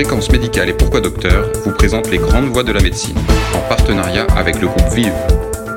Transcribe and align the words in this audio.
Fréquence 0.00 0.30
médicale 0.30 0.70
et 0.70 0.72
pourquoi 0.72 1.02
docteur 1.02 1.52
vous 1.62 1.72
présente 1.72 2.08
les 2.10 2.16
grandes 2.16 2.46
voies 2.46 2.62
de 2.62 2.72
la 2.72 2.80
médecine 2.80 3.18
en 3.54 3.60
partenariat 3.68 4.26
avec 4.34 4.58
le 4.58 4.66
groupe 4.66 4.88
Vive. 4.94 5.12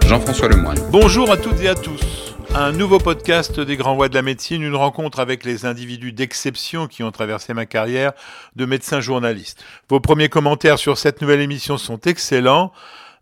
Jean-François 0.08 0.48
Lemoine. 0.48 0.78
Bonjour 0.92 1.30
à 1.30 1.36
toutes 1.36 1.60
et 1.60 1.68
à 1.68 1.76
tous. 1.76 2.34
Un 2.56 2.72
nouveau 2.72 3.00
podcast 3.00 3.60
des 3.60 3.76
grands 3.76 3.96
voies 3.96 4.08
de 4.08 4.14
la 4.14 4.22
médecine, 4.22 4.62
une 4.62 4.78
rencontre 4.78 5.20
avec 5.20 5.44
les 5.44 5.66
individus 5.66 6.14
d'exception 6.14 6.88
qui 6.88 7.04
ont 7.04 7.12
traversé 7.12 7.54
ma 7.54 7.66
carrière 7.66 8.14
de 8.56 8.66
médecin 8.66 9.02
journaliste. 9.02 9.62
Vos 9.90 10.00
premiers 10.00 10.30
commentaires 10.30 10.80
sur 10.80 10.98
cette 10.98 11.22
nouvelle 11.22 11.42
émission 11.42 11.78
sont 11.78 12.00
excellents. 12.00 12.72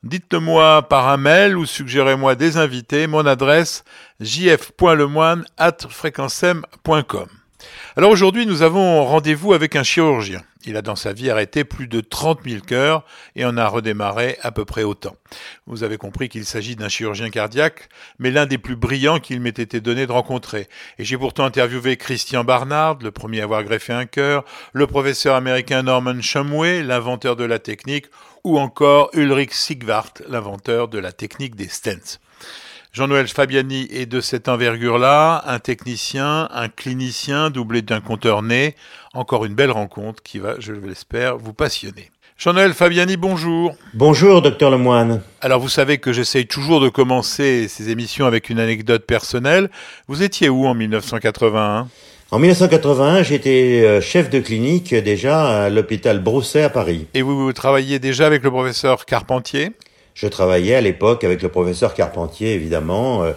Dites-le 0.03 0.39
moi 0.39 0.83
par 0.83 1.09
un 1.09 1.17
mail 1.17 1.57
ou 1.57 1.65
suggérez-moi 1.65 2.35
des 2.35 2.57
invités. 2.57 3.07
Mon 3.07 3.25
adresse 3.25 3.83
jf.lemoine 4.19 5.45
at. 5.57 5.77
Alors 7.97 8.11
aujourd'hui, 8.11 8.45
nous 8.45 8.61
avons 8.61 9.05
rendez-vous 9.05 9.53
avec 9.53 9.75
un 9.75 9.83
chirurgien. 9.83 10.41
Il 10.65 10.77
a 10.77 10.81
dans 10.81 10.95
sa 10.95 11.11
vie 11.11 11.29
arrêté 11.29 11.63
plus 11.63 11.87
de 11.87 12.01
30 12.01 12.41
000 12.45 12.61
cœurs 12.61 13.03
et 13.35 13.45
en 13.45 13.57
a 13.57 13.67
redémarré 13.67 14.37
à 14.43 14.51
peu 14.51 14.63
près 14.63 14.83
autant. 14.83 15.15
Vous 15.65 15.83
avez 15.83 15.97
compris 15.97 16.29
qu'il 16.29 16.45
s'agit 16.45 16.75
d'un 16.75 16.87
chirurgien 16.87 17.29
cardiaque, 17.29 17.89
mais 18.19 18.29
l'un 18.29 18.45
des 18.45 18.59
plus 18.59 18.75
brillants 18.75 19.19
qu'il 19.19 19.41
m'ait 19.41 19.49
été 19.49 19.81
donné 19.81 20.05
de 20.05 20.11
rencontrer. 20.11 20.67
Et 20.99 21.03
j'ai 21.03 21.17
pourtant 21.17 21.45
interviewé 21.45 21.97
Christian 21.97 22.43
Barnard, 22.43 22.99
le 23.01 23.11
premier 23.11 23.41
à 23.41 23.45
avoir 23.45 23.63
greffé 23.63 23.91
un 23.91 24.05
cœur, 24.05 24.45
le 24.73 24.85
professeur 24.85 25.35
américain 25.35 25.83
Norman 25.83 26.21
Shumway, 26.21 26.83
l'inventeur 26.83 27.35
de 27.35 27.43
la 27.43 27.59
technique, 27.59 28.05
ou 28.43 28.59
encore 28.59 29.09
Ulrich 29.13 29.53
Sigvart, 29.53 30.13
l'inventeur 30.27 30.87
de 30.87 30.99
la 30.99 31.11
technique 31.11 31.55
des 31.55 31.67
stents. 31.67 32.19
Jean-Noël 32.93 33.29
Fabiani 33.29 33.87
est 33.89 34.05
de 34.05 34.19
cette 34.19 34.49
envergure-là, 34.49 35.45
un 35.47 35.59
technicien, 35.59 36.49
un 36.51 36.67
clinicien 36.67 37.49
doublé 37.49 37.81
d'un 37.81 38.01
compteur 38.01 38.41
né. 38.41 38.75
Encore 39.13 39.45
une 39.45 39.53
belle 39.53 39.71
rencontre 39.71 40.21
qui 40.21 40.39
va, 40.39 40.55
je 40.59 40.73
l'espère, 40.73 41.37
vous 41.37 41.53
passionner. 41.53 42.11
Jean-Noël 42.37 42.73
Fabiani, 42.73 43.15
bonjour. 43.15 43.75
Bonjour, 43.93 44.41
docteur 44.41 44.71
Lemoine. 44.71 45.21
Alors, 45.39 45.61
vous 45.61 45.69
savez 45.69 45.99
que 45.99 46.11
j'essaye 46.11 46.47
toujours 46.47 46.81
de 46.81 46.89
commencer 46.89 47.69
ces 47.69 47.91
émissions 47.91 48.25
avec 48.25 48.49
une 48.49 48.59
anecdote 48.59 49.05
personnelle. 49.05 49.69
Vous 50.09 50.21
étiez 50.21 50.49
où 50.49 50.65
en 50.65 50.73
1981 50.73 51.87
En 52.31 52.39
1981, 52.39 53.23
j'étais 53.23 53.83
euh, 53.85 54.01
chef 54.01 54.29
de 54.29 54.41
clinique 54.41 54.93
déjà 54.93 55.63
à 55.63 55.69
l'hôpital 55.69 56.19
Brousset 56.19 56.63
à 56.63 56.69
Paris. 56.69 57.07
Et 57.13 57.21
vous, 57.21 57.41
vous 57.41 57.53
travailliez 57.53 57.99
déjà 57.99 58.25
avec 58.25 58.43
le 58.43 58.51
professeur 58.51 59.05
Carpentier? 59.05 59.71
Je 60.13 60.27
travaillais 60.27 60.75
à 60.75 60.81
l'époque 60.81 61.23
avec 61.23 61.41
le 61.41 61.49
professeur 61.49 61.93
Carpentier, 61.93 62.53
évidemment, 62.53 63.23
euh, 63.23 63.31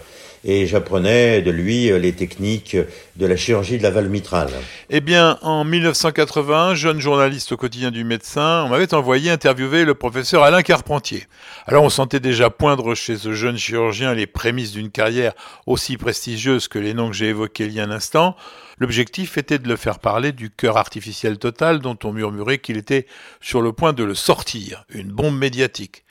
et 0.44 0.66
j'apprenais 0.66 1.40
de 1.40 1.50
lui 1.50 1.90
euh, 1.90 1.98
les 1.98 2.12
techniques 2.12 2.76
de 3.16 3.26
la 3.26 3.36
chirurgie 3.36 3.78
de 3.78 3.82
la 3.82 3.90
valve 3.90 4.10
mitrale. 4.10 4.50
Eh 4.90 5.00
bien, 5.00 5.38
en 5.40 5.64
1980, 5.64 6.74
jeune 6.74 7.00
journaliste 7.00 7.52
au 7.52 7.56
quotidien 7.56 7.90
du 7.90 8.04
médecin, 8.04 8.64
on 8.66 8.68
m'avait 8.68 8.92
envoyé 8.92 9.30
interviewer 9.30 9.84
le 9.84 9.94
professeur 9.94 10.42
Alain 10.42 10.62
Carpentier. 10.62 11.24
Alors 11.66 11.84
on 11.84 11.88
sentait 11.88 12.20
déjà 12.20 12.50
poindre 12.50 12.94
chez 12.94 13.16
ce 13.16 13.32
jeune 13.32 13.56
chirurgien 13.56 14.12
les 14.12 14.26
prémices 14.26 14.72
d'une 14.72 14.90
carrière 14.90 15.32
aussi 15.66 15.96
prestigieuse 15.96 16.68
que 16.68 16.78
les 16.78 16.92
noms 16.92 17.08
que 17.08 17.16
j'ai 17.16 17.28
évoqués 17.28 17.64
il 17.64 17.72
y 17.72 17.80
a 17.80 17.84
un 17.84 17.90
instant. 17.90 18.36
L'objectif 18.78 19.38
était 19.38 19.58
de 19.58 19.68
le 19.68 19.76
faire 19.76 19.98
parler 19.98 20.32
du 20.32 20.50
cœur 20.50 20.76
artificiel 20.76 21.38
total 21.38 21.78
dont 21.78 21.98
on 22.04 22.12
murmurait 22.12 22.58
qu'il 22.58 22.76
était 22.76 23.06
sur 23.40 23.62
le 23.62 23.72
point 23.72 23.92
de 23.92 24.04
le 24.04 24.14
sortir, 24.14 24.84
une 24.90 25.10
bombe 25.10 25.38
médiatique. 25.38 26.04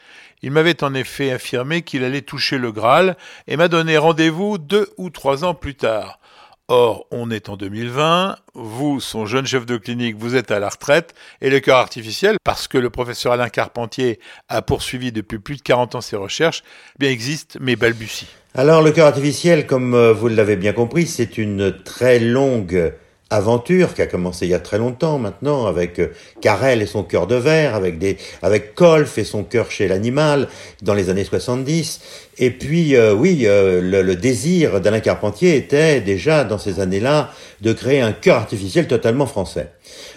Il 0.44 0.52
m'avait 0.52 0.84
en 0.84 0.94
effet 0.94 1.32
affirmé 1.32 1.84
qu'il 1.84 2.04
allait 2.04 2.22
toucher 2.22 2.58
le 2.58 2.74
Graal 2.74 3.16
et 3.48 3.56
m'a 3.56 3.70
donné 3.70 3.98
rendez-vous 3.98 4.58
deux 4.58 4.90
ou 4.98 5.10
trois 5.10 5.46
ans 5.46 5.54
plus 5.54 5.76
tard. 5.76 6.20
Or, 6.68 7.08
on 7.12 7.32
est 7.32 7.48
en 7.48 7.56
2020, 7.56 8.36
vous, 8.54 9.00
son 9.00 9.26
jeune 9.26 9.46
chef 9.46 9.66
de 9.66 9.78
clinique, 9.78 10.18
vous 10.18 10.36
êtes 10.36 10.52
à 10.52 10.60
la 10.60 10.70
retraite, 10.70 11.14
et 11.42 11.50
le 11.50 11.60
cœur 11.60 11.78
artificiel, 11.78 12.38
parce 12.44 12.68
que 12.68 12.78
le 12.78 12.90
professeur 12.90 13.34
Alain 13.34 13.50
Carpentier 13.50 14.20
a 14.48 14.62
poursuivi 14.62 15.12
depuis 15.12 15.40
plus 15.40 15.58
de 15.58 15.62
40 15.62 15.96
ans 15.96 16.02
ses 16.02 16.16
recherches, 16.16 16.64
eh 16.96 17.00
bien 17.00 17.10
existe, 17.10 17.58
mais 17.60 17.76
balbutie. 17.76 18.28
Alors, 18.54 18.82
le 18.82 18.92
cœur 18.92 19.08
artificiel, 19.08 19.66
comme 19.66 19.94
euh, 19.94 20.14
vous 20.14 20.30
l'avez 20.30 20.56
bien 20.56 20.74
compris, 20.74 21.06
c'est 21.06 21.38
une 21.38 21.84
très 21.84 22.20
longue 22.20 22.94
aventure 23.34 23.94
qui 23.94 24.02
a 24.02 24.08
commencé 24.08 24.46
il 24.46 24.50
y 24.50 24.54
a 24.54 24.60
très 24.60 24.78
longtemps 24.78 25.18
maintenant 25.18 25.66
avec 25.66 26.00
euh, 26.00 26.10
Carrel 26.42 26.82
et 26.82 26.86
son 26.86 27.04
cœur 27.04 27.28
de 27.28 27.36
verre, 27.36 27.76
avec 27.76 27.98
des, 27.98 28.18
avec 28.42 28.76
Kolf 28.76 29.18
et 29.18 29.24
son 29.24 29.44
cœur 29.44 29.72
chez 29.72 29.88
l'animal 29.88 30.48
dans 30.82 30.94
les 30.94 31.10
années 31.10 31.24
70. 31.24 32.02
Et 32.38 32.52
puis 32.52 32.96
euh, 32.96 33.14
oui, 33.14 33.44
euh, 33.46 33.82
le, 33.82 34.16
désir 34.16 34.80
d'Alain 34.80 35.00
Carpentier 35.00 35.56
était 35.56 36.02
déjà 36.02 36.44
dans 36.44 36.58
ces 36.58 36.80
années-là 36.80 37.32
de 37.62 37.74
créer 37.74 38.02
un 38.02 38.14
cœur 38.14 38.38
artificiel 38.38 38.88
totalement 38.88 39.26
français. 39.26 39.70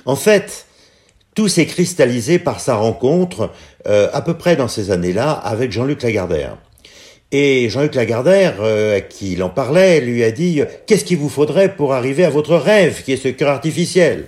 En 0.05 0.17
fait, 0.17 0.67
tout 1.35 1.49
s'est 1.49 1.67
cristallisé 1.67 2.39
par 2.39 2.61
sa 2.61 2.77
rencontre 2.77 3.51
à 3.85 4.21
peu 4.21 4.35
près 4.35 4.57
dans 4.57 4.67
ces 4.67 4.91
années-là 4.91 5.31
avec 5.31 5.71
Jean-Luc 5.71 6.03
Lagardère. 6.03 6.57
Et 7.33 7.69
Jean-Luc 7.71 7.97
Lagardère, 7.97 8.57
euh, 8.61 8.99
à 8.99 9.01
qui 9.01 9.33
il 9.33 9.43
en 9.43 9.49
parlait, 9.49 10.01
lui 10.01 10.23
a 10.23 10.31
dit 10.31 10.61
«Qu'est-ce 10.87 11.05
qu'il 11.05 11.19
vous 11.19 11.29
faudrait 11.29 11.75
pour 11.75 11.93
arriver 11.93 12.25
à 12.25 12.31
votre 12.31 12.55
rêve, 12.55 13.03
qui 13.03 13.13
est 13.13 13.17
ce 13.17 13.29
cœur 13.29 13.51
artificiel?» 13.51 14.27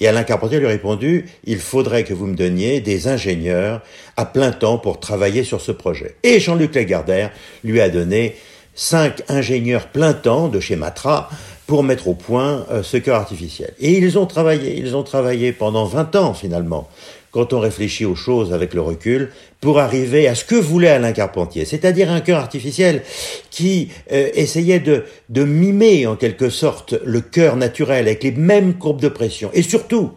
Et 0.00 0.08
Alain 0.08 0.24
Carpentier 0.24 0.58
lui 0.58 0.66
a 0.66 0.70
répondu 0.70 1.26
«Il 1.44 1.58
faudrait 1.58 2.02
que 2.02 2.12
vous 2.12 2.26
me 2.26 2.34
donniez 2.34 2.80
des 2.80 3.06
ingénieurs 3.06 3.80
à 4.16 4.24
plein 4.24 4.50
temps 4.50 4.76
pour 4.76 4.98
travailler 4.98 5.44
sur 5.44 5.60
ce 5.60 5.70
projet.» 5.70 6.16
Et 6.24 6.40
Jean-Luc 6.40 6.74
Lagardère 6.74 7.30
lui 7.62 7.80
a 7.80 7.88
donné 7.88 8.34
cinq 8.74 9.22
ingénieurs 9.28 9.86
plein 9.86 10.12
temps 10.12 10.48
de 10.48 10.58
chez 10.58 10.74
Matra 10.74 11.30
pour 11.68 11.84
mettre 11.84 12.08
au 12.08 12.14
point 12.14 12.66
euh, 12.72 12.82
ce 12.82 12.96
cœur 12.96 13.16
artificiel. 13.16 13.72
Et 13.78 13.92
ils 13.92 14.18
ont 14.18 14.26
travaillé, 14.26 14.76
ils 14.76 14.96
ont 14.96 15.04
travaillé 15.04 15.52
pendant 15.52 15.84
20 15.84 16.16
ans 16.16 16.34
finalement 16.34 16.88
quand 17.32 17.54
on 17.54 17.60
réfléchit 17.60 18.04
aux 18.04 18.14
choses 18.14 18.52
avec 18.52 18.74
le 18.74 18.82
recul, 18.82 19.30
pour 19.60 19.80
arriver 19.80 20.28
à 20.28 20.34
ce 20.34 20.44
que 20.44 20.54
voulait 20.54 20.90
Alain 20.90 21.12
Carpentier, 21.12 21.64
c'est-à-dire 21.64 22.10
un 22.10 22.20
cœur 22.20 22.38
artificiel 22.38 23.02
qui 23.50 23.88
euh, 24.12 24.28
essayait 24.34 24.80
de, 24.80 25.04
de 25.30 25.44
mimer 25.44 26.06
en 26.06 26.14
quelque 26.14 26.50
sorte 26.50 26.94
le 27.04 27.20
cœur 27.20 27.56
naturel 27.56 28.06
avec 28.06 28.22
les 28.22 28.32
mêmes 28.32 28.74
courbes 28.74 29.00
de 29.00 29.08
pression, 29.08 29.50
et 29.54 29.62
surtout 29.62 30.12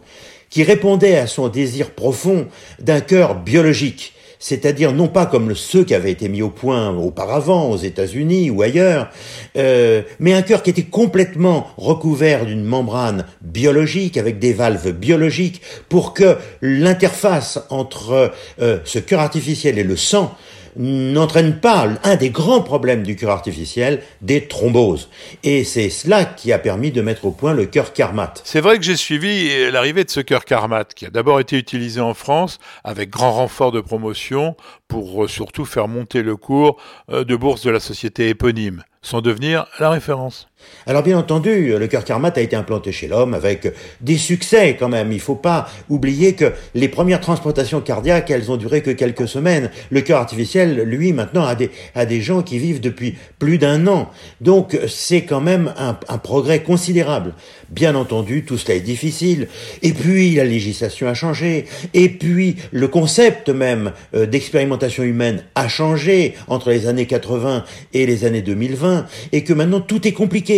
qui 0.50 0.62
répondait 0.62 1.16
à 1.16 1.26
son 1.26 1.48
désir 1.48 1.90
profond 1.90 2.46
d'un 2.78 3.00
cœur 3.00 3.34
biologique 3.34 4.12
c'est-à-dire 4.38 4.92
non 4.92 5.08
pas 5.08 5.26
comme 5.26 5.54
ceux 5.54 5.84
qui 5.84 5.94
avaient 5.94 6.10
été 6.10 6.28
mis 6.28 6.42
au 6.42 6.50
point 6.50 6.96
auparavant 6.96 7.70
aux 7.70 7.76
États-Unis 7.76 8.50
ou 8.50 8.62
ailleurs, 8.62 9.10
euh, 9.56 10.02
mais 10.20 10.34
un 10.34 10.42
cœur 10.42 10.62
qui 10.62 10.70
était 10.70 10.82
complètement 10.82 11.66
recouvert 11.76 12.46
d'une 12.46 12.64
membrane 12.64 13.26
biologique 13.42 14.16
avec 14.16 14.38
des 14.38 14.52
valves 14.52 14.92
biologiques 14.92 15.62
pour 15.88 16.14
que 16.14 16.36
l'interface 16.62 17.60
entre 17.70 18.32
euh, 18.60 18.78
ce 18.84 18.98
cœur 18.98 19.20
artificiel 19.20 19.78
et 19.78 19.84
le 19.84 19.96
sang 19.96 20.34
n'entraîne 20.76 21.58
pas 21.58 21.88
un 22.04 22.16
des 22.16 22.30
grands 22.30 22.62
problèmes 22.62 23.02
du 23.02 23.16
cœur 23.16 23.30
artificiel, 23.30 24.02
des 24.20 24.46
thromboses. 24.46 25.08
Et 25.42 25.64
c'est 25.64 25.90
cela 25.90 26.24
qui 26.24 26.52
a 26.52 26.58
permis 26.58 26.92
de 26.92 27.00
mettre 27.02 27.24
au 27.24 27.30
point 27.30 27.54
le 27.54 27.66
cœur 27.66 27.92
Carmat. 27.92 28.34
C'est 28.44 28.60
vrai 28.60 28.76
que 28.78 28.84
j'ai 28.84 28.96
suivi 28.96 29.70
l'arrivée 29.70 30.04
de 30.04 30.10
ce 30.10 30.20
cœur 30.20 30.44
Carmat, 30.44 30.84
qui 30.84 31.06
a 31.06 31.10
d'abord 31.10 31.40
été 31.40 31.56
utilisé 31.56 32.00
en 32.00 32.14
France 32.14 32.58
avec 32.84 33.10
grand 33.10 33.32
renfort 33.32 33.72
de 33.72 33.80
promotion 33.80 34.56
pour 34.88 35.24
euh, 35.24 35.28
surtout 35.28 35.64
faire 35.64 35.88
monter 35.88 36.22
le 36.22 36.36
cours 36.36 36.76
euh, 37.10 37.24
de 37.24 37.36
bourse 37.36 37.62
de 37.62 37.70
la 37.70 37.80
société 37.80 38.28
éponyme, 38.28 38.84
sans 39.02 39.20
devenir 39.20 39.66
la 39.78 39.90
référence. 39.90 40.48
Alors 40.88 41.02
bien 41.02 41.18
entendu, 41.18 41.76
le 41.76 41.86
cœur 41.88 42.04
Carmat 42.04 42.32
a 42.36 42.40
été 42.40 42.54
implanté 42.54 42.92
chez 42.92 43.08
l'homme 43.08 43.34
avec 43.34 43.72
des 44.00 44.16
succès 44.16 44.76
quand 44.78 44.88
même. 44.88 45.10
Il 45.10 45.18
faut 45.18 45.34
pas 45.34 45.68
oublier 45.88 46.34
que 46.34 46.52
les 46.76 46.86
premières 46.88 47.20
transplantations 47.20 47.80
cardiaques, 47.80 48.30
elles 48.30 48.52
ont 48.52 48.56
duré 48.56 48.82
que 48.82 48.92
quelques 48.92 49.26
semaines. 49.26 49.70
Le 49.90 50.00
cœur 50.02 50.20
artificiel, 50.20 50.82
lui, 50.82 51.12
maintenant, 51.12 51.44
a 51.44 51.56
des, 51.56 51.70
a 51.96 52.06
des 52.06 52.20
gens 52.20 52.42
qui 52.42 52.60
vivent 52.60 52.80
depuis 52.80 53.16
plus 53.40 53.58
d'un 53.58 53.88
an. 53.88 54.10
Donc 54.40 54.78
c'est 54.86 55.22
quand 55.22 55.40
même 55.40 55.72
un, 55.76 55.98
un, 56.08 56.18
progrès 56.18 56.62
considérable. 56.62 57.34
Bien 57.68 57.96
entendu, 57.96 58.44
tout 58.44 58.56
cela 58.56 58.76
est 58.76 58.80
difficile. 58.80 59.48
Et 59.82 59.92
puis 59.92 60.36
la 60.36 60.44
législation 60.44 61.08
a 61.08 61.14
changé. 61.14 61.66
Et 61.94 62.08
puis 62.08 62.56
le 62.70 62.86
concept 62.86 63.48
même 63.48 63.92
euh, 64.14 64.26
d'expérimentation 64.26 65.02
humaine 65.02 65.42
a 65.56 65.66
changé 65.66 66.34
entre 66.46 66.70
les 66.70 66.86
années 66.86 67.06
80 67.06 67.64
et 67.92 68.06
les 68.06 68.24
années 68.24 68.42
2020. 68.42 69.06
Et 69.32 69.42
que 69.42 69.52
maintenant 69.52 69.80
tout 69.80 70.06
est 70.06 70.12
compliqué 70.12 70.55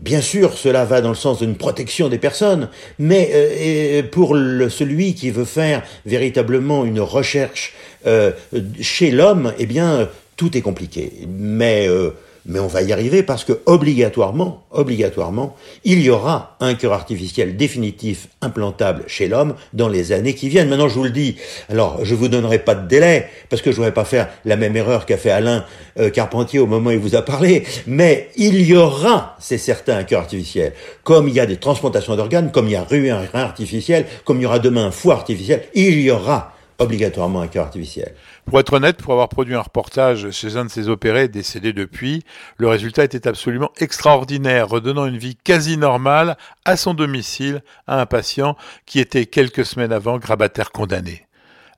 Bien 0.00 0.20
sûr, 0.20 0.54
cela 0.54 0.84
va 0.84 1.00
dans 1.00 1.10
le 1.10 1.14
sens 1.14 1.38
d'une 1.38 1.54
protection 1.54 2.08
des 2.08 2.18
personnes, 2.18 2.68
mais 2.98 3.30
euh, 3.32 4.02
pour 4.02 4.36
celui 4.68 5.14
qui 5.14 5.30
veut 5.30 5.44
faire 5.44 5.82
véritablement 6.06 6.84
une 6.84 7.00
recherche 7.00 7.74
euh, 8.06 8.32
chez 8.80 9.10
l'homme, 9.10 9.52
eh 9.58 9.66
bien, 9.66 10.08
tout 10.36 10.56
est 10.56 10.60
compliqué. 10.60 11.12
Mais 11.28 11.86
euh, 11.88 12.10
mais 12.46 12.58
on 12.58 12.66
va 12.66 12.82
y 12.82 12.92
arriver 12.92 13.22
parce 13.22 13.44
que 13.44 13.60
obligatoirement, 13.66 14.64
obligatoirement, 14.70 15.56
il 15.84 16.00
y 16.02 16.10
aura 16.10 16.56
un 16.60 16.74
cœur 16.74 16.92
artificiel 16.92 17.56
définitif 17.56 18.28
implantable 18.40 19.04
chez 19.06 19.28
l'homme 19.28 19.54
dans 19.72 19.88
les 19.88 20.12
années 20.12 20.34
qui 20.34 20.48
viennent. 20.48 20.68
Maintenant, 20.68 20.88
je 20.88 20.94
vous 20.94 21.04
le 21.04 21.10
dis. 21.10 21.36
Alors, 21.68 22.04
je 22.04 22.14
vous 22.14 22.28
donnerai 22.28 22.58
pas 22.58 22.74
de 22.74 22.88
délai 22.88 23.26
parce 23.48 23.62
que 23.62 23.70
je 23.70 23.76
voudrais 23.76 23.94
pas 23.94 24.04
faire 24.04 24.28
la 24.44 24.56
même 24.56 24.76
erreur 24.76 25.06
qu'a 25.06 25.16
fait 25.16 25.30
Alain 25.30 25.64
euh, 25.98 26.10
Carpentier 26.10 26.58
au 26.58 26.66
moment 26.66 26.90
où 26.90 26.92
il 26.92 26.98
vous 26.98 27.14
a 27.14 27.22
parlé. 27.22 27.64
Mais 27.86 28.30
il 28.36 28.60
y 28.62 28.76
aura, 28.76 29.36
c'est 29.38 29.58
certain, 29.58 29.96
un 29.98 30.04
cœur 30.04 30.20
artificiel. 30.20 30.72
Comme 31.04 31.28
il 31.28 31.34
y 31.34 31.40
a 31.40 31.46
des 31.46 31.56
transplantations 31.56 32.16
d'organes, 32.16 32.50
comme 32.50 32.66
il 32.66 32.72
y 32.72 32.76
a 32.76 32.80
un 32.80 32.84
rein 32.84 33.40
artificiel, 33.40 34.06
comme 34.24 34.38
il 34.38 34.42
y 34.42 34.46
aura 34.46 34.58
demain 34.58 34.86
un 34.86 34.90
foie 34.90 35.14
artificiel, 35.14 35.62
il 35.74 36.00
y 36.00 36.10
aura 36.10 36.52
obligatoirement 36.78 37.40
un 37.40 37.48
cœur 37.48 37.64
artificiel. 37.64 38.14
Pour 38.46 38.58
être 38.58 38.72
honnête, 38.74 38.96
pour 38.96 39.12
avoir 39.12 39.28
produit 39.28 39.54
un 39.54 39.60
reportage 39.60 40.30
chez 40.30 40.56
un 40.56 40.64
de 40.64 40.70
ces 40.70 40.88
opérés 40.88 41.28
décédés 41.28 41.72
depuis, 41.72 42.24
le 42.58 42.68
résultat 42.68 43.04
était 43.04 43.28
absolument 43.28 43.70
extraordinaire, 43.78 44.68
redonnant 44.68 45.06
une 45.06 45.16
vie 45.16 45.36
quasi 45.36 45.76
normale 45.76 46.36
à 46.64 46.76
son 46.76 46.92
domicile 46.92 47.62
à 47.86 48.00
un 48.00 48.06
patient 48.06 48.56
qui 48.84 48.98
était 48.98 49.26
quelques 49.26 49.64
semaines 49.64 49.92
avant 49.92 50.18
grabataire 50.18 50.72
condamné. 50.72 51.26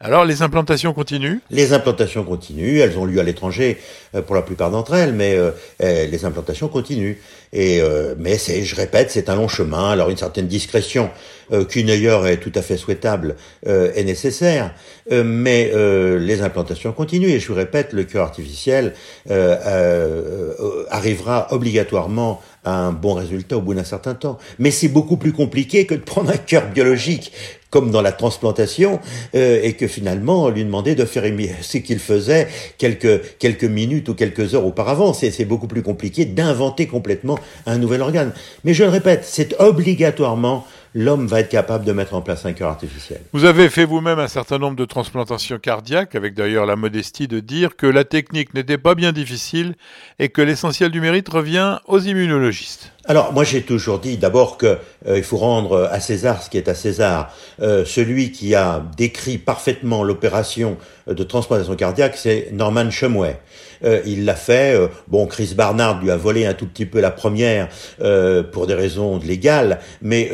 Alors, 0.00 0.25
les 0.25 0.43
implantations 0.43 0.93
continuent 0.93 1.38
Les 1.50 1.73
implantations 1.73 2.25
continuent, 2.25 2.81
elles 2.81 2.99
ont 2.99 3.05
lieu 3.05 3.20
à 3.20 3.23
l'étranger 3.23 3.79
euh, 4.14 4.23
pour 4.23 4.35
la 4.35 4.43
plupart 4.43 4.70
d'entre 4.70 4.94
elles, 4.94 5.12
mais 5.12 5.35
euh, 5.37 5.52
euh, 5.82 6.06
les 6.06 6.25
implantations 6.25 6.69
continuent. 6.69 7.17
Et 7.52 7.81
mais 8.19 8.37
c'est, 8.37 8.64
je 8.64 8.75
répète, 8.75 9.12
c'est 9.12 9.29
un 9.29 9.37
long 9.37 9.46
chemin. 9.46 9.91
Alors 9.91 10.11
une 10.11 10.17
certaine 10.17 10.49
discrétion, 10.49 11.08
qu'une 11.69 11.88
ailleurs 11.88 12.26
est 12.26 12.38
tout 12.38 12.50
à 12.52 12.62
fait 12.62 12.76
souhaitable, 12.76 13.37
est 13.64 14.02
nécessaire. 14.02 14.75
mais 15.08 15.70
les 16.19 16.43
implantations 16.43 16.91
continuent. 16.91 17.29
Et 17.29 17.38
je 17.38 17.46
vous 17.46 17.55
répète, 17.55 17.93
le 17.93 18.02
cœur 18.02 18.25
artificiel 18.25 18.94
arrivera 20.91 21.46
obligatoirement 21.52 22.43
à 22.64 22.75
un 22.75 22.91
bon 22.91 23.14
résultat 23.14 23.56
au 23.56 23.61
bout 23.61 23.75
d'un 23.75 23.85
certain 23.85 24.14
temps. 24.14 24.37
Mais 24.58 24.73
c'est 24.73 24.88
beaucoup 24.88 25.17
plus 25.17 25.32
compliqué 25.32 25.87
que 25.87 25.94
de 25.94 26.00
prendre 26.00 26.31
un 26.31 26.37
cœur 26.37 26.67
biologique 26.67 27.31
comme 27.75 27.91
dans 27.91 28.03
la 28.03 28.12
transplantation, 28.12 29.00
euh, 29.35 29.59
et 29.61 29.73
que 29.73 29.88
finalement 29.88 30.44
on 30.44 30.49
lui 30.49 30.65
demandait 30.65 30.94
de 30.94 31.05
faire 31.05 31.25
ce 31.61 31.79
qu'il 31.79 31.99
faisait 31.99 32.47
quelques, 32.79 33.37
quelques 33.41 33.65
minutes 33.65 34.09
ou 34.09 34.15
quelques 34.15 34.55
heures 34.55 34.65
auparavant. 34.65 35.12
C'est 35.12 35.44
beaucoup 35.44 35.67
plus 35.67 35.82
compliqué 35.82 36.25
d'inventer 36.25 36.87
complètement 36.87 37.37
un 37.67 37.79
nouvel 37.79 38.00
organe. 38.03 38.32
Mais 38.62 38.75
je 38.75 38.85
le 38.85 38.91
répète, 38.91 39.25
c'est 39.25 39.61
obligatoirement 39.61 40.65
l'homme 40.94 41.26
va 41.26 41.41
être 41.41 41.49
capable 41.49 41.85
de 41.85 41.93
mettre 41.93 42.14
en 42.14 42.23
place 42.23 42.46
un 42.46 42.52
cœur 42.52 42.70
artificiel. 42.70 43.20
Vous 43.32 43.44
avez 43.44 43.69
fait 43.69 43.85
vous-même 43.85 44.20
un 44.20 44.29
certain 44.29 44.58
nombre 44.58 44.76
de 44.76 44.85
transplantations 44.85 45.58
cardiaques, 45.58 46.14
avec 46.14 46.35
d'ailleurs 46.35 46.67
la 46.67 46.76
modestie 46.76 47.29
de 47.29 47.41
dire 47.41 47.76
que 47.76 47.87
la 47.87 48.05
technique 48.05 48.55
n'était 48.55 48.79
pas 48.79 48.94
bien 48.94 49.12
difficile 49.12 49.75
et 50.19 50.29
que 50.29 50.41
l'essentiel 50.41 50.91
du 50.91 51.00
mérite 51.00 51.29
revient 51.29 51.79
aux 51.87 51.99
immunologistes. 51.99 52.93
Alors 53.06 53.32
moi 53.35 53.44
j'ai 53.44 53.62
toujours 53.62 53.99
dit 53.99 54.17
d'abord 54.17 54.56
qu'il 54.56 54.79
euh, 55.08 55.23
faut 55.23 55.37
rendre 55.37 55.88
à 55.93 56.00
César 56.00 56.43
ce 56.43 56.49
qui 56.49 56.56
est 56.56 56.69
à 56.69 56.75
César. 56.75 57.35
Euh, 57.61 57.85
celui 57.85 58.32
qui 58.32 58.55
a 58.55 58.82
décrit 58.96 59.37
parfaitement 59.37 60.05
l'opération 60.05 60.79
de 61.06 61.23
transplantation 61.23 61.75
cardiaque, 61.75 62.17
c'est 62.17 62.49
Norman 62.52 62.91
Shumway. 62.91 63.38
Euh, 63.85 64.00
il 64.06 64.25
l'a 64.25 64.37
fait. 64.37 64.79
bon, 65.08 65.26
Chris 65.26 65.52
Barnard 65.55 66.00
lui 66.00 66.11
a 66.11 66.17
volé 66.17 66.46
un 66.46 66.55
tout 66.55 66.67
petit 66.67 66.87
peu 66.87 67.00
la 67.00 67.11
première 67.11 67.69
pour 68.52 68.67
des 68.67 68.75
raisons 68.75 69.19
légales, 69.19 69.81
mais 70.00 70.31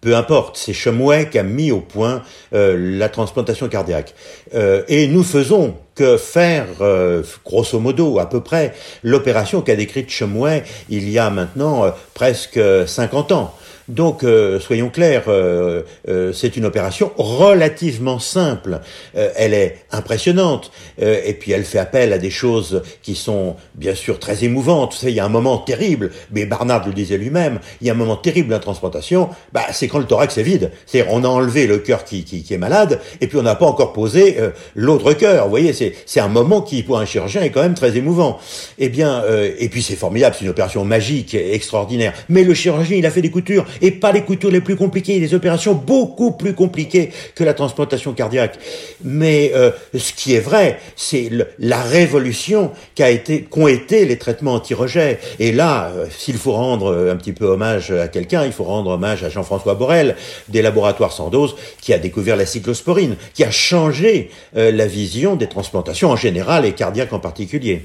peu 0.00 0.16
importe, 0.16 0.56
c'est 0.56 0.72
Chemouet 0.72 1.28
qui 1.28 1.38
a 1.38 1.42
mis 1.42 1.70
au 1.70 1.80
point 1.80 2.22
euh, 2.54 2.76
la 2.98 3.08
transplantation 3.08 3.68
cardiaque. 3.68 4.14
Euh, 4.54 4.82
et 4.88 5.06
nous 5.08 5.22
faisons 5.22 5.74
que 5.94 6.16
faire, 6.16 6.66
euh, 6.80 7.22
grosso 7.44 7.78
modo, 7.78 8.18
à 8.18 8.28
peu 8.28 8.40
près, 8.40 8.74
l'opération 9.02 9.60
qu'a 9.60 9.76
décrite 9.76 10.10
Chemouet 10.10 10.64
il 10.88 11.10
y 11.10 11.18
a 11.18 11.28
maintenant 11.30 11.92
presque 12.14 12.60
50 12.86 13.32
ans. 13.32 13.54
Donc, 13.90 14.22
euh, 14.22 14.60
soyons 14.60 14.88
clairs, 14.88 15.24
euh, 15.26 15.82
euh, 16.08 16.32
c'est 16.32 16.56
une 16.56 16.64
opération 16.64 17.10
relativement 17.16 18.20
simple. 18.20 18.80
elle 19.14 19.54
est 19.54 19.78
impressionnante, 19.90 20.70
et 21.00 21.34
puis 21.34 21.52
elle 21.52 21.64
fait 21.64 21.78
appel 21.78 22.12
à 22.12 22.18
des 22.18 22.30
choses 22.30 22.82
qui 23.02 23.14
sont 23.14 23.56
bien 23.74 23.94
sûr 23.94 24.18
très 24.18 24.44
émouvantes. 24.44 24.92
Vous 24.92 24.98
savez, 25.00 25.12
il 25.12 25.16
y 25.16 25.20
a 25.20 25.24
un 25.24 25.28
moment 25.28 25.58
terrible, 25.58 26.10
mais 26.30 26.46
Barnard 26.46 26.86
le 26.86 26.92
disait 26.92 27.18
lui-même, 27.18 27.58
il 27.80 27.86
y 27.86 27.90
a 27.90 27.92
un 27.92 27.96
moment 27.96 28.16
terrible 28.16 28.58
transplantation, 28.60 29.28
bah, 29.52 29.62
c'est 29.72 29.88
quand 29.88 29.98
le 29.98 30.04
thorax 30.04 30.38
est 30.38 30.42
vide. 30.42 30.70
C'est-à-dire, 30.86 31.12
on 31.12 31.24
a 31.24 31.28
enlevé 31.28 31.66
le 31.66 31.78
cœur 31.78 32.04
qui, 32.04 32.24
qui, 32.24 32.42
qui, 32.42 32.54
est 32.54 32.58
malade, 32.58 33.00
et 33.20 33.26
puis 33.26 33.38
on 33.38 33.42
n'a 33.42 33.56
pas 33.56 33.66
encore 33.66 33.92
posé 33.92 34.36
l'autre 34.74 35.12
cœur. 35.14 35.44
Vous 35.44 35.50
voyez, 35.50 35.72
c'est 35.72 36.20
un 36.20 36.28
moment 36.28 36.62
qui, 36.62 36.82
pour 36.82 36.98
un 36.98 37.04
chirurgien, 37.04 37.42
est 37.42 37.50
quand 37.50 37.62
même 37.62 37.74
très 37.74 37.96
émouvant. 37.96 38.38
Eh 38.78 38.88
bien, 38.88 39.24
et 39.58 39.68
puis 39.68 39.82
c'est 39.82 39.96
formidable, 39.96 40.36
c'est 40.38 40.44
une 40.44 40.50
opération 40.50 40.84
magique, 40.84 41.34
extraordinaire. 41.34 42.12
Mais 42.28 42.44
le 42.44 42.54
chirurgien, 42.54 42.96
il 42.96 43.06
a 43.06 43.10
fait 43.10 43.22
des 43.22 43.30
coutures, 43.30 43.66
et 43.82 43.90
pas 43.90 44.12
les 44.12 44.22
coutures 44.22 44.50
les 44.50 44.60
plus 44.60 44.76
compliquées, 44.76 45.20
des 45.20 45.34
opérations 45.34 45.74
beaucoup 45.74 46.32
plus 46.32 46.54
compliquées 46.54 47.10
que 47.34 47.44
la 47.44 47.54
transplantation 47.54 48.12
cardiaque. 48.12 48.58
Mais 49.04 49.52
euh, 49.54 49.70
ce 49.96 50.12
qui 50.12 50.34
est 50.34 50.40
vrai, 50.40 50.78
c'est 50.96 51.30
la 51.58 51.82
révolution 51.82 52.72
qu'a 52.94 53.10
été, 53.10 53.42
qu'ont 53.42 53.68
été 53.68 54.04
les 54.04 54.18
traitements 54.18 54.54
anti-rejet. 54.54 55.18
Et 55.38 55.52
là, 55.52 55.90
euh, 55.94 56.06
s'il 56.16 56.36
faut 56.36 56.52
rendre 56.52 56.92
euh, 56.92 57.12
un 57.12 57.16
petit 57.16 57.32
peu 57.32 57.46
hommage 57.46 57.90
à 57.90 58.08
quelqu'un, 58.08 58.44
il 58.44 58.52
faut 58.52 58.64
rendre 58.64 58.90
hommage 58.90 59.24
à 59.24 59.28
Jean-François 59.28 59.74
Borel, 59.74 60.16
des 60.48 60.62
laboratoires 60.62 61.12
Sandoz, 61.12 61.56
qui 61.80 61.92
a 61.92 61.98
découvert 61.98 62.36
la 62.36 62.46
cyclosporine, 62.46 63.16
qui 63.34 63.44
a 63.44 63.50
changé 63.50 64.30
la 64.54 64.86
vision 64.86 65.36
des 65.36 65.48
transplantations 65.48 66.10
en 66.10 66.16
général 66.16 66.64
et 66.64 66.72
cardiaques 66.72 67.12
en 67.12 67.18
particulier. 67.18 67.82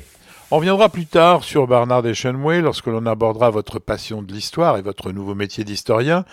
On 0.52 0.58
reviendra 0.58 0.90
plus 0.90 1.08
tard 1.08 1.44
sur 1.44 1.66
Bernard 1.66 2.06
Eschenway 2.06 2.62
lorsque 2.62 2.86
l'on 2.86 3.08
abordera 3.08 3.50
votre 3.50 3.80
passion 3.80 4.22
de 4.22 4.32
l'histoire 4.32 4.78
et 4.78 4.84
votre 4.84 5.12
nouveau 5.12 5.34
métier 5.34 5.64
d'historien, 5.64 6.24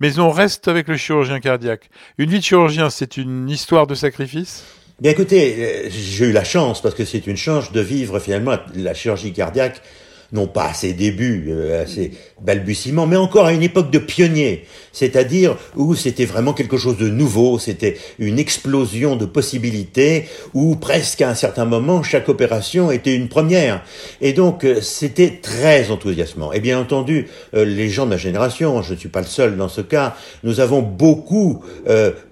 mais 0.00 0.18
on 0.18 0.30
reste 0.30 0.66
avec 0.66 0.88
le 0.88 0.96
chirurgien 0.96 1.38
cardiaque. 1.38 1.88
Une 2.18 2.30
vie 2.30 2.40
de 2.40 2.44
chirurgien, 2.44 2.90
c'est 2.90 3.16
une 3.16 3.48
histoire 3.48 3.86
de 3.86 3.94
sacrifice? 3.94 4.64
Bien 5.00 5.12
écoutez, 5.12 5.54
euh, 5.86 5.88
j'ai 5.88 6.26
eu 6.26 6.32
la 6.32 6.42
chance, 6.42 6.82
parce 6.82 6.96
que 6.96 7.04
c'est 7.04 7.28
une 7.28 7.36
chance 7.36 7.70
de 7.70 7.80
vivre 7.80 8.18
finalement 8.18 8.56
la 8.74 8.92
chirurgie 8.92 9.32
cardiaque 9.32 9.80
non 10.32 10.46
pas 10.46 10.66
à 10.66 10.74
ses 10.74 10.92
débuts, 10.92 11.46
euh, 11.50 11.82
à 11.82 11.86
ses 11.86 12.12
balbutiements, 12.40 13.06
mais 13.06 13.16
encore 13.16 13.46
à 13.46 13.52
une 13.52 13.62
époque 13.62 13.90
de 13.90 13.98
pionnier, 13.98 14.64
c'est-à-dire 14.92 15.56
où 15.76 15.94
c'était 15.94 16.24
vraiment 16.24 16.52
quelque 16.52 16.76
chose 16.76 16.96
de 16.96 17.08
nouveau, 17.08 17.58
c'était 17.58 17.96
une 18.18 18.38
explosion 18.38 19.16
de 19.16 19.26
possibilités, 19.26 20.26
où 20.54 20.76
presque 20.76 21.22
à 21.22 21.28
un 21.28 21.34
certain 21.34 21.64
moment, 21.64 22.02
chaque 22.02 22.28
opération 22.28 22.90
était 22.90 23.14
une 23.14 23.28
première. 23.28 23.82
Et 24.20 24.32
donc, 24.32 24.64
euh, 24.64 24.80
c'était 24.80 25.40
très 25.42 25.90
enthousiasmant. 25.90 26.52
Et 26.52 26.60
bien 26.60 26.78
entendu, 26.78 27.28
euh, 27.54 27.64
les 27.64 27.88
gens 27.88 28.04
de 28.04 28.10
ma 28.10 28.16
génération, 28.16 28.82
je 28.82 28.94
ne 28.94 28.98
suis 28.98 29.08
pas 29.08 29.20
le 29.20 29.26
seul 29.26 29.56
dans 29.56 29.68
ce 29.68 29.80
cas, 29.80 30.16
nous 30.42 30.60
avons 30.60 30.82
beaucoup 30.82 31.62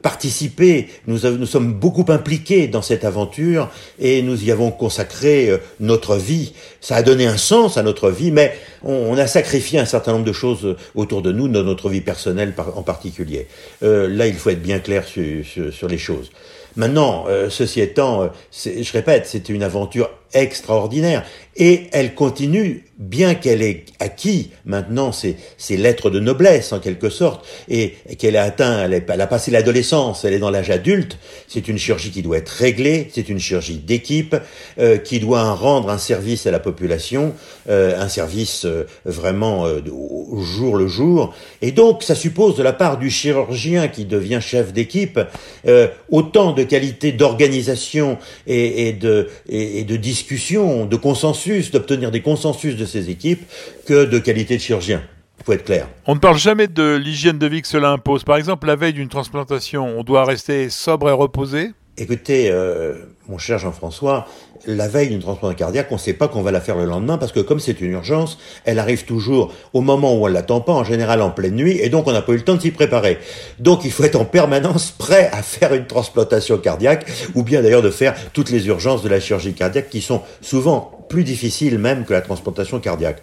participé, 0.03 0.89
nous, 1.07 1.19
nous 1.19 1.47
sommes 1.47 1.73
beaucoup 1.73 2.05
impliqués 2.09 2.69
dans 2.69 2.83
cette 2.83 3.05
aventure, 3.05 3.71
et 3.99 4.23
nous 4.23 4.45
y 4.45 4.51
avons 4.51 4.71
consacré 4.71 5.51
notre 5.81 6.17
vie. 6.17 6.53
Ça 6.81 6.97
a 6.97 7.03
donné 7.03 7.27
un 7.27 7.37
sens 7.37 7.77
à 7.77 7.83
notre 7.83 8.11
vie, 8.11 8.31
mais 8.31 8.57
on, 8.83 9.17
a 9.19 9.27
sacrifié 9.27 9.79
un 9.79 9.85
certain 9.85 9.98
nombre 10.07 10.25
de 10.25 10.33
choses 10.33 10.77
autour 10.95 11.23
de 11.23 11.33
nous, 11.33 11.49
dans 11.49 11.65
notre 11.65 11.89
vie 11.89 12.01
personnelle 12.01 12.55
en 12.75 12.83
particulier. 12.83 13.47
Euh, 13.83 14.09
là, 14.09 14.27
il 14.27 14.35
faut 14.35 14.51
être 14.51 14.63
bien 14.63 14.79
clair 14.79 15.05
sur, 15.05 15.89
les 15.89 15.99
choses. 15.99 16.31
Maintenant, 16.79 17.25
euh, 17.27 17.51
ceci 17.51 17.81
étant, 17.81 18.23
euh, 18.23 18.29
je 18.65 18.93
répète, 18.93 19.27
c'était 19.27 19.53
une 19.53 19.65
aventure 19.65 20.11
extraordinaire. 20.33 21.25
Et 21.61 21.89
elle 21.91 22.15
continue, 22.15 22.85
bien 22.99 23.35
qu'elle 23.35 23.63
ait 23.63 23.85
acquis 23.99 24.51
maintenant 24.65 25.11
ses, 25.11 25.37
lettres 25.71 26.09
de 26.09 26.21
noblesse 26.21 26.73
en 26.73 26.79
quelque 26.79 27.11
sorte, 27.11 27.45
et 27.69 27.97
qu'elle 28.17 28.37
a 28.37 28.45
atteint, 28.45 28.85
elle, 28.85 29.21
a 29.21 29.27
passé 29.27 29.51
l'adolescence, 29.51 30.25
elle 30.25 30.35
est 30.35 30.39
dans 30.39 30.51
l'âge 30.51 30.71
adulte, 30.71 31.19
c'est 31.49 31.67
une 31.67 31.77
chirurgie 31.77 32.13
qui 32.13 32.23
doit 32.23 32.37
être 32.37 32.49
réglée, 32.49 33.09
c'est 33.13 33.29
une 33.29 33.41
chirurgie 33.41 33.79
d'équipe, 33.79 34.37
euh, 34.79 34.99
qui 34.99 35.19
doit 35.19 35.53
rendre 35.53 35.91
un 35.91 35.99
service 35.99 36.47
à 36.47 36.53
la 36.53 36.61
population, 36.61 37.35
euh, 37.69 38.01
un 38.01 38.09
service 38.09 38.65
euh, 38.65 38.87
vraiment 39.05 39.65
au 39.65 40.41
jour 40.41 40.77
le 40.77 40.87
jour. 40.87 41.35
Et 41.61 41.73
donc, 41.73 42.05
ça 42.05 42.15
suppose 42.15 42.55
de 42.55 42.63
la 42.63 42.73
part 42.73 42.99
du 42.99 43.11
chirurgien 43.11 43.89
qui 43.89 44.05
devient 44.05 44.39
chef 44.41 44.73
d'équipe, 44.73 45.19
autant 46.11 46.53
de 46.53 46.63
qualité 46.69 47.13
d'organisation 47.13 48.19
et, 48.47 48.93
de, 48.93 49.29
et, 49.49 49.81
et 49.81 49.85
de 49.85 49.97
discussion, 49.97 50.87
de 50.87 50.97
consensus, 50.97 51.71
d'obtenir 51.71 52.11
des 52.11 52.23
consensus 52.23 52.77
de 52.77 52.85
ces 52.85 53.11
équipes, 53.11 53.43
que 53.87 54.05
de 54.05 54.19
qualité 54.19 54.57
de 54.57 54.63
chirurgien. 54.63 55.03
Il 55.39 55.45
faut 55.45 55.53
être 55.53 55.65
clair. 55.65 55.89
On 56.07 56.15
ne 56.15 56.21
parle 56.21 56.39
jamais 56.39 56.67
de 56.67 56.97
l'hygiène 56.97 57.39
de 57.39 57.47
vie 57.47 57.63
que 57.63 57.69
cela 57.69 57.91
impose. 57.91 58.25
Par 58.25 58.37
exemple, 58.37 58.67
la 58.67 58.77
veille 58.77 58.93
d'une 58.93 59.09
transplantation, 59.09 59.99
on 59.99 60.03
doit 60.03 60.25
rester 60.25 60.69
sobre 60.69 61.09
et 61.09 61.13
reposé? 61.13 61.71
Écoutez, 61.97 62.49
euh, 62.51 62.95
mon 63.29 63.39
cher 63.39 63.59
Jean-François, 63.59 64.27
la 64.69 64.87
veille 64.87 65.09
d'une 65.09 65.21
transplantation 65.21 65.59
cardiaque, 65.59 65.89
on 65.91 65.95
ne 65.95 66.01
sait 66.01 66.13
pas 66.13 66.29
qu'on 66.29 66.43
va 66.43 66.53
la 66.53 66.61
faire 66.61 66.77
le 66.77 66.85
lendemain 66.85 67.17
parce 67.17 67.33
que 67.33 67.41
comme 67.41 67.59
c'est 67.59 67.81
une 67.81 67.93
urgence, 67.93 68.39
elle 68.65 68.79
arrive 68.79 69.05
toujours 69.05 69.53
au 69.73 69.81
moment 69.81 70.15
où 70.15 70.25
on 70.25 70.27
l'attend 70.27 70.61
pas, 70.61 70.75
en 70.75 70.85
général 70.85 71.23
en 71.23 71.31
pleine 71.31 71.55
nuit, 71.55 71.79
et 71.81 71.89
donc 71.89 72.07
on 72.07 72.13
n'a 72.13 72.23
pas 72.23 72.33
eu 72.33 72.37
le 72.37 72.45
temps 72.45 72.55
de 72.55 72.61
s'y 72.61 72.71
préparer. 72.71 73.19
Donc 73.59 73.85
il 73.85 73.91
faut 73.91 74.05
être 74.05 74.21
en 74.21 74.27
permanence 74.27 74.91
prêt 74.91 75.31
à 75.33 75.43
faire 75.43 75.73
une 75.73 75.87
transplantation 75.87 76.59
cardiaque, 76.59 77.07
ou 77.35 77.43
bien 77.43 77.63
d'ailleurs 77.63 77.83
de 77.83 77.91
faire 77.91 78.15
toutes 78.33 78.51
les 78.51 78.67
urgences 78.67 79.03
de 79.03 79.09
la 79.09 79.21
chirurgie 79.21 79.55
cardiaque 79.55 79.89
qui 79.89 80.03
sont 80.03 80.21
souvent 80.43 81.07
plus 81.09 81.25
difficiles 81.25 81.79
même 81.79 82.05
que 82.05 82.13
la 82.13 82.21
transplantation 82.21 82.79
cardiaque. 82.79 83.23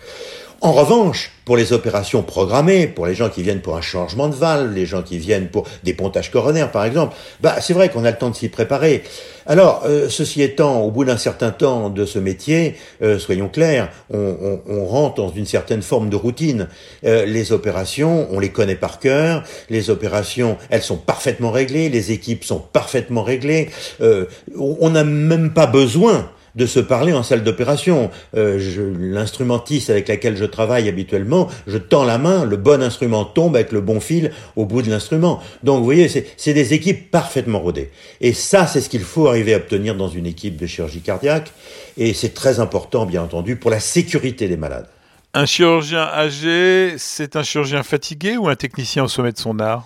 En 0.62 0.72
revanche, 0.72 1.32
pour 1.44 1.58
les 1.58 1.74
opérations 1.74 2.24
programmées, 2.24 2.88
pour 2.88 3.06
les 3.06 3.14
gens 3.14 3.30
qui 3.30 3.44
viennent 3.44 3.62
pour 3.62 3.78
un 3.78 3.82
changement 3.82 4.30
de 4.30 4.36
valve, 4.36 4.74
les 4.74 4.86
gens 4.86 5.04
qui 5.04 5.18
viennent 5.18 5.50
pour 5.50 5.68
des 5.84 5.94
pontages 5.94 6.32
coronaires 6.32 6.72
par 6.72 6.86
exemple, 6.86 7.16
bah 7.42 7.58
c'est 7.62 7.74
vrai 7.74 7.90
qu'on 7.90 8.04
a 8.04 8.12
le 8.12 8.18
temps 8.18 8.32
de 8.32 8.36
s'y 8.36 8.50
préparer. 8.50 9.04
Alors, 9.46 9.84
euh, 9.86 10.10
ceci 10.10 10.42
étant, 10.42 10.82
au 10.82 10.90
bout 10.90 11.06
d'un 11.06 11.18
certain 11.18 11.52
temps 11.52 11.90
de 11.90 12.06
ce 12.06 12.18
métier, 12.18 12.76
euh, 13.04 13.20
soyons 13.20 13.48
clairs, 13.48 13.92
on, 14.12 14.86
rentre 14.86 15.16
dans 15.16 15.30
une 15.30 15.46
certaine 15.46 15.82
forme 15.82 16.10
de 16.10 16.16
routine. 16.16 16.68
Euh, 17.06 17.26
les 17.26 17.52
opérations, 17.52 18.28
on 18.32 18.40
les 18.40 18.50
connaît 18.50 18.76
par 18.76 19.00
cœur. 19.00 19.44
Les 19.70 19.90
opérations, 19.90 20.58
elles 20.70 20.82
sont 20.82 20.98
parfaitement 20.98 21.52
réglées. 21.52 21.90
Les 21.90 22.12
équipes 22.12 22.44
sont 22.44 22.60
parfaitement 22.60 23.24
réglées. 23.24 23.70
on 24.00 24.90
n'a 24.90 25.04
même 25.04 25.54
pas 25.54 25.68
besoin 25.68 26.30
de 26.56 26.66
se 26.66 26.80
parler 26.80 27.14
en 27.14 27.24
salle 27.24 27.44
d'opération. 27.44 28.10
Euh, 28.36 28.60
L'instrumentiste 29.00 29.90
avec 29.90 30.08
laquelle 30.08 30.38
je 30.38 30.46
travaille 30.46 30.88
habituellement, 30.90 31.48
je 31.68 31.78
tends 31.78 32.04
la 32.04 32.18
main, 32.18 32.46
le 32.46 32.58
bon 32.58 32.82
instrument 32.82 33.26
tombe 33.26 33.56
avec 33.56 33.72
le 33.72 33.82
bon 33.82 34.00
fil 34.00 34.32
au 34.56 34.66
bout 34.66 34.82
de 34.82 34.90
l'instrument. 34.90 35.42
Donc 35.64 35.80
vous 35.80 35.86
voyez, 35.86 36.08
c'est 36.08 36.54
des 36.54 36.74
équipes 36.74 37.12
parfaitement 37.12 37.60
rodées. 37.60 37.92
Et 38.22 38.34
ça, 38.34 38.68
c'est 38.68 38.82
ce 38.82 38.90
qu'il 38.90 39.02
faut 39.02 39.28
arriver 39.28 39.54
à 39.54 39.58
obtenir 39.58 39.96
dans 39.96 40.10
une 40.10 40.26
équipe 40.26 40.58
de 40.58 40.66
chirurgie 40.66 41.02
cardiaque. 41.02 41.52
Et 41.98 42.14
c'est 42.14 42.34
très 42.34 42.60
important, 42.60 43.06
bien 43.06 43.24
entendu, 43.24 43.56
pour 43.56 43.72
la 43.72 43.80
sécurité 43.80 44.48
des 44.48 44.58
malades. 44.58 44.88
Un 45.34 45.46
chirurgien 45.46 46.00
âgé, 46.02 46.96
c'est 46.98 47.36
un 47.36 47.44
chirurgien 47.44 47.84
fatigué 47.84 48.38
ou 48.38 48.48
un 48.48 48.56
technicien 48.56 49.04
au 49.04 49.08
sommet 49.08 49.34
de 49.34 49.38
son 49.38 49.60
art? 49.60 49.86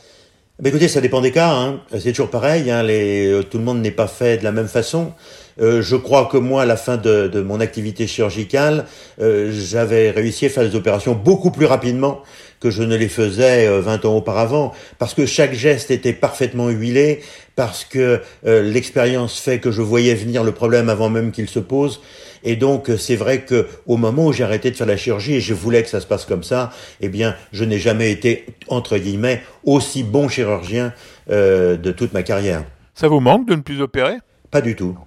Ben 0.62 0.70
écoutez, 0.70 0.88
ça 0.90 1.02
dépend 1.02 1.22
des 1.22 1.32
cas. 1.32 1.56
Hein. 1.56 1.80
C'est 1.98 2.12
toujours 2.12 2.30
pareil. 2.30 2.70
Hein. 2.70 2.84
Les, 2.84 3.28
euh, 3.28 3.44
tout 3.44 3.58
le 3.58 3.64
monde 3.64 3.82
n'est 3.82 3.92
pas 3.92 4.08
fait 4.08 4.38
de 4.38 4.44
la 4.44 4.52
même 4.52 4.68
façon. 4.68 5.14
Euh, 5.60 5.82
je 5.82 5.96
crois 5.96 6.26
que 6.26 6.38
moi, 6.38 6.64
à 6.64 6.66
la 6.66 6.78
fin 6.78 6.98
de, 6.98 7.28
de 7.28 7.42
mon 7.42 7.60
activité 7.60 8.08
chirurgicale, 8.08 8.86
euh, 9.22 9.52
j'avais 9.52 10.12
réussi 10.12 10.46
à 10.46 10.50
faire 10.50 10.64
des 10.64 10.76
opérations 10.76 11.14
beaucoup 11.14 11.52
plus 11.52 11.66
rapidement 11.66 12.22
que 12.60 12.70
je 12.70 12.84
ne 12.84 12.96
les 12.98 13.08
faisais 13.08 13.70
20 13.80 14.04
ans 14.04 14.18
auparavant, 14.18 14.74
parce 14.98 15.14
que 15.14 15.26
chaque 15.26 15.54
geste 15.54 15.92
était 15.92 16.12
parfaitement 16.12 16.68
huilé, 16.68 17.22
parce 17.56 17.86
que 17.86 18.20
l'expérience 18.44 19.40
fait 19.40 19.60
que 19.60 19.72
je 19.72 19.82
voyais 19.82 20.14
venir 20.14 20.44
le 20.44 20.52
problème 20.52 20.90
avant 20.90 21.08
même 21.08 21.32
qu'il 21.32 21.48
se 21.48 21.60
pose, 21.60 22.02
et 22.44 22.56
donc, 22.56 22.90
c'est 22.98 23.16
vrai 23.16 23.42
que 23.42 23.68
au 23.86 23.98
moment 23.98 24.28
où 24.28 24.34
j'ai 24.34 24.44
arrêté 24.44 24.72
de 24.72 24.76
faire 24.76 24.88
la 24.88 24.98
chirurgie 24.98 25.36
et 25.36 25.42
je 25.42 25.54
voulais 25.54 25.84
que 25.84 25.90
ça 25.90 26.00
se 26.00 26.08
passe 26.08 26.26
comme 26.26 26.44
ça, 26.44 26.72
eh 27.02 27.10
bien, 27.10 27.36
je 27.52 27.64
n'ai 27.64 27.80
jamais 27.80 28.12
été, 28.12 28.46
entre 28.68 28.98
guillemets, 28.98 29.42
aussi 29.64 30.04
bon 30.04 30.30
chirurgien 30.30 30.94
euh, 31.30 31.78
de 31.78 31.92
toute 31.92 32.14
ma 32.14 32.24
carrière. 32.24 32.64
Ça 32.94 33.08
vous 33.08 33.20
manque 33.20 33.48
de 33.48 33.56
ne 33.56 33.62
plus 33.62 33.82
opérer? 33.82 34.18
Pas 34.52 34.62
du 34.62 34.76
tout. 34.76 34.98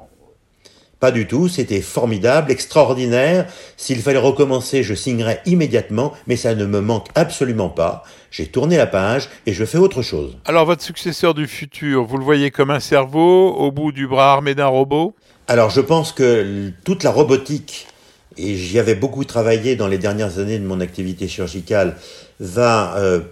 Pas 1.02 1.10
du 1.10 1.26
tout, 1.26 1.48
c'était 1.48 1.80
formidable, 1.80 2.52
extraordinaire. 2.52 3.46
S'il 3.76 4.00
fallait 4.00 4.20
recommencer, 4.20 4.84
je 4.84 4.94
signerais 4.94 5.42
immédiatement, 5.46 6.12
mais 6.28 6.36
ça 6.36 6.54
ne 6.54 6.64
me 6.64 6.80
manque 6.80 7.08
absolument 7.16 7.70
pas. 7.70 8.04
J'ai 8.30 8.46
tourné 8.46 8.76
la 8.76 8.86
page 8.86 9.28
et 9.44 9.52
je 9.52 9.64
fais 9.64 9.78
autre 9.78 10.02
chose. 10.02 10.36
Alors 10.44 10.64
votre 10.64 10.84
successeur 10.84 11.34
du 11.34 11.48
futur, 11.48 12.04
vous 12.04 12.18
le 12.18 12.24
voyez 12.24 12.52
comme 12.52 12.70
un 12.70 12.78
cerveau 12.78 13.48
au 13.48 13.72
bout 13.72 13.90
du 13.90 14.06
bras 14.06 14.32
armé 14.32 14.54
d'un 14.54 14.68
robot? 14.68 15.16
Alors 15.48 15.70
je 15.70 15.80
pense 15.80 16.12
que 16.12 16.70
toute 16.84 17.02
la 17.02 17.10
robotique, 17.10 17.88
et 18.36 18.54
j'y 18.54 18.78
avais 18.78 18.94
beaucoup 18.94 19.24
travaillé 19.24 19.74
dans 19.74 19.88
les 19.88 19.98
dernières 19.98 20.38
années 20.38 20.60
de 20.60 20.64
mon 20.64 20.78
activité 20.78 21.26
chirurgicale, 21.26 21.96
va 22.38 22.94
euh, 22.98 23.22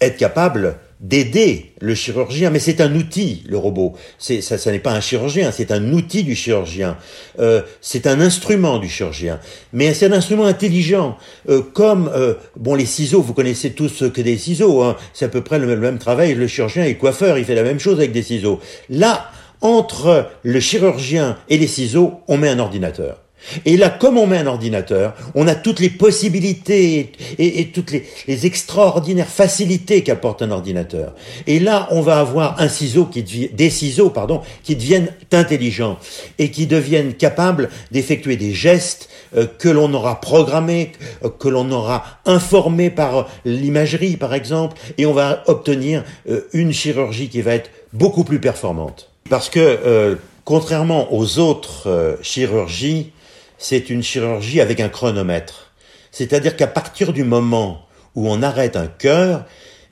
être 0.00 0.16
capable 0.16 0.76
d'aider 1.00 1.72
le 1.80 1.94
chirurgien, 1.94 2.50
mais 2.50 2.58
c'est 2.58 2.80
un 2.80 2.94
outil, 2.94 3.42
le 3.48 3.58
robot. 3.58 3.94
C'est 4.18 4.40
ça, 4.40 4.56
ça 4.56 4.72
n'est 4.72 4.78
pas 4.78 4.92
un 4.92 5.00
chirurgien, 5.00 5.52
c'est 5.52 5.70
un 5.70 5.92
outil 5.92 6.24
du 6.24 6.34
chirurgien. 6.34 6.96
Euh, 7.38 7.62
c'est 7.80 8.06
un 8.06 8.20
instrument 8.20 8.78
du 8.78 8.88
chirurgien, 8.88 9.38
mais 9.72 9.92
c'est 9.92 10.06
un 10.06 10.12
instrument 10.12 10.46
intelligent, 10.46 11.18
euh, 11.48 11.60
comme 11.60 12.10
bon 12.56 12.74
les 12.74 12.86
ciseaux. 12.86 13.20
Vous 13.20 13.34
connaissez 13.34 13.72
tous 13.72 13.88
ce 13.88 14.04
que 14.06 14.22
des 14.22 14.38
ciseaux. 14.38 14.82
Hein. 14.82 14.96
C'est 15.12 15.26
à 15.26 15.28
peu 15.28 15.42
près 15.42 15.58
le 15.58 15.76
même 15.76 15.98
travail. 15.98 16.34
Le 16.34 16.46
chirurgien 16.46 16.84
est 16.84 16.94
coiffeur, 16.94 17.38
il 17.38 17.44
fait 17.44 17.54
la 17.54 17.62
même 17.62 17.80
chose 17.80 17.98
avec 17.98 18.12
des 18.12 18.22
ciseaux. 18.22 18.60
Là, 18.88 19.30
entre 19.60 20.30
le 20.42 20.60
chirurgien 20.60 21.36
et 21.48 21.58
les 21.58 21.66
ciseaux, 21.66 22.20
on 22.28 22.36
met 22.36 22.48
un 22.48 22.58
ordinateur. 22.58 23.25
Et 23.64 23.76
là, 23.76 23.90
comme 23.90 24.18
on 24.18 24.26
met 24.26 24.38
un 24.38 24.46
ordinateur, 24.46 25.14
on 25.34 25.46
a 25.46 25.54
toutes 25.54 25.80
les 25.80 25.90
possibilités 25.90 27.12
et, 27.38 27.66
toutes 27.68 27.92
les, 27.92 28.46
extraordinaires 28.46 29.28
facilités 29.28 30.02
qu'apporte 30.02 30.42
un 30.42 30.50
ordinateur. 30.50 31.14
Et 31.46 31.58
là, 31.58 31.88
on 31.90 32.00
va 32.00 32.18
avoir 32.20 32.60
un 32.60 32.68
ciseau 32.68 33.06
qui 33.06 33.22
des 33.22 33.70
ciseaux, 33.70 34.10
pardon, 34.10 34.42
qui 34.62 34.76
deviennent 34.76 35.12
intelligents 35.32 35.98
et 36.38 36.50
qui 36.50 36.66
deviennent 36.66 37.14
capables 37.14 37.68
d'effectuer 37.90 38.36
des 38.36 38.52
gestes 38.52 39.08
euh, 39.36 39.46
que 39.46 39.68
l'on 39.68 39.92
aura 39.94 40.20
programmés, 40.20 40.92
euh, 41.24 41.30
que 41.30 41.48
l'on 41.48 41.70
aura 41.72 42.04
informés 42.24 42.90
par 42.90 43.28
l'imagerie, 43.44 44.16
par 44.16 44.34
exemple, 44.34 44.76
et 44.98 45.06
on 45.06 45.12
va 45.12 45.42
obtenir 45.46 46.04
euh, 46.28 46.42
une 46.52 46.72
chirurgie 46.72 47.28
qui 47.28 47.42
va 47.42 47.54
être 47.54 47.70
beaucoup 47.92 48.24
plus 48.24 48.40
performante. 48.40 49.10
Parce 49.28 49.48
que, 49.48 49.60
euh, 49.60 50.14
contrairement 50.44 51.12
aux 51.12 51.38
autres 51.38 51.88
euh, 51.88 52.16
chirurgies, 52.22 53.12
c'est 53.58 53.90
une 53.90 54.02
chirurgie 54.02 54.60
avec 54.60 54.80
un 54.80 54.88
chronomètre. 54.88 55.72
C'est-à-dire 56.10 56.56
qu'à 56.56 56.66
partir 56.66 57.12
du 57.12 57.24
moment 57.24 57.86
où 58.14 58.28
on 58.30 58.42
arrête 58.42 58.76
un 58.76 58.86
cœur, 58.86 59.44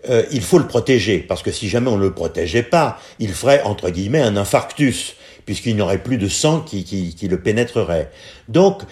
euh, 0.09 0.25
il 0.31 0.43
faut 0.43 0.59
le 0.59 0.67
protéger, 0.67 1.19
parce 1.19 1.43
que 1.43 1.51
si 1.51 1.69
jamais 1.69 1.89
on 1.89 1.97
ne 1.97 2.03
le 2.03 2.13
protégeait 2.13 2.63
pas, 2.63 2.99
il 3.19 3.33
ferait, 3.33 3.63
entre 3.63 3.91
guillemets, 3.91 4.21
un 4.21 4.37
infarctus 4.37 5.17
puisqu'il 5.47 5.77
n'y 5.77 5.83
aurait 5.83 6.03
plus 6.03 6.19
de 6.19 6.29
sang 6.29 6.61
qui, 6.61 7.17
le 7.23 7.41
pénétrerait. 7.41 8.11
Donc, 8.49 8.83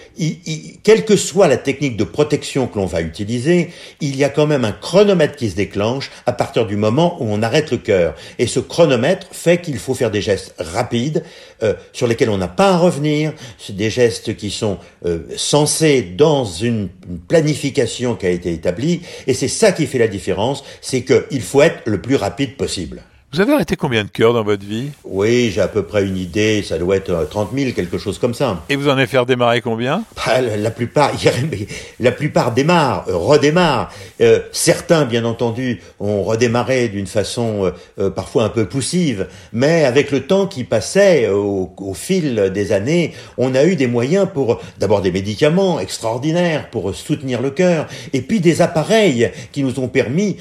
quelle 0.83 1.05
que 1.05 1.15
soit 1.15 1.47
la 1.47 1.57
technique 1.57 1.97
de 1.97 2.03
protection 2.03 2.67
que 2.67 2.79
l'on 2.79 2.85
va 2.85 3.01
utiliser, 3.01 3.69
il 4.01 4.15
y 4.15 4.23
a 4.23 4.29
quand 4.29 4.47
même 4.47 4.65
un 4.65 4.71
chronomètre 4.71 5.35
qui 5.35 5.49
se 5.49 5.55
déclenche 5.55 6.11
à 6.25 6.33
partir 6.33 6.65
du 6.65 6.75
moment 6.75 7.17
où 7.21 7.27
on 7.29 7.41
arrête 7.41 7.71
le 7.71 7.77
cœur. 7.77 8.15
Et 8.39 8.47
ce 8.47 8.59
chronomètre 8.59 9.27
fait 9.31 9.61
qu'il 9.61 9.77
faut 9.77 9.93
faire 9.93 10.11
des 10.11 10.21
gestes 10.21 10.55
rapides 10.57 11.23
euh, 11.61 11.73
sur 11.91 12.07
lesquels 12.07 12.29
on 12.29 12.37
n'a 12.37 12.47
pas 12.47 12.71
à 12.71 12.77
revenir, 12.77 13.33
des 13.69 13.89
gestes 13.89 14.35
qui 14.35 14.49
sont 14.49 14.77
euh, 15.05 15.19
censés 15.35 16.01
dans 16.01 16.45
une 16.45 16.89
planification 17.27 18.15
qui 18.15 18.25
a 18.25 18.29
été 18.29 18.51
établie. 18.51 19.01
Et 19.27 19.33
c'est 19.33 19.47
ça 19.47 19.71
qui 19.71 19.87
fait 19.87 19.99
la 19.99 20.07
différence, 20.07 20.63
c'est 20.81 21.03
qu'il 21.03 21.41
faut 21.41 21.61
être 21.61 21.81
le 21.85 22.01
plus 22.01 22.15
rapide 22.15 22.57
possible. 22.57 23.03
Vous 23.33 23.41
avez 23.41 23.53
arrêté 23.53 23.75
combien 23.75 24.03
de 24.03 24.09
cœurs 24.09 24.33
dans 24.33 24.43
votre 24.43 24.63
vie? 24.63 24.91
Oui, 25.03 25.49
j'ai 25.51 25.61
à 25.61 25.67
peu 25.67 25.81
près 25.81 26.05
une 26.05 26.17
idée, 26.17 26.61
ça 26.61 26.77
doit 26.77 26.97
être 26.97 27.27
30 27.31 27.49
euh, 27.51 27.57
000, 27.57 27.71
quelque 27.71 27.97
chose 27.97 28.19
comme 28.19 28.35
ça. 28.35 28.61
Et 28.69 28.75
vous 28.75 28.87
en 28.89 28.91
avez 28.91 29.07
fait 29.07 29.25
démarrer 29.25 29.59
combien? 29.59 30.03
Bah, 30.15 30.39
la, 30.39 30.69
plupart, 30.69 31.11
la 31.99 32.11
plupart 32.11 32.51
démarrent, 32.51 33.05
euh, 33.07 33.17
redémarrent. 33.17 33.89
Euh, 34.21 34.39
certains, 34.51 35.05
bien 35.05 35.25
entendu, 35.25 35.81
ont 35.99 36.21
redémarré 36.21 36.89
d'une 36.89 37.07
façon 37.07 37.73
parfois 38.15 38.43
un 38.43 38.49
peu 38.49 38.65
poussive, 38.67 39.27
mais 39.51 39.83
avec 39.83 40.11
le 40.11 40.27
temps 40.27 40.45
qui 40.45 40.63
passait, 40.63 41.27
au, 41.29 41.71
fil 41.95 42.51
des 42.53 42.71
années, 42.71 43.13
on 43.39 43.55
a 43.55 43.65
eu 43.65 43.75
des 43.75 43.87
moyens 43.87 44.27
pour, 44.31 44.61
d'abord 44.77 45.01
des 45.01 45.11
médicaments 45.11 45.79
extraordinaires 45.79 46.69
pour 46.69 46.93
soutenir 46.93 47.41
le 47.41 47.49
cœur, 47.49 47.87
et 48.13 48.21
puis 48.21 48.41
des 48.41 48.61
appareils 48.61 49.31
qui 49.51 49.63
nous 49.63 49.79
ont 49.79 49.87
permis, 49.87 50.37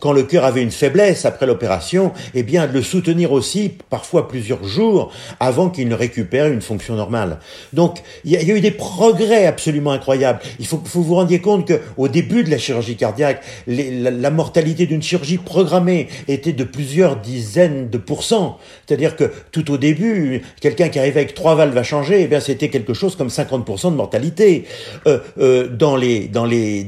quand 0.00 0.12
le 0.12 0.24
cœur 0.24 0.44
avait 0.44 0.62
une 0.62 0.72
faiblesse 0.72 1.24
après 1.24 1.46
l'opération, 1.46 2.12
eh 2.34 2.42
bien, 2.42 2.66
de 2.66 2.72
le 2.72 2.82
soutenir 2.82 3.32
aussi, 3.32 3.72
parfois 3.90 4.28
plusieurs 4.28 4.64
jours, 4.64 5.12
avant 5.40 5.70
qu'il 5.70 5.88
ne 5.88 5.94
récupère 5.94 6.46
une 6.46 6.62
fonction 6.62 6.94
normale. 6.94 7.38
Donc, 7.72 8.02
il 8.24 8.32
y, 8.32 8.36
a 8.36 8.42
eu 8.42 8.60
des 8.60 8.70
progrès 8.70 9.46
absolument 9.46 9.92
incroyables. 9.92 10.40
Il 10.58 10.66
faut 10.66 10.78
que 10.78 10.88
vous 10.88 11.02
vous 11.02 11.14
rendiez 11.14 11.40
compte 11.40 11.70
qu'au 11.70 12.08
début 12.08 12.44
de 12.44 12.50
la 12.50 12.58
chirurgie 12.58 12.96
cardiaque, 12.96 13.42
la, 13.66 14.30
mortalité 14.30 14.86
d'une 14.86 15.02
chirurgie 15.02 15.38
programmée 15.38 16.08
était 16.28 16.52
de 16.52 16.64
plusieurs 16.64 17.16
dizaines 17.16 17.90
de 17.90 17.98
pourcents. 17.98 18.58
C'est-à-dire 18.86 19.16
que 19.16 19.30
tout 19.50 19.70
au 19.70 19.76
début, 19.76 20.42
quelqu'un 20.60 20.88
qui 20.88 20.98
arrivait 20.98 21.20
avec 21.20 21.34
trois 21.34 21.54
valves 21.54 21.76
à 21.76 21.82
changer, 21.82 22.22
eh 22.22 22.26
bien, 22.26 22.40
c'était 22.40 22.68
quelque 22.68 22.94
chose 22.94 23.16
comme 23.16 23.28
50% 23.28 23.90
de 23.90 23.96
mortalité. 23.96 24.64
Euh, 25.06 25.18
euh, 25.38 25.68
dans 25.68 25.96
les, 25.96 26.28
dans 26.28 26.46
les, 26.46 26.86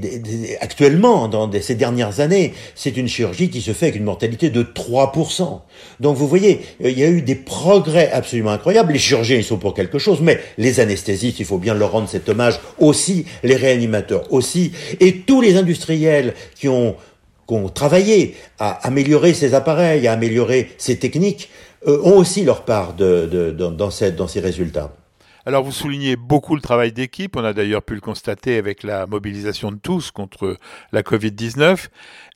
actuellement, 0.60 1.28
dans 1.28 1.50
ces 1.60 1.74
dernières 1.74 2.20
années, 2.20 2.54
c'est 2.74 2.96
une 2.96 3.08
chirurgie 3.08 3.50
qui 3.50 3.60
se 3.60 3.72
fait 3.72 3.86
avec 3.86 3.96
une 3.96 4.04
mortalité 4.04 4.50
de 4.50 4.62
3%. 4.62 5.33
Donc 6.00 6.16
vous 6.16 6.28
voyez, 6.28 6.60
euh, 6.82 6.90
il 6.90 6.98
y 6.98 7.04
a 7.04 7.08
eu 7.08 7.22
des 7.22 7.34
progrès 7.34 8.10
absolument 8.10 8.50
incroyables. 8.50 8.92
Les 8.92 8.98
chirurgiens, 8.98 9.36
ils 9.36 9.44
sont 9.44 9.58
pour 9.58 9.74
quelque 9.74 9.98
chose, 9.98 10.20
mais 10.20 10.40
les 10.58 10.80
anesthésistes, 10.80 11.40
il 11.40 11.46
faut 11.46 11.58
bien 11.58 11.74
leur 11.74 11.92
rendre 11.92 12.08
cet 12.08 12.28
hommage 12.28 12.60
aussi, 12.78 13.26
les 13.42 13.56
réanimateurs 13.56 14.32
aussi, 14.32 14.72
et 15.00 15.20
tous 15.20 15.40
les 15.40 15.56
industriels 15.56 16.34
qui 16.54 16.68
ont, 16.68 16.96
travaillé 17.74 18.36
à 18.58 18.86
améliorer 18.86 19.34
ces 19.34 19.52
appareils, 19.52 20.08
à 20.08 20.12
améliorer 20.12 20.70
ces 20.78 20.98
techniques, 20.98 21.50
ont 21.86 22.16
aussi 22.16 22.42
leur 22.42 22.64
part 22.64 22.94
dans 22.94 23.90
ces 23.90 24.40
résultats. 24.40 24.94
Alors 25.46 25.62
vous 25.62 25.72
soulignez 25.72 26.16
beaucoup 26.16 26.56
le 26.56 26.62
travail 26.62 26.90
d'équipe, 26.90 27.36
on 27.36 27.44
a 27.44 27.52
d'ailleurs 27.52 27.82
pu 27.82 27.94
le 27.94 28.00
constater 28.00 28.56
avec 28.56 28.82
la 28.82 29.06
mobilisation 29.06 29.72
de 29.72 29.76
tous 29.76 30.10
contre 30.10 30.56
la 30.90 31.02
Covid-19. 31.02 31.88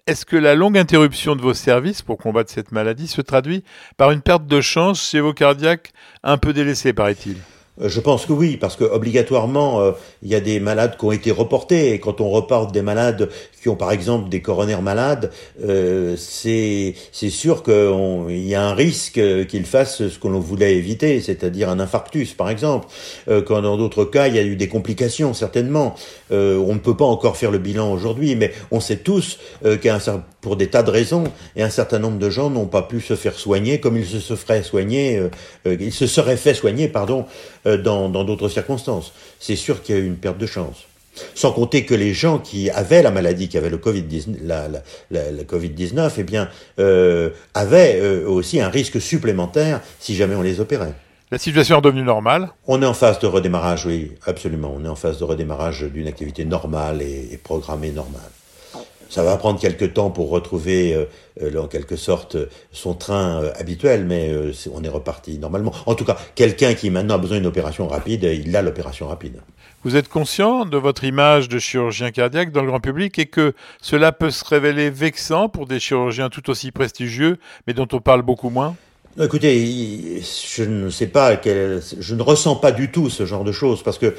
Est-ce 0.08 0.24
que 0.24 0.36
la 0.36 0.54
longue 0.54 0.78
interruption 0.78 1.36
de 1.36 1.42
vos 1.42 1.52
services 1.52 2.00
pour 2.00 2.16
combattre 2.16 2.50
cette 2.50 2.72
maladie 2.72 3.08
se 3.08 3.20
traduit 3.20 3.62
par 3.98 4.10
une 4.10 4.22
perte 4.22 4.46
de 4.46 4.62
chance 4.62 5.06
chez 5.06 5.20
vos 5.20 5.34
cardiaques 5.34 5.92
un 6.22 6.38
peu 6.38 6.54
délaissés, 6.54 6.94
paraît-il? 6.94 7.36
Je 7.80 8.00
pense 8.00 8.26
que 8.26 8.32
oui, 8.32 8.56
parce 8.56 8.76
que 8.76 8.85
obligatoirement, 8.85 9.80
euh, 9.80 9.92
il 10.23 10.28
y 10.28 10.35
a 10.35 10.40
des 10.40 10.61
malades 10.61 10.97
qui 10.99 11.04
ont 11.04 11.12
été 11.12 11.30
reportés. 11.30 11.92
Et 11.92 12.00
quand 12.00 12.20
on 12.20 12.28
reporte 12.30 12.73
des 12.73 12.82
malades 12.82 13.28
qui 13.61 13.68
ont 13.68 13.76
par 13.76 13.92
exemple 13.92 14.28
des 14.28 14.40
coronaires 14.40 14.82
malades, 14.82 15.30
euh, 15.64 16.14
c'est 16.16 16.94
c'est 17.12 17.30
sûr 17.30 17.62
qu'il 17.62 18.47
y 18.47 18.54
a 18.54 18.62
un 18.62 18.75
risque 18.75 19.20
qu'ils 19.47 19.66
fassent 19.66 20.08
ce 20.08 20.18
que 20.18 20.28
l'on 20.28 20.40
voulait 20.40 20.76
éviter, 20.76 21.20
c'est-à-dire 21.20 21.68
un 21.68 21.80
infarctus 21.80 22.35
par 22.35 22.50
exemple. 22.50 22.88
Euh, 23.28 23.42
quand 23.42 23.61
dans 23.62 23.76
d'autres 23.76 24.04
cas, 24.04 24.28
il 24.28 24.37
y 24.37 24.38
a 24.38 24.42
eu 24.44 24.56
des 24.56 24.68
complications 24.68 25.35
certainement. 25.35 25.94
Euh, 26.30 26.56
on 26.58 26.75
ne 26.75 26.78
peut 26.78 26.97
pas 26.97 27.04
encore 27.04 27.37
faire 27.37 27.50
le 27.50 27.58
bilan 27.58 27.92
aujourd'hui, 27.92 28.37
mais 28.37 28.52
on 28.70 28.80
sait 28.80 28.99
tous 28.99 29.38
euh, 29.64 29.76
qu'un 29.76 29.99
pour 30.40 30.56
des 30.56 30.68
tas 30.68 30.85
de 30.85 30.90
raisons, 30.90 31.25
et 31.56 31.64
un 31.64 31.70
certain 31.70 31.99
nombre 31.99 32.18
de 32.18 32.30
gens 32.30 32.49
n'ont 32.49 32.66
pas 32.66 32.82
pu 32.82 33.00
se 33.00 33.16
faire 33.16 33.35
soigner 33.35 33.80
comme 33.80 33.97
ils 33.97 34.06
se 34.06 34.37
feraient 34.37 34.62
soigner, 34.62 35.20
ils 35.66 35.92
se 35.92 36.06
seraient 36.06 36.37
fait 36.37 36.54
soigner, 36.54 36.87
pardon, 36.87 37.26
dans 37.76 38.08
d'autres 38.25 38.48
circonstances. 38.48 39.12
C'est 39.38 39.56
sûr 39.56 39.82
qu'il 39.82 39.94
y 39.94 39.98
a 39.98 40.00
eu 40.00 40.06
une 40.06 40.16
perte 40.16 40.38
de 40.38 40.46
chance. 40.46 40.87
Sans 41.34 41.52
compter 41.52 41.84
que 41.84 41.94
les 41.94 42.14
gens 42.14 42.38
qui 42.38 42.70
avaient 42.70 43.02
la 43.02 43.10
maladie, 43.10 43.48
qui 43.48 43.58
avaient 43.58 43.70
le 43.70 43.78
Covid-19, 43.78 44.37
la, 44.44 44.68
la, 45.10 45.44
COVID 45.44 45.75
eh 46.16 46.22
bien, 46.22 46.48
euh, 46.78 47.30
avaient 47.54 47.98
euh, 48.00 48.28
aussi 48.28 48.60
un 48.60 48.68
risque 48.68 49.00
supplémentaire 49.00 49.80
si 49.98 50.14
jamais 50.14 50.34
on 50.34 50.42
les 50.42 50.60
opérait. 50.60 50.94
La 51.30 51.38
situation 51.38 51.78
est 51.78 51.82
devenue 51.82 52.04
normale? 52.04 52.48
On 52.66 52.80
est 52.80 52.87
en 52.87 52.94
phase 52.94 53.18
de 53.18 53.26
redémarrage, 53.26 53.84
oui, 53.84 54.12
absolument. 54.26 54.72
On 54.75 54.84
est 54.84 54.88
en 54.88 54.96
phase 54.96 55.18
de 55.18 55.25
redémarrage 55.25 55.82
d'une 55.82 56.06
activité 56.06 56.44
normale 56.44 57.02
et, 57.02 57.28
et 57.32 57.37
programmée 57.37 57.90
normale. 57.90 58.30
Ça 59.08 59.22
va 59.22 59.36
prendre 59.36 59.58
quelques 59.58 59.94
temps 59.94 60.10
pour 60.10 60.28
retrouver, 60.28 60.94
euh, 60.94 61.04
euh, 61.42 61.62
en 61.62 61.66
quelque 61.66 61.96
sorte, 61.96 62.36
son 62.72 62.94
train 62.94 63.42
euh, 63.42 63.52
habituel, 63.56 64.04
mais 64.04 64.30
on 64.72 64.84
est 64.84 64.88
reparti 64.88 65.38
normalement. 65.38 65.72
En 65.86 65.94
tout 65.94 66.04
cas, 66.04 66.16
quelqu'un 66.34 66.74
qui 66.74 66.90
maintenant 66.90 67.14
a 67.14 67.18
besoin 67.18 67.38
d'une 67.38 67.46
opération 67.46 67.88
rapide, 67.88 68.24
il 68.24 68.54
a 68.54 68.62
l'opération 68.62 69.08
rapide. 69.08 69.40
Vous 69.84 69.96
êtes 69.96 70.08
conscient 70.08 70.66
de 70.66 70.76
votre 70.76 71.04
image 71.04 71.48
de 71.48 71.58
chirurgien 71.58 72.10
cardiaque 72.10 72.50
dans 72.52 72.62
le 72.62 72.66
grand 72.66 72.80
public 72.80 73.18
et 73.18 73.26
que 73.26 73.54
cela 73.80 74.12
peut 74.12 74.30
se 74.30 74.44
révéler 74.44 74.90
vexant 74.90 75.48
pour 75.48 75.66
des 75.66 75.78
chirurgiens 75.78 76.28
tout 76.28 76.50
aussi 76.50 76.72
prestigieux, 76.72 77.38
mais 77.66 77.74
dont 77.74 77.86
on 77.92 78.00
parle 78.00 78.22
beaucoup 78.22 78.50
moins? 78.50 78.74
Écoutez, 79.20 80.20
je 80.20 80.62
ne 80.62 80.90
sais 80.90 81.06
pas, 81.06 81.40
je 81.42 82.14
ne 82.14 82.22
ressens 82.22 82.56
pas 82.56 82.70
du 82.70 82.90
tout 82.90 83.10
ce 83.10 83.26
genre 83.26 83.42
de 83.42 83.50
choses 83.50 83.82
parce 83.82 83.98
que 83.98 84.14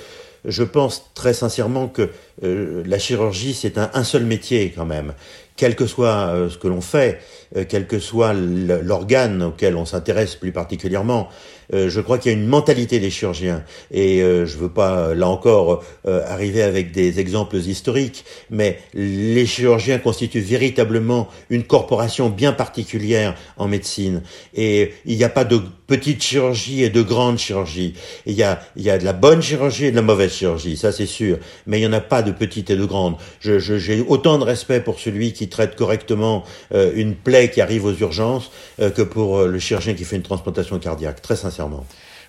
je 0.45 0.63
pense 0.63 1.11
très 1.13 1.33
sincèrement 1.33 1.87
que 1.87 2.09
euh, 2.43 2.83
la 2.85 2.99
chirurgie, 2.99 3.53
c'est 3.53 3.77
un, 3.77 4.03
seul 4.03 4.23
métier 4.23 4.71
quand 4.75 4.85
même. 4.85 5.13
Quel 5.59 5.75
que 5.75 5.87
soit 5.87 6.29
euh, 6.29 6.49
ce 6.49 6.57
que 6.57 6.69
l'on 6.69 6.79
fait, 6.79 7.19
euh, 7.57 7.65
quel 7.67 7.85
que 7.85 7.99
soit 7.99 8.31
l'organe 8.33 9.43
auquel 9.43 9.75
on 9.75 9.83
s'intéresse 9.83 10.35
plus 10.35 10.53
particulièrement, 10.53 11.27
je 11.71 12.01
crois 12.01 12.17
qu'il 12.17 12.31
y 12.31 12.35
a 12.35 12.37
une 12.37 12.47
mentalité 12.47 12.99
des 12.99 13.11
chirurgiens. 13.11 13.63
Et 13.91 14.21
je 14.21 14.57
veux 14.57 14.69
pas, 14.69 15.13
là 15.13 15.27
encore, 15.27 15.83
arriver 16.05 16.63
avec 16.63 16.91
des 16.91 17.19
exemples 17.19 17.57
historiques, 17.57 18.25
mais 18.49 18.79
les 18.95 19.45
chirurgiens 19.45 19.99
constituent 19.99 20.39
véritablement 20.39 21.27
une 21.51 21.63
corporation 21.63 22.29
bien 22.29 22.53
particulière 22.53 23.35
en 23.57 23.67
médecine. 23.67 24.23
Et 24.55 24.93
il 25.05 25.15
n'y 25.15 25.23
a 25.23 25.29
pas 25.29 25.43
de 25.43 25.61
petite 25.89 26.23
chirurgie 26.23 26.83
et 26.83 26.89
de 26.89 27.01
grande 27.01 27.39
chirurgie. 27.39 27.95
Il 28.25 28.33
y 28.33 28.43
a, 28.43 28.61
il 28.75 28.83
y 28.83 28.91
a 28.91 28.97
de 28.97 29.03
la 29.03 29.11
bonne 29.13 29.41
chirurgie 29.41 29.85
et 29.85 29.91
de 29.91 29.95
la 29.95 30.03
mauvaise 30.03 30.31
chirurgie, 30.31 30.77
ça 30.77 30.91
c'est 30.91 31.07
sûr. 31.07 31.39
Mais 31.65 31.79
il 31.79 31.81
n'y 31.81 31.87
en 31.87 31.93
a 31.93 31.99
pas 31.99 32.21
de 32.21 32.31
petite 32.31 32.69
et 32.69 32.75
de 32.75 32.85
grande. 32.85 33.15
J'ai 33.41 33.59
je, 33.59 34.01
autant 34.07 34.37
de 34.37 34.43
respect 34.43 34.79
pour 34.81 34.99
celui 34.99 35.33
qui 35.33 35.48
traite 35.49 35.75
correctement 35.75 36.43
euh, 36.73 36.91
une 36.95 37.15
plaie 37.15 37.49
qui 37.49 37.61
arrive 37.61 37.85
aux 37.85 37.93
urgences 37.93 38.51
euh, 38.79 38.89
que 38.89 39.01
pour 39.01 39.39
euh, 39.39 39.47
le 39.47 39.59
chirurgien 39.59 39.93
qui 39.93 40.05
fait 40.05 40.15
une 40.15 40.23
transplantation 40.23 40.79
cardiaque, 40.79 41.21
très 41.21 41.35
sincèrement. 41.35 41.85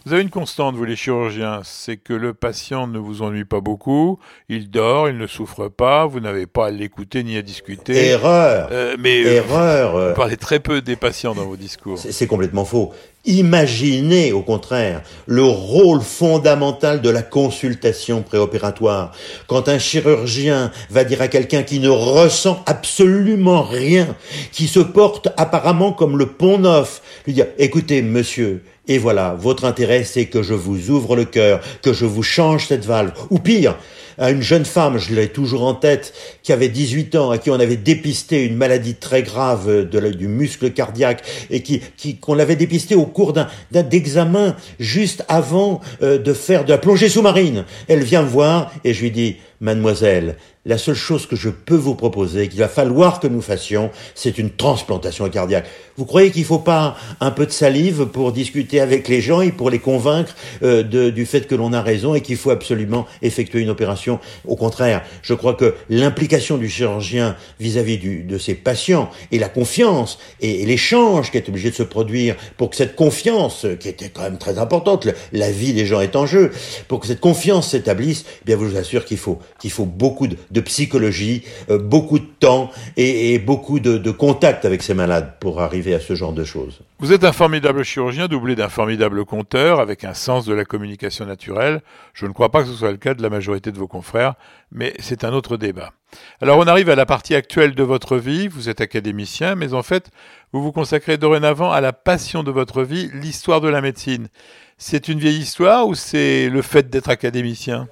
Vous 0.06 0.14
avez 0.14 0.22
une 0.22 0.30
constante, 0.30 0.76
vous 0.76 0.84
les 0.86 0.96
chirurgiens, 0.96 1.60
c'est 1.62 1.98
que 1.98 2.14
le 2.14 2.32
patient 2.32 2.86
ne 2.86 2.98
vous 2.98 3.20
ennuie 3.20 3.44
pas 3.44 3.60
beaucoup, 3.60 4.18
il 4.48 4.70
dort, 4.70 5.10
il 5.10 5.18
ne 5.18 5.26
souffre 5.26 5.68
pas, 5.68 6.06
vous 6.06 6.20
n'avez 6.20 6.46
pas 6.46 6.68
à 6.68 6.70
l'écouter 6.70 7.22
ni 7.22 7.36
à 7.36 7.42
discuter. 7.42 8.06
Erreur 8.06 8.70
Mais 8.98 9.20
Erreur 9.20 10.08
Vous 10.08 10.14
parlez 10.14 10.38
très 10.38 10.58
peu 10.58 10.80
des 10.80 10.96
patients 10.96 11.34
dans 11.34 11.44
vos 11.44 11.56
discours. 11.56 11.98
C'est 11.98 12.26
complètement 12.26 12.64
faux. 12.64 12.94
Imaginez 13.26 14.32
au 14.32 14.40
contraire 14.40 15.02
le 15.26 15.44
rôle 15.44 16.00
fondamental 16.00 17.02
de 17.02 17.10
la 17.10 17.20
consultation 17.20 18.22
préopératoire. 18.22 19.12
Quand 19.46 19.68
un 19.68 19.78
chirurgien 19.78 20.72
va 20.88 21.04
dire 21.04 21.20
à 21.20 21.28
quelqu'un 21.28 21.62
qui 21.62 21.80
ne 21.80 21.90
ressent 21.90 22.62
absolument 22.64 23.62
rien, 23.62 24.16
qui 24.52 24.66
se 24.66 24.80
porte 24.80 25.28
apparemment 25.36 25.92
comme 25.92 26.16
le 26.16 26.24
pont 26.24 26.56
neuf, 26.56 27.02
lui 27.26 27.34
dire 27.34 27.48
écoutez 27.58 28.00
monsieur, 28.00 28.62
et 28.90 28.98
voilà, 28.98 29.36
votre 29.38 29.64
intérêt 29.64 30.02
c'est 30.02 30.26
que 30.26 30.42
je 30.42 30.52
vous 30.52 30.90
ouvre 30.90 31.14
le 31.14 31.24
cœur, 31.24 31.60
que 31.80 31.92
je 31.92 32.04
vous 32.04 32.24
change 32.24 32.66
cette 32.66 32.84
valve, 32.84 33.12
ou 33.30 33.38
pire, 33.38 33.76
à 34.18 34.32
une 34.32 34.42
jeune 34.42 34.64
femme, 34.64 34.98
je 34.98 35.14
l'ai 35.14 35.28
toujours 35.28 35.62
en 35.62 35.74
tête, 35.74 36.12
qui 36.42 36.52
avait 36.52 36.68
18 36.68 37.14
ans, 37.14 37.30
à 37.30 37.38
qui 37.38 37.50
on 37.50 37.60
avait 37.60 37.76
dépisté 37.76 38.44
une 38.44 38.56
maladie 38.56 38.96
très 38.96 39.22
grave 39.22 39.88
de 39.88 40.10
du 40.10 40.26
muscle 40.26 40.72
cardiaque 40.72 41.22
et 41.50 41.62
qui 41.62 41.80
qu'on 42.20 42.34
l'avait 42.34 42.56
dépisté 42.56 42.96
au 42.96 43.06
cours 43.06 43.32
d'un 43.32 43.48
d'examen 43.70 44.56
juste 44.80 45.24
avant 45.28 45.80
euh, 46.02 46.18
de 46.18 46.32
faire 46.32 46.64
de 46.64 46.70
la 46.70 46.78
plongée 46.78 47.08
sous-marine. 47.08 47.64
Elle 47.86 48.02
vient 48.02 48.22
me 48.22 48.28
voir 48.28 48.72
et 48.82 48.92
je 48.92 49.02
lui 49.02 49.12
dis 49.12 49.36
Mademoiselle, 49.60 50.36
la 50.66 50.76
seule 50.76 50.94
chose 50.94 51.26
que 51.26 51.36
je 51.36 51.48
peux 51.48 51.76
vous 51.76 51.94
proposer, 51.94 52.48
qu'il 52.48 52.58
va 52.58 52.68
falloir 52.68 53.18
que 53.18 53.26
nous 53.26 53.40
fassions, 53.40 53.90
c'est 54.14 54.36
une 54.36 54.50
transplantation 54.50 55.28
cardiaque. 55.30 55.66
Vous 55.96 56.04
croyez 56.04 56.30
qu'il 56.30 56.44
faut 56.44 56.58
pas 56.58 56.96
un 57.20 57.30
peu 57.30 57.46
de 57.46 57.50
salive 57.50 58.06
pour 58.06 58.32
discuter 58.32 58.80
avec 58.80 59.08
les 59.08 59.22
gens 59.22 59.40
et 59.40 59.52
pour 59.52 59.70
les 59.70 59.78
convaincre 59.78 60.34
euh, 60.62 60.82
du 61.10 61.24
fait 61.24 61.46
que 61.46 61.54
l'on 61.54 61.72
a 61.72 61.80
raison 61.80 62.14
et 62.14 62.20
qu'il 62.20 62.36
faut 62.36 62.50
absolument 62.50 63.06
effectuer 63.22 63.60
une 63.60 63.70
opération 63.70 64.18
Au 64.46 64.56
contraire, 64.56 65.02
je 65.22 65.32
crois 65.32 65.54
que 65.54 65.74
l'implication 65.88 66.58
du 66.58 66.68
chirurgien 66.68 67.36
vis-à-vis 67.58 67.98
de 67.98 68.38
ses 68.38 68.54
patients 68.54 69.10
et 69.32 69.38
la 69.38 69.48
confiance 69.48 70.18
et, 70.40 70.66
l'échange 70.66 71.30
qui 71.30 71.38
est 71.38 71.48
obligé 71.48 71.70
de 71.70 71.74
se 71.74 71.82
produire 71.82 72.36
pour 72.56 72.70
que 72.70 72.76
cette 72.76 72.96
confiance, 72.96 73.66
qui 73.80 73.88
était 73.88 74.10
quand 74.10 74.22
même 74.22 74.38
très 74.38 74.58
importante, 74.58 75.08
la 75.32 75.50
vie 75.50 75.72
des 75.72 75.86
gens 75.86 76.00
est 76.00 76.16
en 76.16 76.26
jeu, 76.26 76.50
pour 76.86 77.00
que 77.00 77.06
cette 77.06 77.20
confiance 77.20 77.70
s'établisse, 77.70 78.24
eh 78.42 78.44
bien, 78.44 78.56
je 78.58 78.64
vous 78.64 78.76
assure 78.76 79.04
qu'il 79.04 79.18
faut 79.18 79.38
qu'il 79.58 79.70
faut 79.70 79.84
beaucoup 79.84 80.26
de, 80.26 80.36
de 80.50 80.60
psychologie, 80.60 81.44
euh, 81.70 81.78
beaucoup 81.78 82.18
de 82.18 82.26
temps 82.38 82.70
et, 82.96 83.38
beaucoup 83.38 83.80
de, 83.80 83.98
de 83.98 84.10
contact 84.10 84.64
avec 84.64 84.82
ces 84.82 84.94
malades 84.94 85.34
pour 85.40 85.60
arriver 85.60 85.94
à 85.94 86.00
ce 86.00 86.14
genre 86.14 86.32
de 86.32 86.44
choses. 86.44 86.80
Vous 86.98 87.12
êtes 87.12 87.24
un 87.24 87.32
formidable 87.32 87.82
chirurgien 87.82 88.28
doublé 88.28 88.56
d'un 88.56 88.68
formidable 88.68 89.24
conteur 89.24 89.80
avec 89.80 90.04
un 90.04 90.14
sens 90.14 90.44
de 90.44 90.52
la 90.52 90.64
communication 90.64 91.24
naturelle. 91.24 91.80
Je 92.12 92.26
ne 92.26 92.32
crois 92.32 92.50
pas 92.50 92.62
que 92.62 92.68
ce 92.68 92.74
soit 92.74 92.90
le 92.90 92.96
cas 92.98 93.14
de 93.14 93.22
la 93.22 93.30
majorité 93.30 93.72
de 93.72 93.78
vos 93.78 93.88
confrères, 93.88 94.34
mais 94.72 94.92
c'est 94.98 95.24
un 95.24 95.32
autre 95.32 95.56
débat. 95.56 95.92
Alors 96.40 96.58
on 96.58 96.66
arrive 96.66 96.90
à 96.90 96.96
la 96.96 97.06
partie 97.06 97.34
actuelle 97.34 97.74
de 97.74 97.82
votre 97.82 98.16
vie. 98.16 98.48
Vous 98.48 98.68
êtes 98.68 98.80
académicien, 98.80 99.54
mais 99.54 99.74
en 99.74 99.82
fait, 99.82 100.10
vous 100.52 100.62
vous 100.62 100.72
consacrez 100.72 101.16
dorénavant 101.16 101.70
à 101.70 101.80
la 101.80 101.92
passion 101.92 102.42
de 102.42 102.50
votre 102.50 102.82
vie, 102.82 103.10
l'histoire 103.14 103.60
de 103.60 103.68
la 103.68 103.80
médecine. 103.80 104.28
C'est 104.76 105.08
une 105.08 105.18
vieille 105.18 105.38
histoire 105.38 105.86
ou 105.86 105.94
c'est 105.94 106.48
le 106.48 106.62
fait 106.62 106.90
d'être 106.90 107.10
académicien? 107.10 107.88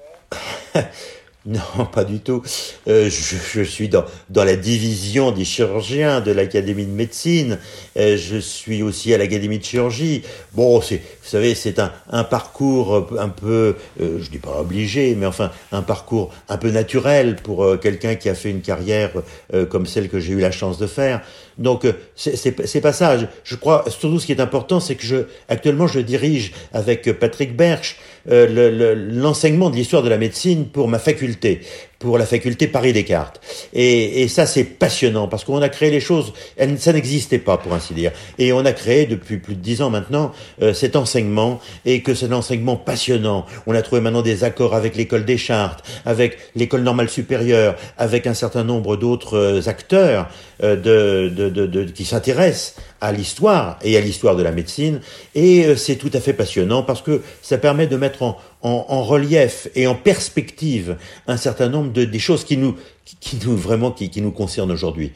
Non, 1.45 1.85
pas 1.85 2.03
du 2.03 2.19
tout. 2.19 2.43
Euh, 2.87 3.09
je, 3.09 3.35
je, 3.53 3.61
suis 3.61 3.87
dans, 3.87 4.03
dans 4.29 4.43
la 4.43 4.55
division 4.57 5.31
des 5.31 5.45
chirurgiens 5.45 6.19
de 6.19 6.31
l'Académie 6.31 6.85
de 6.85 6.91
médecine. 6.91 7.59
Euh, 7.97 8.17
je 8.17 8.37
suis 8.37 8.83
aussi 8.83 9.13
à 9.13 9.17
l'Académie 9.17 9.57
de 9.57 9.63
chirurgie. 9.63 10.23
Bon, 10.53 10.81
c'est, 10.81 11.01
vous 11.29 11.33
savez, 11.37 11.53
c'est 11.53 11.77
un, 11.77 11.91
un 12.09 12.23
parcours 12.23 13.07
un 13.19 13.29
peu, 13.29 13.75
euh, 14.01 14.17
je 14.19 14.31
dis 14.31 14.39
pas 14.39 14.59
obligé, 14.59 15.13
mais 15.13 15.27
enfin 15.27 15.51
un 15.71 15.83
parcours 15.83 16.33
un 16.49 16.57
peu 16.57 16.71
naturel 16.71 17.35
pour 17.35 17.63
euh, 17.63 17.77
quelqu'un 17.77 18.15
qui 18.15 18.29
a 18.29 18.33
fait 18.33 18.49
une 18.49 18.61
carrière 18.61 19.11
euh, 19.53 19.67
comme 19.67 19.85
celle 19.85 20.09
que 20.09 20.19
j'ai 20.19 20.33
eu 20.33 20.39
la 20.39 20.49
chance 20.49 20.79
de 20.79 20.87
faire. 20.87 21.21
Donc 21.59 21.85
c'est 22.15 22.81
pas 22.81 22.93
ça. 22.93 23.17
Je, 23.43 23.55
crois 23.57 23.83
surtout 23.89 24.17
ce 24.19 24.25
qui 24.25 24.31
est 24.31 24.39
important, 24.39 24.79
c'est 24.79 24.95
que 24.95 25.03
je 25.05 25.17
actuellement 25.49 25.87
je 25.87 25.99
dirige 25.99 26.53
avec 26.73 27.19
Patrick 27.19 27.55
Berch 27.55 27.97
l'enseignement 28.25 29.69
de 29.69 29.75
l'histoire 29.75 30.03
de 30.03 30.09
la 30.09 30.17
médecine 30.17 30.65
pour 30.65 30.87
ma 30.87 30.99
faculté 30.99 31.61
pour 31.99 32.17
la 32.17 32.25
faculté 32.25 32.67
Paris 32.67 32.93
Descartes. 32.93 33.41
Et, 33.73 34.23
et 34.23 34.27
ça, 34.29 34.45
c'est 34.45 34.63
passionnant 34.63 35.27
parce 35.27 35.43
qu'on 35.43 35.61
a 35.61 35.69
créé 35.69 35.91
les 35.91 35.99
choses, 35.99 36.33
ça 36.77 36.93
n'existait 36.93 37.39
pas 37.39 37.57
pour 37.57 37.73
ainsi 37.73 37.93
dire. 37.93 38.11
Et 38.37 38.53
on 38.53 38.65
a 38.65 38.71
créé 38.71 39.05
depuis 39.05 39.37
plus 39.37 39.55
de 39.55 39.61
dix 39.61 39.81
ans 39.81 39.89
maintenant 39.89 40.31
euh, 40.61 40.73
cet 40.73 40.95
enseignement 40.95 41.59
et 41.85 42.01
que 42.01 42.13
c'est 42.13 42.27
un 42.27 42.33
enseignement 42.33 42.77
passionnant. 42.77 43.45
On 43.67 43.75
a 43.75 43.81
trouvé 43.81 43.99
maintenant 44.01 44.21
des 44.21 44.45
accords 44.45 44.75
avec 44.75 44.95
l'école 44.95 45.25
des 45.25 45.37
chartes, 45.37 45.85
avec 46.05 46.37
l'école 46.55 46.81
normale 46.81 47.09
supérieure, 47.09 47.75
avec 47.97 48.27
un 48.27 48.33
certain 48.33 48.63
nombre 48.63 48.95
d'autres 48.95 49.37
euh, 49.37 49.67
acteurs 49.67 50.29
euh, 50.63 50.75
de, 50.77 51.29
de, 51.29 51.49
de, 51.49 51.65
de, 51.65 51.83
qui 51.83 52.05
s'intéressent 52.05 52.75
à 53.01 53.11
l'histoire 53.11 53.77
et 53.83 53.97
à 53.97 54.01
l'histoire 54.01 54.35
de 54.35 54.43
la 54.43 54.51
médecine. 54.51 55.01
Et 55.35 55.75
c'est 55.75 55.95
tout 55.95 56.11
à 56.13 56.19
fait 56.19 56.33
passionnant 56.33 56.83
parce 56.83 57.01
que 57.01 57.21
ça 57.41 57.57
permet 57.57 57.87
de 57.87 57.95
mettre 57.95 58.23
en, 58.23 58.37
en, 58.61 58.85
en 58.87 59.03
relief 59.03 59.67
et 59.75 59.87
en 59.87 59.95
perspective 59.95 60.97
un 61.27 61.37
certain 61.37 61.69
nombre 61.69 61.91
de 61.91 62.05
des 62.05 62.19
choses 62.19 62.43
qui 62.43 62.57
nous, 62.57 62.75
qui, 63.19 63.37
nous 63.45 63.55
vraiment 63.55 63.91
qui, 63.91 64.09
qui 64.09 64.21
nous 64.21 64.31
concernent 64.31 64.71
aujourd'hui. 64.71 65.13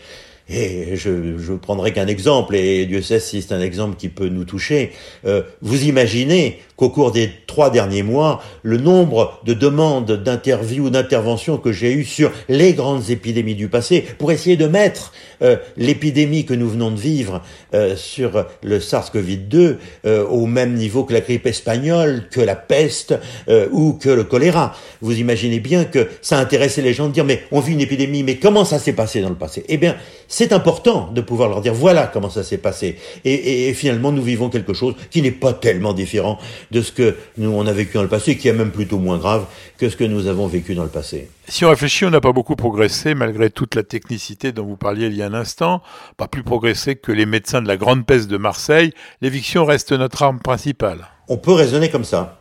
Et 0.50 0.98
je, 0.98 1.38
je 1.38 1.54
prendrai 1.54 1.94
qu'un 1.94 2.08
exemple, 2.08 2.56
et 2.56 2.86
Dieu 2.86 3.02
sait 3.02 3.22
si 3.22 3.42
c'est 3.42 3.54
un 3.54 3.62
exemple 3.62 3.96
qui 3.96 4.10
peut 4.10 4.28
nous 4.28 4.44
toucher. 4.44 4.92
Euh, 5.26 5.44
vous 5.62 5.86
imaginez 5.86 6.60
qu'au 6.76 6.90
cours 6.90 7.12
des 7.12 7.30
trois 7.48 7.70
derniers 7.70 8.04
mois, 8.04 8.42
le 8.64 8.78
nombre 8.78 9.40
de 9.46 9.54
demandes 9.54 10.12
d'interviews 10.12 10.86
ou 10.86 10.90
d'interventions 10.90 11.58
que 11.58 11.72
j'ai 11.72 11.94
eues 11.94 12.06
sur 12.06 12.32
les 12.50 12.74
grandes 12.74 13.10
épidémies 13.10 13.56
du 13.56 13.68
passé, 13.68 14.04
pour 14.18 14.32
essayer 14.32 14.58
de 14.58 14.68
mettre 14.68 15.14
euh, 15.42 15.58
l'épidémie 15.78 16.46
que 16.46 16.54
nous 16.54 16.70
venons 16.70 16.92
de 16.92 17.00
vivre 17.00 17.42
euh, 17.74 17.96
sur 17.96 18.46
le 18.64 18.80
SARS-CoV-2 18.80 19.78
euh, 20.06 20.26
au 20.28 20.46
même 20.46 20.74
niveau 20.74 21.04
que 21.04 21.14
la 21.14 21.22
grippe 21.22 21.46
espagnole, 21.46 22.28
que 22.32 22.42
la 22.42 22.56
peste 22.56 23.16
euh, 23.50 23.68
ou 23.72 23.94
que 23.94 24.10
le 24.10 24.24
choléra. 24.24 24.76
Vous 25.02 25.20
imaginez 25.20 25.60
bien 25.60 25.86
que 25.86 26.08
ça 26.22 26.40
intéressait 26.40 26.82
les 26.82 26.94
gens 26.94 27.08
de 27.08 27.14
dire 27.14 27.26
mais 27.26 27.44
on 27.52 27.60
vit 27.60 27.74
une 27.74 27.82
épidémie, 27.82 28.24
mais 28.24 28.38
comment 28.38 28.66
ça 28.66 28.80
s'est 28.80 28.94
passé 28.94 29.22
dans 29.22 29.30
le 29.30 29.36
passé? 29.36 29.64
Eh 29.70 29.78
bien, 29.78 29.96
c'est 30.28 30.54
important 30.54 31.10
de 31.14 31.22
pouvoir 31.22 31.50
leur 31.50 31.62
dire 31.62 31.74
voilà 31.74 32.08
comment 32.08 32.30
ça 32.30 32.44
s'est 32.44 32.58
passé. 32.58 32.98
Et, 33.26 33.34
et, 33.34 33.70
et, 33.70 33.74
finalement, 33.74 34.12
nous 34.12 34.24
vivons 34.24 34.50
quelque 34.50 34.74
chose 34.74 34.96
qui 35.12 35.22
n'est 35.22 35.32
pas 35.32 35.54
tellement 35.54 35.94
différent 35.94 36.40
de 36.74 36.82
ce 36.82 36.92
que 36.92 37.16
nous 37.38 37.52
on 37.52 37.66
a 37.66 37.72
vécu 37.72 37.94
dans 37.94 38.04
le 38.04 38.10
passé, 38.10 38.38
qui 38.38 38.48
est 38.48 38.54
même 38.54 38.72
plutôt 38.72 38.98
moins 38.98 39.18
grave 39.18 39.46
que 39.78 39.90
ce 39.90 39.96
que 39.96 40.04
nous 40.04 40.28
avons 40.28 40.48
vécu 40.48 40.76
dans 40.76 40.84
le 40.84 40.90
passé. 40.90 41.30
Si 41.48 41.64
on 41.64 41.70
réfléchit, 41.70 42.06
on 42.06 42.10
n'a 42.10 42.20
pas 42.20 42.34
beaucoup 42.34 42.56
progressé 42.56 43.14
malgré 43.14 43.50
toute 43.50 43.76
la 43.76 43.84
technicité 43.84 44.52
dont 44.52 44.66
vous 44.66 44.76
parliez 44.76 45.08
il 45.08 45.16
y 45.16 45.22
a 45.22 45.28
un 45.28 45.34
instant. 45.34 45.82
Pas 46.18 46.28
plus 46.28 46.44
progressé 46.44 46.96
que 46.96 47.12
les 47.12 47.26
médecins 47.26 47.62
de 47.62 47.68
la 47.68 47.78
grande 47.78 48.06
peste 48.06 48.28
de 48.28 48.38
Marseille. 48.38 48.92
L'éviction 49.22 49.64
reste 49.64 49.92
notre 49.92 50.24
arme 50.24 50.40
principale. 50.40 51.08
On 51.30 51.38
peut 51.38 51.54
raisonner 51.54 51.90
comme 51.90 52.04
ça. 52.04 52.40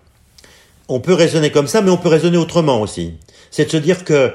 On 0.89 1.01
peut 1.01 1.15
raisonner 1.15 1.51
comme 1.51 1.69
ça, 1.69 1.83
mais 1.83 1.91
on 1.91 1.97
peut 1.97 2.09
raisonner 2.09 2.39
autrement 2.39 2.81
aussi. 2.81 3.15
C'est 3.51 3.67
de 3.67 3.71
se 3.71 3.77
dire 3.77 4.05
que 4.05 4.33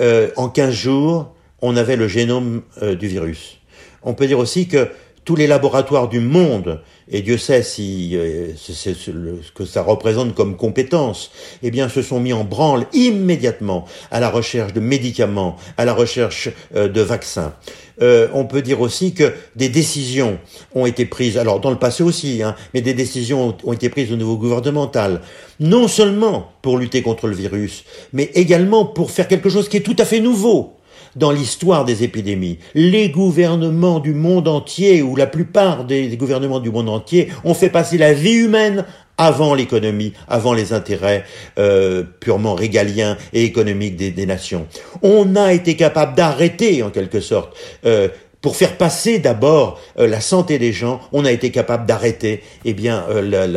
euh, 0.00 0.30
en 0.36 0.48
15 0.48 0.74
jours, 0.74 1.34
on 1.62 1.76
avait 1.76 1.96
le 1.96 2.08
génome 2.08 2.62
euh, 2.82 2.94
du 2.94 3.08
virus. 3.08 3.58
On 4.02 4.14
peut 4.14 4.26
dire 4.26 4.38
aussi 4.38 4.68
que 4.68 4.88
tous 5.24 5.36
les 5.36 5.46
laboratoires 5.46 6.08
du 6.08 6.20
monde, 6.20 6.80
et 7.08 7.22
Dieu 7.22 7.38
sait 7.38 7.62
si 7.62 8.16
euh, 8.16 8.48
c'est 8.56 8.94
ce 8.94 9.10
que 9.54 9.64
ça 9.64 9.82
représente 9.82 10.34
comme 10.34 10.56
compétence, 10.56 11.30
eh 11.62 11.70
bien, 11.70 11.88
se 11.88 12.02
sont 12.02 12.18
mis 12.18 12.32
en 12.32 12.44
branle 12.44 12.86
immédiatement 12.92 13.84
à 14.10 14.18
la 14.18 14.28
recherche 14.28 14.72
de 14.72 14.80
médicaments, 14.80 15.56
à 15.76 15.84
la 15.84 15.94
recherche 15.94 16.48
euh, 16.74 16.88
de 16.88 17.00
vaccins. 17.00 17.54
Euh, 18.02 18.28
on 18.34 18.44
peut 18.44 18.60
dire 18.60 18.80
aussi 18.80 19.14
que 19.14 19.32
des 19.54 19.68
décisions 19.68 20.38
ont 20.74 20.84
été 20.84 21.06
prises, 21.06 21.38
alors 21.38 21.60
dans 21.60 21.70
le 21.70 21.78
passé 21.78 22.02
aussi, 22.02 22.42
hein, 22.42 22.54
mais 22.74 22.80
des 22.82 22.92
décisions 22.92 23.48
ont, 23.48 23.56
ont 23.64 23.72
été 23.72 23.88
prises 23.88 24.12
au 24.12 24.16
niveau 24.16 24.36
gouvernemental, 24.36 25.22
non 25.60 25.88
seulement 25.88 26.52
pour 26.60 26.76
lutter 26.76 27.02
contre 27.02 27.28
le 27.28 27.36
virus, 27.36 27.84
mais 28.12 28.30
également 28.34 28.84
pour 28.84 29.10
faire 29.12 29.28
quelque 29.28 29.48
chose 29.48 29.68
qui 29.68 29.78
est 29.78 29.80
tout 29.80 29.96
à 29.98 30.04
fait 30.04 30.20
nouveau, 30.20 30.76
dans 31.16 31.32
l'histoire 31.32 31.84
des 31.84 32.04
épidémies. 32.04 32.58
Les 32.74 33.08
gouvernements 33.08 33.98
du 33.98 34.14
monde 34.14 34.48
entier, 34.48 35.02
ou 35.02 35.16
la 35.16 35.26
plupart 35.26 35.84
des 35.84 36.16
gouvernements 36.16 36.60
du 36.60 36.70
monde 36.70 36.88
entier, 36.88 37.28
ont 37.44 37.54
fait 37.54 37.70
passer 37.70 37.98
la 37.98 38.12
vie 38.12 38.34
humaine 38.34 38.84
avant 39.18 39.54
l'économie, 39.54 40.12
avant 40.28 40.52
les 40.52 40.72
intérêts 40.72 41.24
euh, 41.58 42.02
purement 42.20 42.54
régaliens 42.54 43.16
et 43.32 43.44
économiques 43.44 43.96
des, 43.96 44.26
nations. 44.26 44.66
On 45.02 45.36
a 45.36 45.52
été 45.52 45.74
capable 45.74 46.14
d'arrêter, 46.14 46.82
en 46.82 46.90
quelque 46.90 47.20
sorte, 47.20 47.56
euh, 47.86 48.08
pour 48.46 48.54
faire 48.54 48.76
passer 48.76 49.18
d'abord 49.18 49.80
euh, 49.98 50.06
la 50.06 50.20
santé 50.20 50.60
des 50.60 50.72
gens, 50.72 51.00
on 51.10 51.24
a 51.24 51.32
été 51.32 51.50
capable 51.50 51.84
d'arrêter 51.84 52.44
eh 52.64 52.74
bien 52.74 53.04
euh, 53.10 53.20
la, 53.20 53.48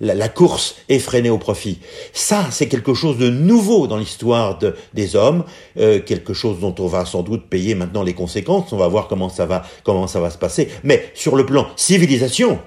la, 0.00 0.14
la, 0.14 0.28
course 0.30 0.76
effrénée 0.88 1.28
au 1.28 1.36
profit. 1.36 1.80
Ça, 2.14 2.46
c'est 2.50 2.66
quelque 2.66 2.94
chose 2.94 3.18
de 3.18 3.28
nouveau 3.28 3.86
dans 3.86 3.98
l'histoire 3.98 4.56
de, 4.56 4.74
des 4.94 5.16
hommes, 5.16 5.44
euh, 5.76 6.00
quelque 6.00 6.32
chose 6.32 6.60
dont 6.60 6.74
on 6.78 6.86
va 6.86 7.04
sans 7.04 7.22
doute 7.22 7.50
payer 7.50 7.74
maintenant 7.74 8.02
les 8.02 8.14
conséquences. 8.14 8.72
On 8.72 8.78
va 8.78 8.88
voir 8.88 9.06
comment 9.06 9.28
ça 9.28 9.44
va 9.44 9.66
comment 9.84 10.06
ça 10.06 10.18
va 10.18 10.30
se 10.30 10.38
passer. 10.38 10.70
Mais 10.82 11.10
sur 11.12 11.36
le 11.36 11.44
plan 11.44 11.66
civilisation, 11.76 12.58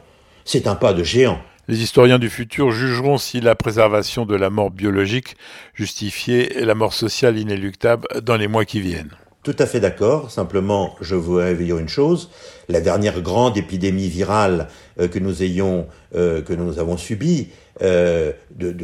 c'est 0.46 0.68
un 0.68 0.76
pas 0.76 0.94
de 0.94 1.04
géant. 1.04 1.40
Les 1.68 1.82
historiens 1.82 2.20
du 2.20 2.30
futur 2.30 2.70
jugeront 2.70 3.18
si 3.18 3.42
la 3.42 3.56
préservation 3.56 4.28
de 4.28 4.36
la 4.36 4.52
mort 4.52 4.70
biologique 4.70 5.36
justifiait 5.74 6.64
la 6.64 6.76
mort 6.76 6.94
sociale 6.94 7.40
inéluctable 7.40 8.08
dans 8.22 8.38
les 8.38 8.48
mois 8.48 8.66
qui 8.66 8.82
viennent. 8.82 9.18
Tout 9.44 9.56
à 9.58 9.66
fait 9.66 9.80
d'accord. 9.80 10.30
Simplement, 10.30 10.96
je 11.02 11.16
veux 11.16 11.38
réveiller 11.38 11.74
une 11.74 11.90
chose. 11.90 12.30
La 12.70 12.80
dernière 12.80 13.22
grande 13.22 13.58
épidémie 13.58 14.08
virale 14.08 14.68
euh, 15.00 15.08
que 15.08 15.18
nous 15.18 15.42
ayons, 15.42 15.88
euh, 16.16 16.44
que 16.44 16.54
nous 16.54 16.78
avons 16.78 16.96
subie, 16.96 17.50
euh, 17.82 18.34
de, 18.52 18.76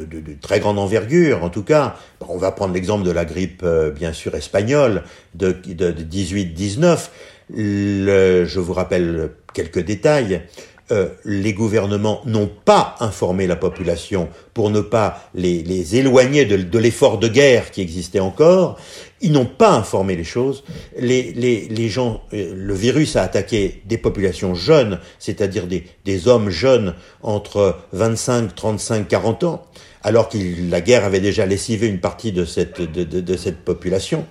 très 0.42 0.60
grande 0.60 0.80
envergure, 0.80 1.44
en 1.44 1.50
tout 1.50 1.62
cas, 1.62 1.96
on 2.28 2.38
va 2.38 2.52
prendre 2.52 2.74
l'exemple 2.74 3.06
de 3.06 3.12
la 3.12 3.26
grippe, 3.26 3.64
bien 3.96 4.14
sûr, 4.14 4.34
espagnole 4.34 5.04
de, 5.36 5.52
de 5.52 5.92
18-19. 5.92 7.10
Je 7.54 8.60
vous 8.60 8.74
rappelle 8.74 9.30
quelques 9.54 9.84
détails. 9.84 10.42
Euh, 10.90 11.10
les 11.26 11.54
gouvernements 11.54 12.22
n'ont 12.26 12.50
pas 12.64 12.96
informé 13.02 13.46
la 13.46 13.58
population 13.58 14.30
pour 14.54 14.70
ne 14.70 14.80
pas 14.80 15.30
les, 15.36 15.62
les 15.62 15.98
éloigner 15.98 16.46
de, 16.46 16.56
de 16.56 16.80
l'effort 16.80 17.18
de 17.18 17.28
guerre 17.28 17.72
qui 17.72 17.82
existait 17.82 18.22
encore. 18.22 18.80
Ils 19.20 19.34
n'ont 19.34 19.46
pas 19.46 19.72
informé 19.72 20.16
les 20.16 20.24
choses. 20.24 20.64
Les, 20.98 21.34
les, 21.34 21.68
les 21.68 21.90
gens, 21.90 22.22
euh, 22.32 22.54
le 22.56 22.74
virus 22.74 23.18
a 23.18 23.24
attaqué 23.24 23.82
des 23.86 23.98
populations 23.98 24.56
jeunes, 24.56 25.00
c'est-à-dire 25.20 25.68
des, 25.68 25.84
des 26.06 26.30
hommes 26.30 26.50
jeunes 26.50 26.94
entre 27.22 27.76
25, 27.92 28.56
35, 28.56 29.10
40 29.10 29.44
ans, 29.44 29.66
alors 30.04 30.30
que 30.30 30.38
la 30.70 30.80
guerre 30.80 31.04
avait 31.04 31.20
déjà 31.20 31.46
lessivé 31.46 31.88
une 31.88 32.00
partie 32.00 32.32
de 32.32 32.46
cette, 32.46 32.80
de, 32.80 33.04
de, 33.04 33.20
de 33.20 33.38
cette 33.38 33.66
population. 33.66 34.26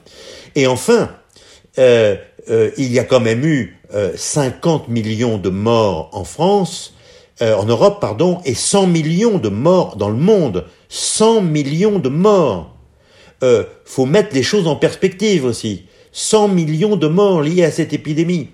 Et 0.55 0.67
enfin, 0.67 1.11
euh, 1.79 2.17
euh, 2.49 2.71
il 2.77 2.93
y 2.93 2.99
a 2.99 3.05
quand 3.05 3.21
même 3.21 3.45
eu 3.45 3.77
euh, 3.95 4.13
50 4.17 4.89
millions 4.89 5.39
de 5.39 5.49
morts 5.49 6.11
en 6.13 6.25
France, 6.25 6.95
euh, 7.43 7.55
en 7.55 7.65
Europe, 7.65 8.01
pardon, 8.01 8.41
et 8.45 8.55
100 8.55 8.87
millions 8.87 9.39
de 9.39 9.49
morts 9.49 9.97
dans 9.97 10.09
le 10.09 10.17
monde. 10.17 10.65
100 10.89 11.43
millions 11.43 11.99
de 11.99 12.09
morts. 12.09 12.75
Euh, 13.43 13.65
faut 13.85 14.07
mettre 14.07 14.35
les 14.35 14.43
choses 14.43 14.67
en 14.67 14.77
perspective 14.77 15.45
aussi. 15.45 15.85
100 16.13 16.49
millions 16.49 16.97
de 16.97 17.07
morts 17.09 17.43
liés 17.43 17.65
à 17.65 17.71
cette 17.71 17.93
épidémie. 17.93 18.49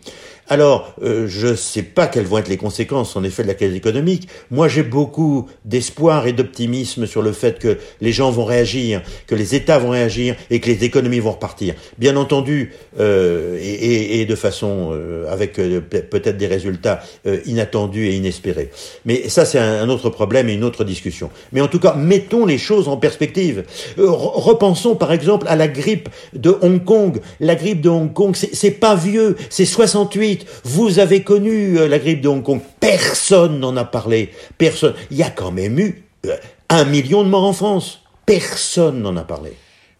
Alors, 0.52 0.92
euh, 1.02 1.28
je 1.28 1.46
ne 1.46 1.54
sais 1.54 1.82
pas 1.82 2.06
quelles 2.06 2.26
vont 2.26 2.36
être 2.36 2.48
les 2.48 2.58
conséquences, 2.58 3.16
en 3.16 3.24
effet, 3.24 3.42
de 3.42 3.48
la 3.48 3.54
crise 3.54 3.74
économique. 3.74 4.28
Moi, 4.50 4.68
j'ai 4.68 4.82
beaucoup 4.82 5.48
d'espoir 5.64 6.26
et 6.26 6.34
d'optimisme 6.34 7.06
sur 7.06 7.22
le 7.22 7.32
fait 7.32 7.58
que 7.58 7.78
les 8.02 8.12
gens 8.12 8.30
vont 8.30 8.44
réagir, 8.44 9.00
que 9.26 9.34
les 9.34 9.54
États 9.54 9.78
vont 9.78 9.88
réagir 9.88 10.36
et 10.50 10.60
que 10.60 10.66
les 10.66 10.84
économies 10.84 11.20
vont 11.20 11.30
repartir. 11.30 11.74
Bien 11.96 12.16
entendu, 12.16 12.74
euh, 13.00 13.56
et, 13.62 14.26
de 14.26 14.34
façon 14.34 14.90
euh, 14.92 15.24
avec 15.32 15.54
peut-être 15.54 16.36
des 16.36 16.46
résultats 16.46 17.02
inattendus 17.46 18.08
et 18.08 18.16
inespérés. 18.16 18.68
Mais 19.06 19.30
ça, 19.30 19.46
c'est 19.46 19.58
un, 19.58 19.88
autre 19.88 20.10
problème 20.10 20.50
et 20.50 20.52
une 20.52 20.64
autre 20.64 20.84
discussion. 20.84 21.30
Mais 21.52 21.62
en 21.62 21.68
tout 21.68 21.80
cas, 21.80 21.94
mettons 21.94 22.44
les 22.44 22.58
choses 22.58 22.88
en 22.88 22.98
perspective. 22.98 23.64
Repensons, 23.96 24.96
par 24.96 25.12
exemple, 25.12 25.46
à 25.48 25.56
la 25.56 25.68
grippe 25.68 26.10
de 26.34 26.54
Hong 26.60 26.84
Kong. 26.84 27.22
La 27.40 27.54
grippe 27.54 27.80
de 27.80 27.88
Hong 27.88 28.12
Kong, 28.12 28.36
c'est 28.36 28.70
pas 28.72 28.94
vieux, 28.94 29.36
c'est 29.48 29.64
68 29.64 30.41
vous 30.64 30.98
avez 30.98 31.22
connu 31.22 31.78
euh, 31.78 31.88
la 31.88 31.98
grippe 31.98 32.20
de 32.20 32.28
Hong 32.28 32.42
Kong. 32.42 32.60
Personne 32.80 33.60
n'en 33.60 33.76
a 33.76 33.84
parlé. 33.84 34.30
Personne. 34.58 34.94
Il 35.10 35.16
y 35.16 35.22
a 35.22 35.30
quand 35.30 35.52
même 35.52 35.78
eu 35.78 36.04
euh, 36.26 36.36
un 36.68 36.84
million 36.84 37.24
de 37.24 37.28
morts 37.28 37.44
en 37.44 37.52
France. 37.52 38.02
Personne 38.26 39.02
n'en 39.02 39.16
a 39.16 39.24
parlé. 39.24 39.52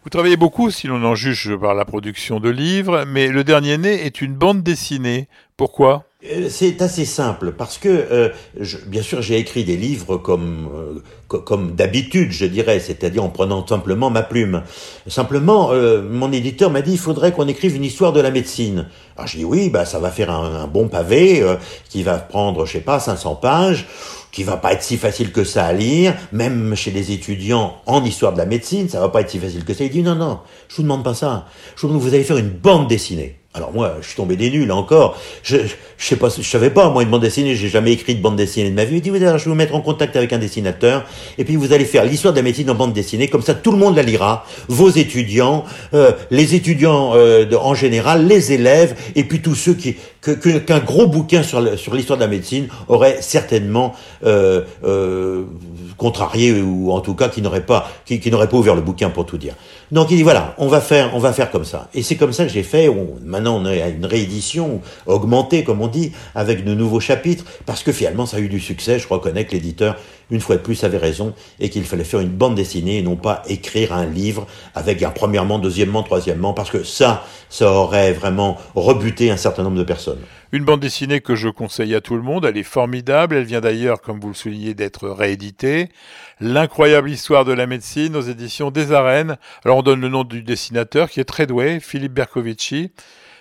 Vous 0.04 0.10
travaillez 0.10 0.36
beaucoup, 0.36 0.70
si 0.70 0.88
l'on 0.88 1.04
en 1.04 1.14
juge 1.14 1.54
par 1.56 1.74
la 1.74 1.84
production 1.84 2.40
de 2.40 2.50
livres, 2.50 3.04
mais 3.06 3.28
le 3.28 3.44
dernier 3.44 3.78
né 3.78 4.04
est 4.04 4.20
une 4.20 4.34
bande 4.34 4.62
dessinée. 4.62 5.28
Pourquoi? 5.56 6.04
C'est 6.50 6.80
assez 6.82 7.04
simple 7.04 7.52
parce 7.52 7.78
que 7.78 7.88
euh, 7.88 8.28
bien 8.86 9.02
sûr 9.02 9.22
j'ai 9.22 9.38
écrit 9.38 9.64
des 9.64 9.76
livres 9.76 10.18
comme 10.18 10.68
euh, 10.72 11.38
comme 11.40 11.74
d'habitude 11.74 12.30
je 12.30 12.46
dirais 12.46 12.78
c'est-à-dire 12.78 13.24
en 13.24 13.28
prenant 13.28 13.66
simplement 13.66 14.08
ma 14.08 14.22
plume 14.22 14.62
simplement 15.08 15.70
euh, 15.72 16.00
mon 16.00 16.30
éditeur 16.30 16.70
m'a 16.70 16.80
dit 16.80 16.92
il 16.92 16.98
faudrait 16.98 17.32
qu'on 17.32 17.48
écrive 17.48 17.74
une 17.74 17.84
histoire 17.84 18.12
de 18.12 18.20
la 18.20 18.30
médecine 18.30 18.86
alors 19.16 19.26
je 19.26 19.38
dis 19.38 19.44
oui 19.44 19.68
bah 19.68 19.84
ça 19.84 19.98
va 19.98 20.12
faire 20.12 20.30
un, 20.30 20.62
un 20.62 20.66
bon 20.68 20.86
pavé 20.86 21.44
qui 21.88 22.04
va 22.04 22.18
prendre 22.18 22.66
je 22.66 22.74
sais 22.74 22.80
pas 22.80 23.00
500 23.00 23.34
pages 23.36 23.86
qui 24.30 24.44
va 24.44 24.56
pas 24.56 24.74
être 24.74 24.82
si 24.82 24.96
facile 24.96 25.30
que 25.30 25.44
ça 25.44 25.66
à 25.66 25.74
lire, 25.74 26.16
même 26.32 26.74
chez 26.74 26.90
les 26.90 27.12
étudiants 27.12 27.76
en 27.84 28.02
histoire 28.02 28.32
de 28.32 28.38
la 28.38 28.46
médecine, 28.46 28.88
ça 28.88 28.98
va 28.98 29.10
pas 29.10 29.20
être 29.20 29.28
si 29.28 29.38
facile 29.38 29.62
que 29.62 29.74
ça. 29.74 29.84
Il 29.84 29.90
dit 29.90 30.02
non, 30.02 30.14
non, 30.14 30.40
je 30.68 30.76
vous 30.76 30.82
demande 30.84 31.04
pas 31.04 31.12
ça. 31.12 31.44
Je 31.76 31.82
vous 31.82 31.88
demande, 31.88 32.02
vous 32.02 32.14
allez 32.14 32.24
faire 32.24 32.38
une 32.38 32.48
bande 32.48 32.88
dessinée. 32.88 33.41
Alors 33.54 33.70
moi, 33.70 33.98
je 34.00 34.06
suis 34.06 34.16
tombé 34.16 34.36
des 34.36 34.50
nuls, 34.50 34.66
là 34.66 34.76
encore. 34.76 35.20
Je, 35.42 35.58
je, 35.98 36.06
sais 36.06 36.16
pas, 36.16 36.30
je 36.30 36.42
savais 36.42 36.70
pas, 36.70 36.88
moi, 36.88 37.02
une 37.02 37.10
bande 37.10 37.20
dessinée, 37.20 37.54
j'ai 37.54 37.68
jamais 37.68 37.92
écrit 37.92 38.14
de 38.14 38.22
bande 38.22 38.34
dessinée 38.34 38.70
de 38.70 38.74
ma 38.74 38.86
vie. 38.86 38.96
Il 38.96 39.02
dit, 39.02 39.10
oui, 39.10 39.22
alors, 39.22 39.36
je 39.36 39.44
vais 39.44 39.50
vous 39.50 39.56
mettre 39.56 39.74
en 39.74 39.82
contact 39.82 40.16
avec 40.16 40.32
un 40.32 40.38
dessinateur, 40.38 41.04
et 41.36 41.44
puis 41.44 41.56
vous 41.56 41.74
allez 41.74 41.84
faire 41.84 42.06
l'histoire 42.06 42.32
de 42.32 42.40
la 42.40 42.72
en 42.72 42.74
bande 42.74 42.94
dessinée, 42.94 43.28
comme 43.28 43.42
ça 43.42 43.52
tout 43.52 43.70
le 43.70 43.76
monde 43.76 43.94
la 43.94 44.02
lira, 44.02 44.46
vos 44.68 44.88
étudiants, 44.88 45.64
euh, 45.92 46.12
les 46.30 46.54
étudiants 46.54 47.12
euh, 47.14 47.44
en 47.60 47.74
général, 47.74 48.26
les 48.26 48.52
élèves, 48.52 48.96
et 49.16 49.24
puis 49.24 49.42
tous 49.42 49.54
ceux 49.54 49.74
qui, 49.74 49.96
qu'un 50.22 50.34
que, 50.36 50.84
gros 50.84 51.06
bouquin 51.06 51.42
sur, 51.42 51.60
l'histoire 51.60 52.16
de 52.16 52.22
la 52.22 52.28
médecine 52.28 52.68
aurait 52.88 53.20
certainement 53.20 53.94
euh, 54.24 54.62
euh, 54.84 55.44
contrarié 55.96 56.60
ou 56.62 56.92
en 56.92 57.00
tout 57.00 57.14
cas 57.14 57.28
qui 57.28 57.42
n'aurait 57.42 57.66
pas 57.66 57.90
qui, 58.06 58.30
n'aurait 58.30 58.48
pas 58.48 58.56
ouvert 58.56 58.76
le 58.76 58.82
bouquin 58.82 59.10
pour 59.10 59.26
tout 59.26 59.38
dire. 59.38 59.54
Donc 59.90 60.10
il 60.10 60.16
dit 60.16 60.22
voilà, 60.22 60.54
on 60.58 60.68
va 60.68 60.80
faire 60.80 61.10
on 61.14 61.18
va 61.18 61.32
faire 61.32 61.50
comme 61.50 61.64
ça. 61.64 61.88
Et 61.92 62.02
c'est 62.02 62.16
comme 62.16 62.32
ça 62.32 62.44
que 62.44 62.52
j'ai 62.52 62.62
fait. 62.62 62.88
Maintenant 63.24 63.60
on 63.60 63.64
a 63.66 63.88
une 63.88 64.06
réédition 64.06 64.80
augmentée 65.06 65.64
comme 65.64 65.82
on 65.82 65.88
dit 65.88 66.12
avec 66.34 66.64
de 66.64 66.74
nouveaux 66.74 67.00
chapitres 67.00 67.44
parce 67.66 67.82
que 67.82 67.90
finalement 67.90 68.24
ça 68.24 68.36
a 68.36 68.40
eu 68.40 68.48
du 68.48 68.60
succès. 68.60 69.00
Je 69.00 69.08
reconnais 69.08 69.44
que 69.44 69.52
l'éditeur 69.52 69.96
une 70.30 70.40
fois 70.40 70.56
de 70.56 70.62
plus 70.62 70.82
avait 70.84 70.98
raison 70.98 71.34
et 71.60 71.68
qu'il 71.68 71.84
fallait 71.84 72.04
faire 72.04 72.20
une 72.20 72.30
bande 72.30 72.54
dessinée 72.54 72.98
et 72.98 73.02
non 73.02 73.16
pas 73.16 73.42
écrire 73.48 73.92
un 73.92 74.06
livre 74.06 74.46
avec 74.74 75.02
un 75.02 75.10
premièrement, 75.10 75.58
deuxièmement, 75.58 76.02
troisièmement 76.02 76.54
parce 76.54 76.70
que 76.70 76.84
ça 76.84 77.24
ça 77.50 77.70
aurait 77.70 78.12
vraiment 78.12 78.56
rebuté 78.74 79.30
un 79.30 79.36
certain 79.36 79.62
nombre 79.62 79.76
de 79.76 79.82
personnes. 79.82 80.11
Une 80.52 80.64
bande 80.64 80.80
dessinée 80.80 81.20
que 81.20 81.34
je 81.34 81.48
conseille 81.48 81.94
à 81.94 82.00
tout 82.00 82.16
le 82.16 82.22
monde, 82.22 82.44
elle 82.44 82.56
est 82.56 82.62
formidable, 82.62 83.36
elle 83.36 83.44
vient 83.44 83.60
d'ailleurs, 83.60 84.00
comme 84.00 84.20
vous 84.20 84.28
le 84.28 84.34
soulignez, 84.34 84.74
d'être 84.74 85.08
rééditée. 85.08 85.88
L'incroyable 86.40 87.10
histoire 87.10 87.44
de 87.44 87.52
la 87.52 87.66
médecine 87.66 88.16
aux 88.16 88.22
éditions 88.22 88.70
des 88.70 88.92
arènes. 88.92 89.36
Alors 89.64 89.78
on 89.78 89.82
donne 89.82 90.00
le 90.00 90.08
nom 90.08 90.24
du 90.24 90.42
dessinateur 90.42 91.08
qui 91.10 91.20
est 91.20 91.24
très 91.24 91.46
doué, 91.46 91.80
Philippe 91.80 92.12
Bercovici. 92.12 92.90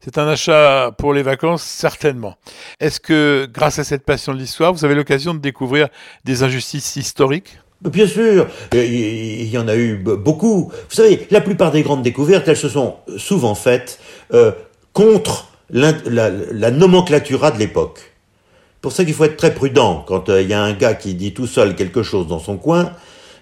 C'est 0.03 0.17
un 0.17 0.27
achat 0.27 0.91
pour 0.97 1.13
les 1.13 1.21
vacances, 1.21 1.61
certainement. 1.61 2.35
Est-ce 2.79 2.99
que, 2.99 3.47
grâce 3.51 3.77
à 3.77 3.83
cette 3.83 4.03
passion 4.03 4.33
de 4.33 4.39
l'histoire, 4.39 4.73
vous 4.73 4.83
avez 4.83 4.95
l'occasion 4.95 5.35
de 5.35 5.39
découvrir 5.39 5.89
des 6.25 6.41
injustices 6.41 6.95
historiques? 6.95 7.59
Bien 7.81 8.07
sûr, 8.07 8.47
il 8.73 9.47
y 9.47 9.57
en 9.57 9.67
a 9.67 9.75
eu 9.75 9.95
beaucoup. 9.97 10.71
Vous 10.89 10.95
savez, 10.95 11.27
la 11.29 11.41
plupart 11.41 11.71
des 11.71 11.83
grandes 11.83 12.03
découvertes, 12.03 12.47
elles 12.47 12.57
se 12.57 12.69
sont 12.69 12.95
souvent 13.17 13.53
faites 13.53 13.99
euh, 14.33 14.51
contre 14.93 15.50
la, 15.71 15.93
la, 16.09 16.71
nomenclatura 16.71 17.51
de 17.51 17.59
l'époque. 17.59 18.13
Pour 18.81 18.91
ça 18.91 19.05
qu'il 19.05 19.13
faut 19.13 19.25
être 19.25 19.37
très 19.37 19.53
prudent 19.53 20.03
quand 20.07 20.29
euh, 20.29 20.41
il 20.41 20.49
y 20.49 20.53
a 20.53 20.61
un 20.61 20.73
gars 20.73 20.93
qui 20.93 21.13
dit 21.13 21.33
tout 21.33 21.47
seul 21.47 21.75
quelque 21.75 22.03
chose 22.03 22.27
dans 22.27 22.39
son 22.39 22.57
coin. 22.57 22.91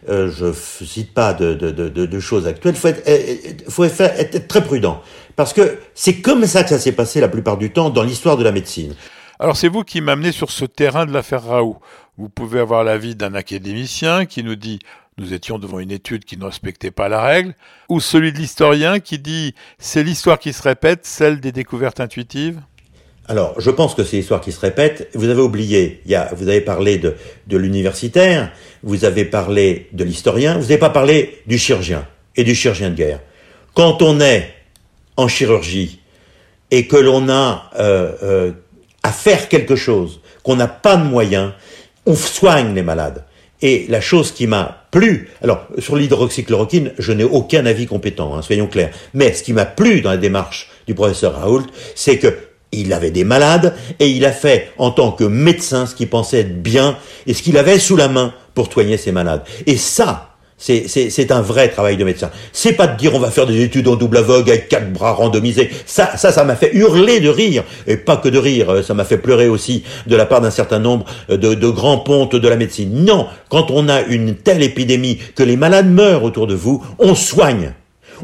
Euh, 0.07 0.31
je 0.31 0.53
cite 0.85 1.13
pas 1.13 1.33
de, 1.33 2.19
choses 2.19 2.47
actuelles. 2.47 2.75
Il 2.75 2.79
faut, 2.79 2.87
être, 2.87 3.69
faut 3.69 3.83
être, 3.83 4.01
être 4.01 4.47
très 4.47 4.63
prudent 4.63 5.01
parce 5.35 5.53
que 5.53 5.79
c'est 5.93 6.21
comme 6.21 6.45
ça 6.45 6.63
que 6.63 6.69
ça 6.69 6.79
s'est 6.79 6.91
passé 6.91 7.19
la 7.19 7.27
plupart 7.27 7.57
du 7.57 7.71
temps 7.71 7.89
dans 7.89 8.03
l'histoire 8.03 8.37
de 8.37 8.43
la 8.43 8.51
médecine. 8.51 8.95
Alors 9.39 9.55
c'est 9.55 9.69
vous 9.69 9.83
qui 9.83 10.01
m'amenez 10.01 10.33
sur 10.33 10.51
ce 10.51 10.65
terrain 10.65 11.05
de 11.05 11.13
l'affaire 11.13 11.43
Raoult. 11.43 11.79
Vous 12.17 12.27
pouvez 12.27 12.59
avoir 12.59 12.83
l'avis 12.83 13.15
d'un 13.15 13.33
académicien 13.33 14.25
qui 14.25 14.43
nous 14.43 14.55
dit 14.55 14.79
nous 15.19 15.33
étions 15.33 15.59
devant 15.59 15.79
une 15.79 15.91
étude 15.91 16.25
qui 16.25 16.37
ne 16.37 16.45
respectait 16.45 16.91
pas 16.91 17.09
la 17.09 17.21
règle, 17.21 17.53
ou 17.89 17.99
celui 17.99 18.31
de 18.31 18.37
l'historien 18.37 18.99
qui 18.99 19.19
dit 19.19 19.53
c'est 19.77 20.03
l'histoire 20.03 20.39
qui 20.39 20.53
se 20.53 20.63
répète, 20.63 21.05
celle 21.05 21.39
des 21.39 21.51
découvertes 21.51 21.99
intuitives? 21.99 22.59
Alors, 23.27 23.53
je 23.61 23.69
pense 23.69 23.93
que 23.93 24.03
c'est 24.03 24.17
l'histoire 24.17 24.41
qui 24.41 24.51
se 24.51 24.59
répète. 24.59 25.09
Vous 25.13 25.29
avez 25.29 25.41
oublié, 25.41 26.01
vous 26.33 26.47
avez 26.47 26.61
parlé 26.61 26.97
de, 26.97 27.15
de 27.45 27.57
l'universitaire, 27.57 28.51
vous 28.81 29.05
avez 29.05 29.23
parlé 29.23 29.87
de 29.93 30.03
l'historien, 30.03 30.55
vous 30.55 30.63
n'avez 30.63 30.79
pas 30.79 30.89
parlé 30.89 31.39
du 31.45 31.59
chirurgien 31.59 32.07
et 32.35 32.43
du 32.43 32.55
chirurgien 32.55 32.89
de 32.89 32.95
guerre. 32.95 33.19
Quand 33.75 34.01
on 34.01 34.19
est 34.19 34.51
en 35.15 35.27
chirurgie 35.27 35.99
et 36.71 36.87
que 36.87 36.95
l'on 36.95 37.29
a 37.29 37.69
euh, 37.77 38.13
euh, 38.23 38.51
à 39.03 39.11
faire 39.11 39.47
quelque 39.47 39.75
chose, 39.75 40.21
qu'on 40.41 40.55
n'a 40.55 40.67
pas 40.67 40.97
de 40.97 41.03
moyens, 41.03 41.53
on 42.07 42.15
soigne 42.15 42.73
les 42.73 42.81
malades. 42.81 43.25
Et 43.61 43.85
la 43.89 44.01
chose 44.01 44.31
qui 44.31 44.47
m'a 44.47 44.78
plu, 44.91 45.29
alors 45.41 45.67
sur 45.77 45.95
l'hydroxychloroquine, 45.95 46.93
je 46.97 47.11
n'ai 47.11 47.23
aucun 47.23 47.65
avis 47.65 47.85
compétent, 47.85 48.35
hein, 48.35 48.41
soyons 48.41 48.67
clairs, 48.67 48.91
mais 49.13 49.33
ce 49.33 49.43
qui 49.43 49.53
m'a 49.53 49.65
plu 49.65 50.01
dans 50.01 50.11
la 50.11 50.17
démarche 50.17 50.69
du 50.87 50.93
professeur 50.93 51.35
Raoult, 51.39 51.67
c'est 51.95 52.17
que 52.17 52.35
il 52.71 52.93
avait 52.93 53.11
des 53.11 53.23
malades 53.23 53.75
et 53.99 54.09
il 54.09 54.25
a 54.25 54.31
fait 54.31 54.71
en 54.77 54.91
tant 54.91 55.11
que 55.11 55.23
médecin 55.23 55.87
ce 55.87 55.95
qu'il 55.95 56.07
pensait 56.07 56.41
être 56.41 56.61
bien 56.61 56.97
et 57.25 57.33
ce 57.33 57.41
qu'il 57.41 57.57
avait 57.57 57.79
sous 57.79 57.95
la 57.95 58.07
main 58.07 58.33
pour 58.53 58.71
soigner 58.71 58.97
ses 58.97 59.11
malades. 59.11 59.43
Et 59.65 59.77
ça, 59.77 60.28
c'est 60.59 61.31
un 61.31 61.41
vrai 61.41 61.69
travail 61.69 61.97
de 61.97 62.03
médecin. 62.03 62.29
C'est 62.51 62.73
pas 62.73 62.87
de 62.87 62.97
dire 62.97 63.15
on 63.15 63.19
va 63.19 63.31
faire 63.31 63.47
des 63.47 63.61
études 63.61 63.87
en 63.87 63.95
double 63.95 64.17
aveugle 64.17 64.51
avec 64.51 64.69
quatre 64.69 64.91
bras 64.91 65.13
randomisés. 65.13 65.69
Ça, 65.85 66.17
ça, 66.17 66.31
ça 66.31 66.43
m'a 66.43 66.55
fait 66.55 66.71
hurler 66.73 67.19
de 67.19 67.29
rire. 67.29 67.63
Et 67.87 67.97
pas 67.97 68.17
que 68.17 68.29
de 68.29 68.37
rire, 68.37 68.83
ça 68.83 68.93
m'a 68.93 69.05
fait 69.05 69.17
pleurer 69.17 69.47
aussi 69.47 69.83
de 70.05 70.15
la 70.15 70.25
part 70.25 70.41
d'un 70.41 70.51
certain 70.51 70.79
nombre 70.79 71.05
de, 71.29 71.37
de 71.53 71.69
grands 71.69 71.99
pontes 71.99 72.35
de 72.35 72.47
la 72.47 72.57
médecine. 72.57 73.05
Non, 73.05 73.27
quand 73.49 73.71
on 73.71 73.87
a 73.87 74.01
une 74.01 74.35
telle 74.35 74.61
épidémie 74.61 75.19
que 75.35 75.43
les 75.43 75.57
malades 75.57 75.89
meurent 75.89 76.23
autour 76.23 76.47
de 76.47 76.55
vous, 76.55 76.83
on 76.99 77.15
soigne. 77.15 77.73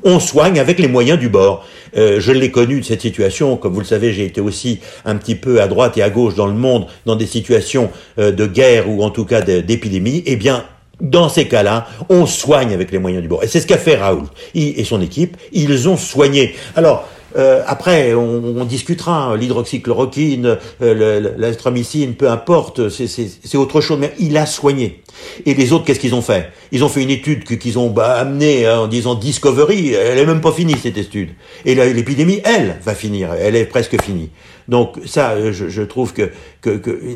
On 0.04 0.20
soigne 0.20 0.60
avec 0.60 0.80
les 0.80 0.88
moyens 0.88 1.18
du 1.18 1.30
bord. 1.30 1.66
Euh, 1.96 2.20
je 2.20 2.32
l'ai 2.32 2.52
connu 2.52 2.82
de 2.82 2.86
cette 2.86 3.02
situation. 3.02 3.56
Comme 3.56 3.74
vous 3.74 3.80
le 3.80 3.86
savez, 3.86 4.12
j'ai 4.12 4.26
été 4.26 4.42
aussi 4.42 4.80
un 5.06 5.16
petit 5.16 5.36
peu 5.36 5.62
à 5.62 5.68
droite 5.68 5.98
et 5.98 6.02
à 6.02 6.10
gauche 6.10 6.36
dans 6.36 6.48
le 6.48 6.54
monde, 6.54 6.88
dans 7.06 7.16
des 7.16 7.26
situations 7.26 7.90
euh, 8.20 8.32
de 8.32 8.46
guerre 8.46 8.90
ou 8.90 9.04
en 9.04 9.10
tout 9.10 9.26
cas 9.26 9.42
d'épidémie. 9.42 10.24
Eh 10.26 10.36
bien, 10.36 10.66
dans 11.02 11.30
ces 11.30 11.48
cas-là, 11.48 11.88
on 12.10 12.26
soigne 12.26 12.74
avec 12.74 12.92
les 12.92 13.00
moyens 13.00 13.22
du 13.22 13.28
bord. 13.28 13.44
Et 13.44 13.48
c'est 13.48 13.60
ce 13.60 13.68
qu'a 13.68 13.78
fait 13.78 13.96
Raoul 13.96 14.24
et 14.54 14.84
son 14.84 15.02
équipe. 15.02 15.38
Ils 15.52 15.90
ont 15.90 15.98
soigné. 15.98 16.56
Alors, 16.76 17.08
euh, 17.38 17.62
après, 17.68 18.14
on, 18.14 18.64
discutera 18.66 19.36
l'hydroxychloroquine, 19.36 20.58
euh, 20.82 22.14
peu 22.18 22.30
importe, 22.30 22.90
c'est 22.90 23.58
autre 23.58 23.82
chose. 23.82 23.98
Mais 24.00 24.14
il 24.20 24.38
a 24.38 24.46
soigné. 24.46 25.02
Et 25.46 25.54
les 25.54 25.74
autres, 25.74 25.86
qu'est-ce 25.86 26.00
qu'ils 26.00 26.16
ont 26.16 26.22
fait? 26.22 26.52
Ils 26.72 26.84
ont 26.84 26.90
fait 26.90 27.04
une 27.04 27.10
étude 27.10 27.44
qu'ils 27.44 27.80
ont 27.80 27.90
bah, 27.90 28.16
amenée 28.16 28.66
hein, 28.66 28.80
en 28.80 28.88
disant 28.88 29.16
Discovery. 29.16 29.94
Elle 29.94 30.18
est 30.18 30.26
même 30.26 30.42
pas 30.42 30.52
finie 30.52 30.76
cette 30.82 30.98
étude. 30.98 31.32
Et 31.66 31.76
l'épidémie, 31.76 32.42
elle, 32.44 32.80
va 32.84 32.96
finir. 32.96 33.34
Elle 33.34 33.56
est 33.56 33.66
presque 33.66 34.02
finie. 34.02 34.30
Donc 34.68 34.96
ça, 35.06 35.32
euh, 35.32 35.52
je, 35.52 35.82
trouve 35.82 36.14
que, 36.14 36.32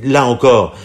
là 0.04 0.26
encore, 0.26 0.76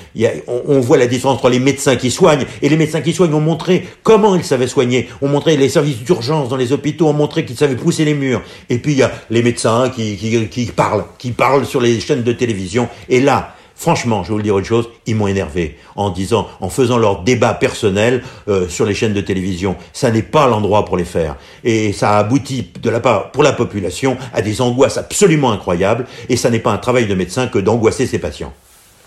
on, 0.46 0.80
voit 0.80 0.96
la 0.96 1.06
différence 1.06 1.36
entre 1.36 1.50
les 1.50 1.58
médecins 1.58 1.96
qui 1.96 2.10
soignent 2.10 2.46
et 2.62 2.68
les 2.68 2.76
médecins 2.76 3.00
qui 3.00 3.12
soignent 3.12 3.34
ont 3.34 3.40
montré 3.40 3.86
comment 4.02 4.34
ils 4.34 4.44
savaient 4.44 4.66
soigner, 4.66 5.08
ont 5.20 5.28
montré 5.28 5.56
les 5.56 5.68
services 5.68 5.98
d'urgence 5.98 6.48
dans 6.48 6.56
les 6.56 6.72
hôpitaux, 6.72 7.08
ont 7.08 7.12
montré 7.12 7.44
qu'ils 7.44 7.56
savaient 7.56 7.76
pousser 7.76 8.04
les 8.04 8.14
murs. 8.14 8.42
Et 8.70 8.78
puis 8.78 8.92
il 8.92 8.98
y 8.98 9.02
a 9.02 9.12
les 9.30 9.42
médecins 9.42 9.90
qui 9.90 10.72
parlent, 10.74 11.04
qui 11.18 11.32
parlent 11.32 11.66
sur 11.66 11.80
les 11.80 12.00
chaînes 12.00 12.22
de 12.22 12.32
télévision. 12.32 12.88
Et 13.08 13.20
là, 13.20 13.54
Franchement, 13.76 14.22
je 14.22 14.28
vais 14.28 14.34
vous 14.34 14.42
dire 14.42 14.58
une 14.58 14.64
chose, 14.64 14.88
ils 15.06 15.16
m'ont 15.16 15.26
énervé 15.26 15.78
en 15.96 16.10
disant, 16.10 16.48
en 16.60 16.68
faisant 16.68 16.96
leur 16.96 17.22
débat 17.22 17.54
personnel 17.54 18.22
euh, 18.48 18.68
sur 18.68 18.86
les 18.86 18.94
chaînes 18.94 19.14
de 19.14 19.20
télévision. 19.20 19.76
Ça 19.92 20.10
n'est 20.10 20.22
pas 20.22 20.46
l'endroit 20.46 20.84
pour 20.84 20.96
les 20.96 21.04
faire. 21.04 21.36
Et 21.64 21.92
ça 21.92 22.16
aboutit 22.18 22.70
de 22.80 22.90
la 22.90 23.00
part, 23.00 23.32
pour 23.32 23.42
la 23.42 23.52
population, 23.52 24.16
à 24.32 24.42
des 24.42 24.60
angoisses 24.60 24.96
absolument 24.96 25.52
incroyables. 25.52 26.06
Et 26.28 26.36
ça 26.36 26.50
n'est 26.50 26.60
pas 26.60 26.72
un 26.72 26.78
travail 26.78 27.06
de 27.06 27.14
médecin 27.14 27.48
que 27.48 27.58
d'angoisser 27.58 28.06
ses 28.06 28.18
patients. 28.18 28.52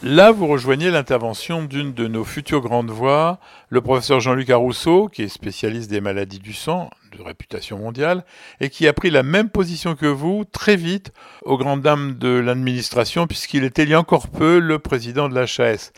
Là, 0.03 0.31
vous 0.31 0.45
rejoignez 0.45 0.91
l'intervention 0.91 1.63
d'une 1.63 1.91
de 1.93 2.07
nos 2.07 2.23
futures 2.23 2.61
grandes 2.61 2.91
voix, 2.91 3.39
le 3.69 3.81
professeur 3.81 4.19
Jean-Luc 4.19 4.51
Arousseau, 4.51 5.07
qui 5.07 5.23
est 5.23 5.27
spécialiste 5.27 5.89
des 5.89 6.01
maladies 6.01 6.37
du 6.37 6.53
sang, 6.53 6.91
de 7.17 7.23
réputation 7.23 7.77
mondiale, 7.77 8.23
et 8.61 8.69
qui 8.69 8.87
a 8.87 8.93
pris 8.93 9.09
la 9.09 9.23
même 9.23 9.49
position 9.49 9.95
que 9.95 10.05
vous 10.05 10.45
très 10.51 10.75
vite 10.75 11.11
aux 11.43 11.57
grandes 11.57 11.81
dames 11.81 12.15
de 12.17 12.29
l'administration, 12.29 13.27
puisqu'il 13.27 13.63
était 13.63 13.83
il 13.83 13.89
y 13.89 13.93
a 13.93 13.99
encore 13.99 14.27
peu 14.27 14.59
le 14.59 14.79
président 14.79 15.27
de 15.29 15.35
l'HAS. 15.35 15.91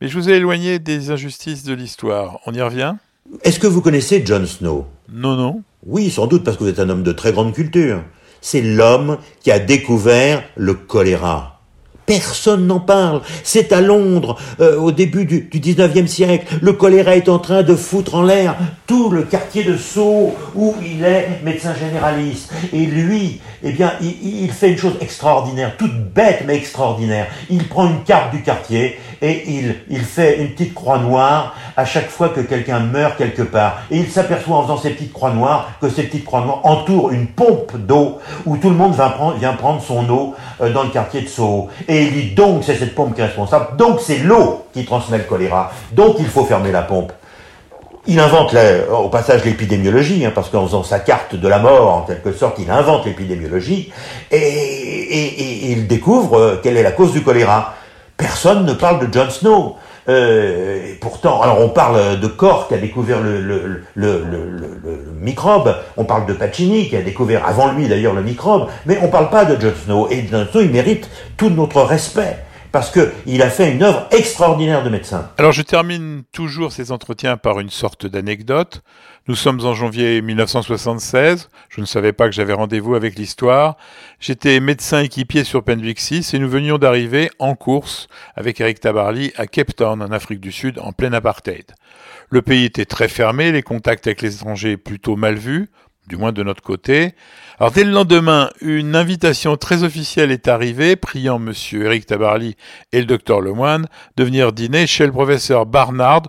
Mais 0.00 0.08
je 0.08 0.18
vous 0.18 0.28
ai 0.28 0.34
éloigné 0.34 0.78
des 0.78 1.10
injustices 1.10 1.64
de 1.64 1.72
l'histoire. 1.72 2.40
On 2.46 2.52
y 2.52 2.60
revient? 2.60 2.96
Est-ce 3.42 3.58
que 3.58 3.66
vous 3.66 3.80
connaissez 3.80 4.24
Jon 4.24 4.46
Snow? 4.46 4.86
Non, 5.08 5.36
non. 5.36 5.62
Oui, 5.84 6.10
sans 6.10 6.26
doute, 6.26 6.44
parce 6.44 6.56
que 6.56 6.64
vous 6.64 6.70
êtes 6.70 6.80
un 6.80 6.90
homme 6.90 7.02
de 7.02 7.12
très 7.12 7.32
grande 7.32 7.54
culture. 7.54 8.02
C'est 8.40 8.60
l'homme 8.60 9.18
qui 9.40 9.50
a 9.50 9.58
découvert 9.58 10.44
le 10.56 10.74
choléra. 10.74 11.55
Personne 12.06 12.66
n'en 12.66 12.80
parle. 12.80 13.20
C'est 13.42 13.72
à 13.72 13.80
Londres, 13.80 14.36
euh, 14.60 14.78
au 14.78 14.92
début 14.92 15.24
du, 15.24 15.42
du 15.42 15.60
19e 15.60 16.06
siècle. 16.06 16.58
Le 16.62 16.72
choléra 16.72 17.16
est 17.16 17.28
en 17.28 17.38
train 17.38 17.62
de 17.62 17.74
foutre 17.74 18.14
en 18.14 18.22
l'air 18.22 18.56
tout 18.86 19.10
le 19.10 19.22
quartier 19.22 19.64
de 19.64 19.76
Sceaux 19.76 20.34
où 20.54 20.74
il 20.82 21.04
est 21.04 21.40
médecin 21.42 21.74
généraliste. 21.74 22.52
Et 22.72 22.86
lui, 22.86 23.40
eh 23.62 23.72
bien, 23.72 23.92
il, 24.00 24.50
fait 24.52 24.70
une 24.70 24.78
chose 24.78 24.94
extraordinaire, 25.00 25.76
toute 25.76 26.12
bête 26.12 26.44
mais 26.46 26.56
extraordinaire. 26.56 27.26
Il 27.50 27.66
prend 27.66 27.88
une 27.88 28.02
carte 28.04 28.30
du 28.30 28.42
quartier 28.42 28.98
et 29.22 29.44
il, 29.88 30.00
fait 30.00 30.40
une 30.40 30.50
petite 30.50 30.74
croix 30.74 30.98
noire 30.98 31.56
à 31.76 31.84
chaque 31.84 32.08
fois 32.08 32.28
que 32.28 32.40
quelqu'un 32.40 32.80
meurt 32.80 33.16
quelque 33.16 33.42
part. 33.42 33.82
Et 33.90 33.98
il 33.98 34.08
s'aperçoit 34.08 34.56
en 34.56 34.62
faisant 34.62 34.78
ces 34.78 34.90
petites 34.90 35.12
croix 35.12 35.32
noires 35.32 35.70
que 35.80 35.88
ces 35.88 36.04
petites 36.04 36.24
croix 36.24 36.42
noires 36.42 36.60
entourent 36.64 37.10
une 37.10 37.26
pompe 37.26 37.76
d'eau 37.76 38.18
où 38.44 38.56
tout 38.56 38.70
le 38.70 38.76
monde 38.76 38.94
vient 39.38 39.54
prendre 39.54 39.82
son 39.82 40.08
eau 40.10 40.34
euh, 40.60 40.72
dans 40.72 40.84
le 40.84 40.90
quartier 40.90 41.22
de. 41.22 41.68
Et 41.88 41.95
Et 41.96 42.02
il 42.02 42.12
dit 42.12 42.34
donc 42.34 42.62
c'est 42.62 42.74
cette 42.74 42.94
pompe 42.94 43.14
qui 43.14 43.22
est 43.22 43.24
responsable, 43.24 43.76
donc 43.78 44.00
c'est 44.02 44.18
l'eau 44.18 44.66
qui 44.74 44.84
transmet 44.84 45.16
le 45.16 45.24
choléra, 45.24 45.72
donc 45.92 46.16
il 46.18 46.26
faut 46.26 46.44
fermer 46.44 46.70
la 46.70 46.82
pompe. 46.82 47.10
Il 48.06 48.20
invente 48.20 48.54
au 48.92 49.08
passage 49.08 49.46
l'épidémiologie, 49.46 50.26
hein, 50.26 50.32
parce 50.34 50.50
qu'en 50.50 50.66
faisant 50.66 50.82
sa 50.82 50.98
carte 50.98 51.34
de 51.34 51.48
la 51.48 51.58
mort, 51.58 51.94
en 51.94 52.02
quelque 52.02 52.32
sorte, 52.32 52.58
il 52.58 52.70
invente 52.70 53.06
l'épidémiologie, 53.06 53.90
et, 54.30 55.72
il 55.72 55.86
découvre 55.86 56.38
euh, 56.38 56.60
quelle 56.62 56.76
est 56.76 56.82
la 56.82 56.92
cause 56.92 57.12
du 57.12 57.22
choléra. 57.22 57.74
Personne 58.18 58.66
ne 58.66 58.74
parle 58.74 59.06
de 59.06 59.12
John 59.12 59.30
Snow. 59.30 59.76
Euh, 60.08 60.90
et 60.90 60.94
pourtant, 60.94 61.42
alors 61.42 61.60
on 61.60 61.68
parle 61.68 62.20
de 62.20 62.26
Cork 62.26 62.68
qui 62.68 62.74
a 62.74 62.78
découvert 62.78 63.18
le, 63.20 63.82
microbe, 65.20 65.74
on 65.96 66.04
parle 66.04 66.26
de 66.26 66.32
Pacini 66.32 66.88
qui 66.88 66.96
a 66.96 67.02
découvert 67.02 67.46
avant 67.46 67.72
lui 67.72 67.88
d'ailleurs 67.88 68.14
le 68.14 68.22
microbe, 68.22 68.68
mais 68.86 68.98
on 69.02 69.06
ne 69.06 69.10
parle 69.10 69.30
pas 69.30 69.44
de 69.44 69.60
John 69.60 69.74
Snow. 69.84 70.08
Et 70.10 70.26
John 70.30 70.46
Snow, 70.50 70.60
il 70.60 70.70
mérite 70.70 71.10
tout 71.36 71.50
notre 71.50 71.82
respect 71.82 72.38
parce 72.76 72.90
qu'il 72.90 73.40
a 73.40 73.48
fait 73.48 73.72
une 73.72 73.82
œuvre 73.82 74.06
extraordinaire 74.10 74.84
de 74.84 74.90
médecin. 74.90 75.30
Alors 75.38 75.52
je 75.52 75.62
termine 75.62 76.24
toujours 76.30 76.72
ces 76.72 76.92
entretiens 76.92 77.38
par 77.38 77.58
une 77.58 77.70
sorte 77.70 78.04
d'anecdote. 78.04 78.82
Nous 79.28 79.34
sommes 79.34 79.64
en 79.64 79.72
janvier 79.72 80.20
1976, 80.20 81.48
je 81.70 81.80
ne 81.80 81.86
savais 81.86 82.12
pas 82.12 82.26
que 82.26 82.34
j'avais 82.34 82.52
rendez-vous 82.52 82.94
avec 82.94 83.16
l'histoire. 83.16 83.78
J'étais 84.20 84.60
médecin 84.60 85.00
équipier 85.00 85.42
sur 85.44 85.64
Penvic 85.64 85.98
6 85.98 86.34
et 86.34 86.38
nous 86.38 86.50
venions 86.50 86.76
d'arriver 86.76 87.30
en 87.38 87.54
course 87.54 88.08
avec 88.34 88.60
Eric 88.60 88.78
Tabarly 88.80 89.32
à 89.36 89.46
Cape 89.46 89.74
Town 89.74 90.02
en 90.02 90.12
Afrique 90.12 90.40
du 90.40 90.52
Sud 90.52 90.78
en 90.78 90.92
plein 90.92 91.14
apartheid. 91.14 91.72
Le 92.28 92.42
pays 92.42 92.66
était 92.66 92.84
très 92.84 93.08
fermé, 93.08 93.52
les 93.52 93.62
contacts 93.62 94.06
avec 94.06 94.20
les 94.20 94.34
étrangers 94.34 94.76
plutôt 94.76 95.16
mal 95.16 95.36
vus, 95.36 95.70
du 96.06 96.16
moins 96.16 96.32
de 96.32 96.42
notre 96.42 96.62
côté. 96.62 97.14
Alors 97.58 97.72
dès 97.72 97.84
le 97.84 97.90
lendemain, 97.90 98.50
une 98.60 98.94
invitation 98.94 99.56
très 99.56 99.82
officielle 99.82 100.30
est 100.30 100.46
arrivée, 100.46 100.94
priant 100.94 101.38
monsieur 101.38 101.86
Eric 101.86 102.06
Tabarly 102.06 102.54
et 102.92 103.00
le 103.00 103.06
docteur 103.06 103.40
Lemoine 103.40 103.86
de 104.16 104.24
venir 104.24 104.52
dîner 104.52 104.86
chez 104.86 105.06
le 105.06 105.12
professeur 105.12 105.66
Barnard 105.66 106.22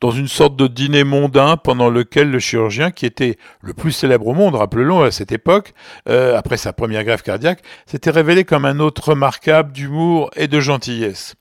dans 0.00 0.10
une 0.10 0.26
sorte 0.26 0.56
de 0.56 0.66
dîner 0.66 1.04
mondain 1.04 1.56
pendant 1.56 1.88
lequel 1.88 2.30
le 2.30 2.40
chirurgien, 2.40 2.90
qui 2.90 3.06
était 3.06 3.38
le 3.60 3.72
plus 3.72 3.92
célèbre 3.92 4.26
au 4.26 4.34
monde, 4.34 4.56
rappelons 4.56 5.02
à 5.02 5.12
cette 5.12 5.30
époque, 5.30 5.74
euh, 6.08 6.36
après 6.36 6.56
sa 6.56 6.72
première 6.72 7.04
greffe 7.04 7.22
cardiaque, 7.22 7.62
s'était 7.86 8.10
révélé 8.10 8.44
comme 8.44 8.64
un 8.64 8.80
autre 8.80 9.10
remarquable 9.10 9.70
d'humour 9.70 10.30
et 10.34 10.48
de 10.48 10.58
gentillesse. 10.58 11.36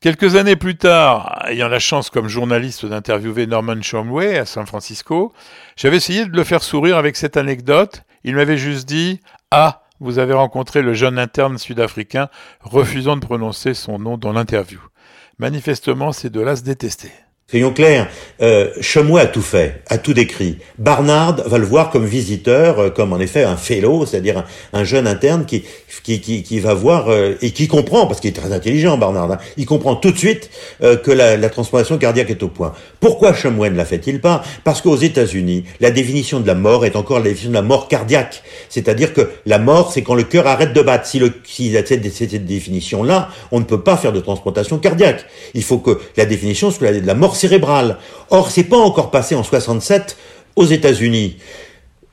Quelques 0.00 0.36
années 0.36 0.56
plus 0.56 0.76
tard, 0.76 1.44
ayant 1.48 1.68
la 1.68 1.80
chance 1.80 2.08
comme 2.08 2.28
journaliste 2.28 2.86
d'interviewer 2.86 3.46
Norman 3.46 3.82
Chomway 3.82 4.38
à 4.38 4.46
San 4.46 4.64
Francisco, 4.66 5.32
j'avais 5.76 5.96
essayé 5.96 6.24
de 6.24 6.36
le 6.36 6.44
faire 6.44 6.62
sourire 6.62 6.96
avec 6.96 7.16
cette 7.16 7.36
anecdote 7.36 8.04
il 8.24 8.34
m'avait 8.34 8.58
juste 8.58 8.88
dit 8.88 9.20
Ah, 9.50 9.82
vous 10.00 10.18
avez 10.18 10.34
rencontré 10.34 10.82
le 10.82 10.94
jeune 10.94 11.18
interne 11.18 11.58
sud-africain, 11.58 12.28
refusant 12.60 13.16
de 13.16 13.24
prononcer 13.24 13.74
son 13.74 13.98
nom 13.98 14.18
dans 14.18 14.32
l'interview. 14.32 14.80
Manifestement, 15.38 16.12
ces 16.12 16.30
deux-là 16.30 16.56
se 16.56 16.62
détestaient. 16.62 17.27
Soyons 17.50 17.72
clairs, 17.72 18.08
euh, 18.42 18.68
a 19.16 19.26
tout 19.26 19.40
fait, 19.40 19.80
a 19.86 19.96
tout 19.96 20.12
décrit. 20.12 20.58
Barnard 20.76 21.48
va 21.48 21.56
le 21.56 21.64
voir 21.64 21.88
comme 21.88 22.04
visiteur, 22.04 22.78
euh, 22.78 22.90
comme 22.90 23.14
en 23.14 23.18
effet 23.18 23.42
un 23.42 23.56
fellow, 23.56 24.04
c'est-à-dire 24.04 24.44
un, 24.74 24.84
jeune 24.84 25.06
interne 25.06 25.46
qui, 25.46 25.64
qui, 26.02 26.60
va 26.60 26.74
voir 26.74 27.08
euh, 27.08 27.36
et 27.40 27.52
qui 27.52 27.66
comprend, 27.66 28.06
parce 28.06 28.20
qu'il 28.20 28.28
est 28.28 28.38
très 28.38 28.52
intelligent, 28.52 28.98
Barnard, 28.98 29.32
hein, 29.32 29.38
il 29.56 29.64
comprend 29.64 29.96
tout 29.96 30.10
de 30.10 30.18
suite 30.18 30.50
euh, 30.82 30.98
que 30.98 31.10
la, 31.10 31.38
la, 31.38 31.48
transplantation 31.48 31.96
cardiaque 31.96 32.28
est 32.28 32.42
au 32.42 32.48
point. 32.48 32.74
Pourquoi 33.00 33.32
Shumway 33.32 33.70
ne 33.70 33.76
la 33.76 33.86
fait-il 33.86 34.20
pas? 34.20 34.42
Parce 34.64 34.82
qu'aux 34.82 34.98
États-Unis, 34.98 35.64
la 35.80 35.90
définition 35.90 36.40
de 36.40 36.46
la 36.46 36.54
mort 36.54 36.84
est 36.84 36.96
encore 36.96 37.16
la 37.16 37.24
définition 37.24 37.48
de 37.48 37.54
la 37.54 37.62
mort 37.62 37.88
cardiaque, 37.88 38.42
c'est-à-dire 38.68 39.14
que 39.14 39.30
la 39.46 39.58
mort, 39.58 39.90
c'est 39.90 40.02
quand 40.02 40.14
le 40.14 40.24
cœur 40.24 40.46
arrête 40.46 40.74
de 40.74 40.82
battre. 40.82 41.06
Si, 41.06 41.18
le, 41.18 41.32
si 41.44 41.72
cette, 41.72 42.12
cette 42.12 42.44
définition-là, 42.44 43.30
on 43.52 43.60
ne 43.60 43.64
peut 43.64 43.80
pas 43.80 43.96
faire 43.96 44.12
de 44.12 44.20
transplantation 44.20 44.76
cardiaque. 44.76 45.24
Il 45.54 45.62
faut 45.62 45.78
que 45.78 45.98
la 46.18 46.26
définition 46.26 46.70
soit 46.70 46.90
la 46.90 47.00
de 47.00 47.06
la 47.06 47.14
mort 47.14 47.37
cérébrale. 47.38 47.98
Or, 48.30 48.50
c'est 48.50 48.64
pas 48.64 48.76
encore 48.76 49.10
passé 49.10 49.34
en 49.34 49.42
67 49.42 50.16
aux 50.56 50.66
États-Unis. 50.66 51.36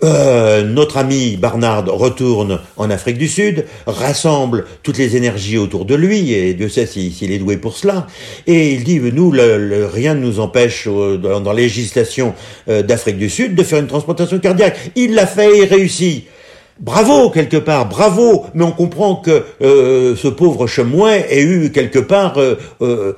Euh, 0.04 0.64
notre 0.64 0.98
ami 0.98 1.38
Barnard 1.38 1.86
retourne 1.86 2.60
en 2.76 2.90
Afrique 2.90 3.18
du 3.18 3.30
Sud, 3.30 3.66
rassemble 3.88 4.66
toutes 4.84 4.98
les 4.98 5.16
énergies 5.16 5.58
autour 5.58 5.86
de 5.86 5.96
lui, 5.96 6.34
et 6.34 6.54
Dieu 6.54 6.68
sait 6.68 6.86
s'il 6.86 7.32
est 7.32 7.38
doué 7.38 7.56
pour 7.56 7.78
cela, 7.78 8.06
et 8.46 8.74
il 8.74 8.84
dit, 8.84 9.00
nous, 9.00 9.30
rien 9.32 10.14
ne 10.14 10.20
nous 10.20 10.42
empêche 10.42 10.88
euh, 10.88 11.18
dans, 11.18 11.54
la 11.54 11.62
législation 11.62 12.34
euh, 12.68 12.84
d'Afrique 12.84 13.18
du 13.18 13.30
Sud 13.30 13.56
de 13.56 13.64
faire 13.64 13.80
une 13.80 13.88
transplantation 13.88 14.38
cardiaque. 14.40 14.92
Il 14.96 15.16
l'a 15.16 15.26
fait 15.26 15.60
et 15.60 15.66
réussit. 15.66 16.26
Bravo 16.78 17.30
quelque 17.30 17.56
part, 17.56 17.88
bravo, 17.88 18.48
mais 18.54 18.66
on 18.66 18.72
comprend 18.72 19.16
que 19.16 19.46
euh, 19.62 20.14
ce 20.18 20.28
pauvre 20.28 20.68
chemin 20.68 21.14
ait 21.30 21.42
eu 21.42 21.72
quelque 21.72 22.00
part, 22.00 22.38
euh, 22.38 22.58
euh, 22.82 23.14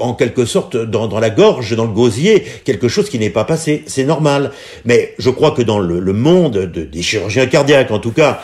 en 0.00 0.14
quelque 0.14 0.46
sorte, 0.46 0.78
dans, 0.78 1.08
dans, 1.08 1.20
la 1.20 1.28
gorge, 1.28 1.76
dans 1.76 1.84
le 1.84 1.92
gosier, 1.92 2.42
quelque 2.64 2.88
chose 2.88 3.10
qui 3.10 3.18
n'est 3.18 3.28
pas 3.28 3.44
passé. 3.44 3.84
C'est 3.86 4.04
normal. 4.04 4.50
Mais 4.86 5.14
je 5.18 5.28
crois 5.28 5.50
que 5.50 5.60
dans 5.60 5.78
le, 5.78 6.00
le 6.00 6.12
monde 6.14 6.70
de, 6.72 6.84
des 6.84 7.02
chirurgiens 7.02 7.44
cardiaques, 7.44 7.90
en 7.90 7.98
tout 7.98 8.12
cas, 8.12 8.42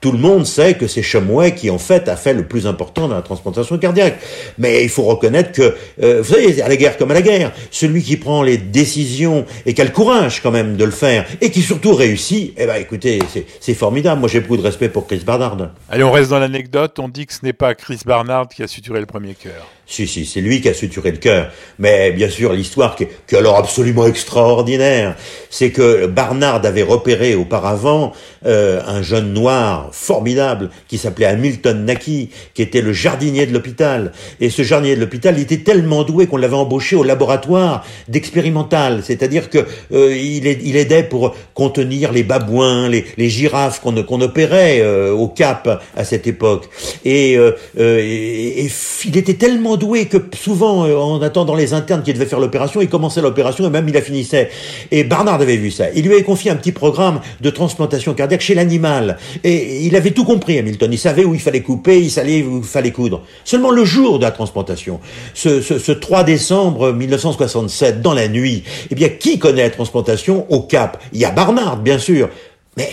tout 0.00 0.12
le 0.12 0.18
monde 0.18 0.46
sait 0.46 0.74
que 0.74 0.86
c'est 0.86 1.02
Chemouet 1.02 1.54
qui 1.54 1.70
en 1.70 1.78
fait 1.78 2.08
a 2.08 2.16
fait 2.16 2.32
le 2.32 2.46
plus 2.46 2.66
important 2.66 3.08
dans 3.08 3.16
la 3.16 3.22
transplantation 3.22 3.78
cardiaque. 3.78 4.18
Mais 4.58 4.84
il 4.84 4.88
faut 4.88 5.02
reconnaître 5.02 5.52
que, 5.52 5.74
euh, 6.02 6.22
vous 6.22 6.34
savez, 6.34 6.62
à 6.62 6.68
la 6.68 6.76
guerre 6.76 6.96
comme 6.96 7.10
à 7.10 7.14
la 7.14 7.22
guerre, 7.22 7.52
celui 7.70 8.02
qui 8.02 8.16
prend 8.16 8.42
les 8.42 8.58
décisions 8.58 9.44
et 9.66 9.74
qui 9.74 9.80
a 9.80 9.84
le 9.84 9.90
courage 9.90 10.40
quand 10.42 10.50
même 10.50 10.76
de 10.76 10.84
le 10.84 10.90
faire 10.90 11.26
et 11.40 11.50
qui 11.50 11.62
surtout 11.62 11.94
réussit, 11.94 12.54
eh 12.56 12.66
ben 12.66 12.76
écoutez, 12.76 13.18
c'est 13.60 13.74
formidable. 13.74 14.20
Moi 14.20 14.28
j'ai 14.28 14.40
beaucoup 14.40 14.56
de 14.56 14.62
respect 14.62 14.88
pour 14.88 15.06
Chris 15.06 15.22
Barnard. 15.24 15.56
Allez, 15.88 16.04
on 16.04 16.12
reste 16.12 16.30
dans 16.30 16.38
l'anecdote. 16.38 16.98
On 16.98 17.08
dit 17.08 17.26
que 17.26 17.32
ce 17.32 17.44
n'est 17.44 17.52
pas 17.52 17.74
Chris 17.74 18.00
Barnard 18.04 18.48
qui 18.48 18.62
a 18.62 18.66
suturé 18.66 19.00
le 19.00 19.06
premier 19.06 19.34
cœur. 19.34 19.66
Si, 19.90 20.06
si, 20.06 20.26
c'est 20.26 20.42
lui 20.42 20.60
qui 20.60 20.68
a 20.68 20.74
suturé 20.74 21.10
le 21.10 21.16
cœur. 21.16 21.50
Mais 21.78 22.12
bien 22.12 22.28
sûr, 22.28 22.52
l'histoire 22.52 22.94
qui, 22.94 23.06
qui, 23.26 23.34
est 23.34 23.38
alors 23.38 23.56
absolument 23.56 24.06
extraordinaire, 24.06 25.16
c'est 25.48 25.70
que 25.70 26.06
Barnard 26.06 26.64
avait 26.66 26.82
repéré 26.82 27.34
auparavant 27.34 28.12
euh, 28.44 28.82
un 28.86 29.00
jeune 29.00 29.32
noir 29.32 29.88
formidable 29.92 30.68
qui 30.88 30.98
s'appelait 30.98 31.24
Hamilton 31.24 31.86
Naki, 31.86 32.28
qui 32.52 32.60
était 32.60 32.82
le 32.82 32.92
jardinier 32.92 33.46
de 33.46 33.54
l'hôpital. 33.54 34.12
Et 34.40 34.50
ce 34.50 34.62
jardinier 34.62 34.94
de 34.94 35.00
l'hôpital, 35.00 35.36
il 35.38 35.42
était 35.42 35.64
tellement 35.64 36.04
doué 36.04 36.26
qu'on 36.26 36.36
l'avait 36.36 36.54
embauché 36.54 36.94
au 36.94 37.02
laboratoire 37.02 37.82
d'expérimental. 38.08 39.02
C'est-à-dire 39.02 39.48
que 39.48 39.64
euh, 39.92 40.14
il, 40.14 40.46
il, 40.46 40.76
aidait 40.76 41.02
pour 41.02 41.34
contenir 41.54 42.12
les 42.12 42.24
babouins, 42.24 42.90
les, 42.90 43.06
les 43.16 43.30
girafes 43.30 43.80
qu'on 43.80 44.02
qu'on 44.02 44.20
opérait 44.20 44.80
euh, 44.82 45.12
au 45.12 45.28
Cap 45.28 45.82
à 45.96 46.04
cette 46.04 46.26
époque. 46.26 46.68
Et, 47.06 47.38
euh, 47.38 47.52
et, 47.78 48.66
et 48.66 48.70
il 49.06 49.16
était 49.16 49.34
tellement 49.34 49.77
doué 49.78 50.06
que 50.06 50.18
souvent, 50.36 50.84
euh, 50.84 50.96
en 50.96 51.22
attendant 51.22 51.54
les 51.54 51.72
internes 51.72 52.02
qui 52.02 52.12
devaient 52.12 52.26
faire 52.26 52.40
l'opération, 52.40 52.80
il 52.82 52.88
commençait 52.88 53.22
l'opération 53.22 53.66
et 53.66 53.70
même 53.70 53.88
il 53.88 53.94
la 53.94 54.02
finissait. 54.02 54.50
Et 54.90 55.04
Barnard 55.04 55.40
avait 55.40 55.56
vu 55.56 55.70
ça. 55.70 55.86
Il 55.94 56.04
lui 56.04 56.12
avait 56.12 56.22
confié 56.22 56.50
un 56.50 56.56
petit 56.56 56.72
programme 56.72 57.20
de 57.40 57.50
transplantation 57.50 58.12
cardiaque 58.14 58.40
chez 58.40 58.54
l'animal. 58.54 59.16
Et 59.44 59.86
il 59.86 59.96
avait 59.96 60.10
tout 60.10 60.24
compris, 60.24 60.58
Hamilton. 60.58 60.92
Il 60.92 60.98
savait 60.98 61.24
où 61.24 61.34
il 61.34 61.40
fallait 61.40 61.62
couper, 61.62 62.00
il 62.00 62.10
savait 62.10 62.42
où 62.42 62.58
il 62.58 62.64
fallait 62.64 62.92
coudre. 62.92 63.22
Seulement 63.44 63.70
le 63.70 63.84
jour 63.84 64.18
de 64.18 64.24
la 64.24 64.30
transplantation, 64.30 65.00
ce, 65.32 65.62
ce 65.62 65.92
3 65.92 66.24
décembre 66.24 66.92
1967, 66.92 68.02
dans 68.02 68.14
la 68.14 68.28
nuit, 68.28 68.64
eh 68.90 68.94
bien, 68.94 69.08
qui 69.08 69.38
connaît 69.38 69.62
la 69.62 69.70
transplantation 69.70 70.46
au 70.50 70.60
Cap? 70.60 71.02
Il 71.12 71.20
y 71.20 71.24
a 71.24 71.30
Barnard, 71.30 71.78
bien 71.78 71.98
sûr. 71.98 72.28
Mais 72.76 72.90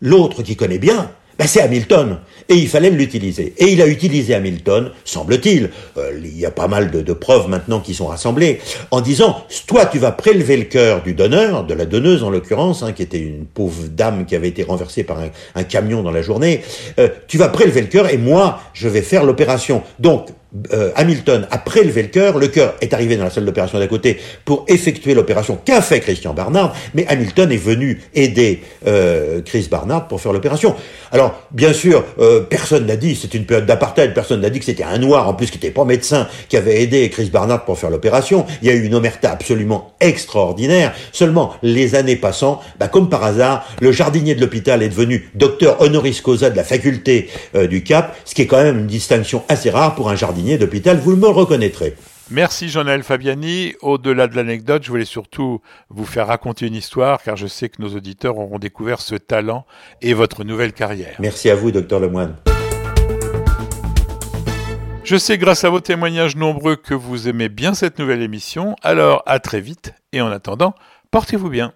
l'autre 0.00 0.42
qui 0.42 0.56
connaît 0.56 0.78
bien, 0.78 1.10
ben 1.40 1.46
c'est 1.46 1.62
Hamilton. 1.62 2.18
Et 2.50 2.54
il 2.54 2.68
fallait 2.68 2.90
l'utiliser. 2.90 3.54
Et 3.56 3.72
il 3.72 3.80
a 3.80 3.86
utilisé 3.86 4.34
Hamilton, 4.34 4.90
semble-t-il, 5.06 5.70
euh, 5.96 6.20
il 6.22 6.38
y 6.38 6.44
a 6.44 6.50
pas 6.50 6.68
mal 6.68 6.90
de, 6.90 7.00
de, 7.00 7.12
preuves 7.14 7.48
maintenant 7.48 7.80
qui 7.80 7.94
sont 7.94 8.08
rassemblées, 8.08 8.60
en 8.90 9.00
disant, 9.00 9.46
toi 9.66 9.86
tu 9.86 9.98
vas 9.98 10.12
prélever 10.12 10.58
le 10.58 10.64
cœur 10.64 11.02
du 11.02 11.14
donneur, 11.14 11.64
de 11.64 11.72
la 11.72 11.86
donneuse 11.86 12.22
en 12.24 12.28
l'occurrence, 12.28 12.82
hein, 12.82 12.92
qui 12.92 13.02
était 13.02 13.20
une 13.20 13.46
pauvre 13.46 13.84
dame 13.88 14.26
qui 14.26 14.36
avait 14.36 14.48
été 14.48 14.64
renversée 14.64 15.02
par 15.02 15.18
un, 15.54 15.62
camion 15.62 16.02
dans 16.02 16.10
la 16.10 16.20
journée, 16.20 16.60
euh, 16.98 17.08
tu 17.26 17.38
vas 17.38 17.48
prélever 17.48 17.80
le 17.80 17.86
cœur 17.86 18.12
et 18.12 18.18
moi 18.18 18.60
je 18.74 18.88
vais 18.88 19.00
faire 19.00 19.24
l'opération. 19.24 19.82
Donc 19.98 20.28
euh, 20.72 20.90
Hamilton 20.96 21.46
a 21.50 21.58
prélevé 21.58 22.02
le 22.02 22.08
cœur, 22.08 22.38
le 22.38 22.48
cœur 22.48 22.74
est 22.80 22.92
arrivé 22.92 23.16
dans 23.16 23.24
la 23.24 23.30
salle 23.30 23.44
d'opération 23.44 23.78
d'à 23.78 23.86
côté 23.86 24.18
pour 24.44 24.64
effectuer 24.66 25.14
l'opération 25.14 25.58
qu'a 25.64 25.80
fait 25.80 26.00
Christian 26.00 26.34
Barnard, 26.34 26.74
mais 26.94 27.06
Hamilton 27.06 27.52
est 27.52 27.56
venu 27.56 28.02
aider 28.14 28.62
euh, 28.86 29.42
Chris 29.42 29.68
Barnard 29.70 30.08
pour 30.08 30.20
faire 30.20 30.32
l'opération. 30.32 30.74
Alors, 31.12 31.40
bien 31.52 31.72
sûr, 31.72 32.04
euh, 32.18 32.40
personne 32.40 32.86
n'a 32.86 32.96
dit, 32.96 33.14
c'est 33.14 33.34
une 33.34 33.44
période 33.44 33.66
d'apartheid, 33.66 34.12
personne 34.12 34.40
n'a 34.40 34.50
dit 34.50 34.58
que 34.58 34.64
c'était 34.64 34.82
un 34.82 34.98
noir, 34.98 35.28
en 35.28 35.34
plus 35.34 35.50
qui 35.50 35.58
n'était 35.58 35.70
pas 35.70 35.84
médecin, 35.84 36.26
qui 36.48 36.56
avait 36.56 36.82
aidé 36.82 37.08
Chris 37.10 37.30
Barnard 37.32 37.64
pour 37.64 37.78
faire 37.78 37.90
l'opération. 37.90 38.44
Il 38.62 38.68
y 38.68 38.70
a 38.70 38.74
eu 38.74 38.84
une 38.84 38.94
omerta 38.94 39.30
absolument 39.30 39.92
extraordinaire. 40.00 40.94
Seulement, 41.12 41.54
les 41.62 41.94
années 41.94 42.16
passant, 42.16 42.60
bah, 42.78 42.88
comme 42.88 43.08
par 43.08 43.22
hasard, 43.22 43.66
le 43.80 43.92
jardinier 43.92 44.34
de 44.34 44.40
l'hôpital 44.40 44.82
est 44.82 44.88
devenu 44.88 45.30
docteur 45.34 45.80
honoris 45.80 46.20
causa 46.20 46.50
de 46.50 46.56
la 46.56 46.64
faculté 46.64 47.28
du 47.68 47.82
Cap, 47.84 48.16
ce 48.24 48.34
qui 48.34 48.42
est 48.42 48.46
quand 48.46 48.62
même 48.62 48.80
une 48.80 48.86
distinction 48.86 49.44
assez 49.48 49.70
rare 49.70 49.94
pour 49.94 50.10
un 50.10 50.16
jardinier 50.40 50.58
d'hôpital, 50.58 50.98
vous 50.98 51.16
me 51.16 51.28
reconnaîtrez. 51.28 51.94
Merci 52.30 52.70
Jean-Noël 52.70 53.02
Fabiani. 53.02 53.74
Au-delà 53.82 54.26
de 54.26 54.36
l'anecdote, 54.36 54.82
je 54.82 54.88
voulais 54.88 55.04
surtout 55.04 55.60
vous 55.90 56.06
faire 56.06 56.28
raconter 56.28 56.66
une 56.66 56.74
histoire 56.74 57.22
car 57.22 57.36
je 57.36 57.46
sais 57.46 57.68
que 57.68 57.82
nos 57.82 57.94
auditeurs 57.94 58.38
auront 58.38 58.58
découvert 58.58 59.02
ce 59.02 59.16
talent 59.16 59.66
et 60.00 60.14
votre 60.14 60.44
nouvelle 60.44 60.72
carrière. 60.72 61.16
Merci 61.18 61.50
à 61.50 61.56
vous, 61.56 61.70
docteur 61.70 62.00
Lemoine. 62.00 62.36
Je 65.04 65.16
sais 65.16 65.36
grâce 65.36 65.64
à 65.64 65.70
vos 65.70 65.80
témoignages 65.80 66.36
nombreux 66.36 66.76
que 66.76 66.94
vous 66.94 67.28
aimez 67.28 67.48
bien 67.48 67.74
cette 67.74 67.98
nouvelle 67.98 68.22
émission, 68.22 68.76
alors 68.82 69.22
à 69.26 69.40
très 69.40 69.60
vite 69.60 69.92
et 70.12 70.22
en 70.22 70.30
attendant, 70.30 70.74
portez-vous 71.10 71.50
bien. 71.50 71.74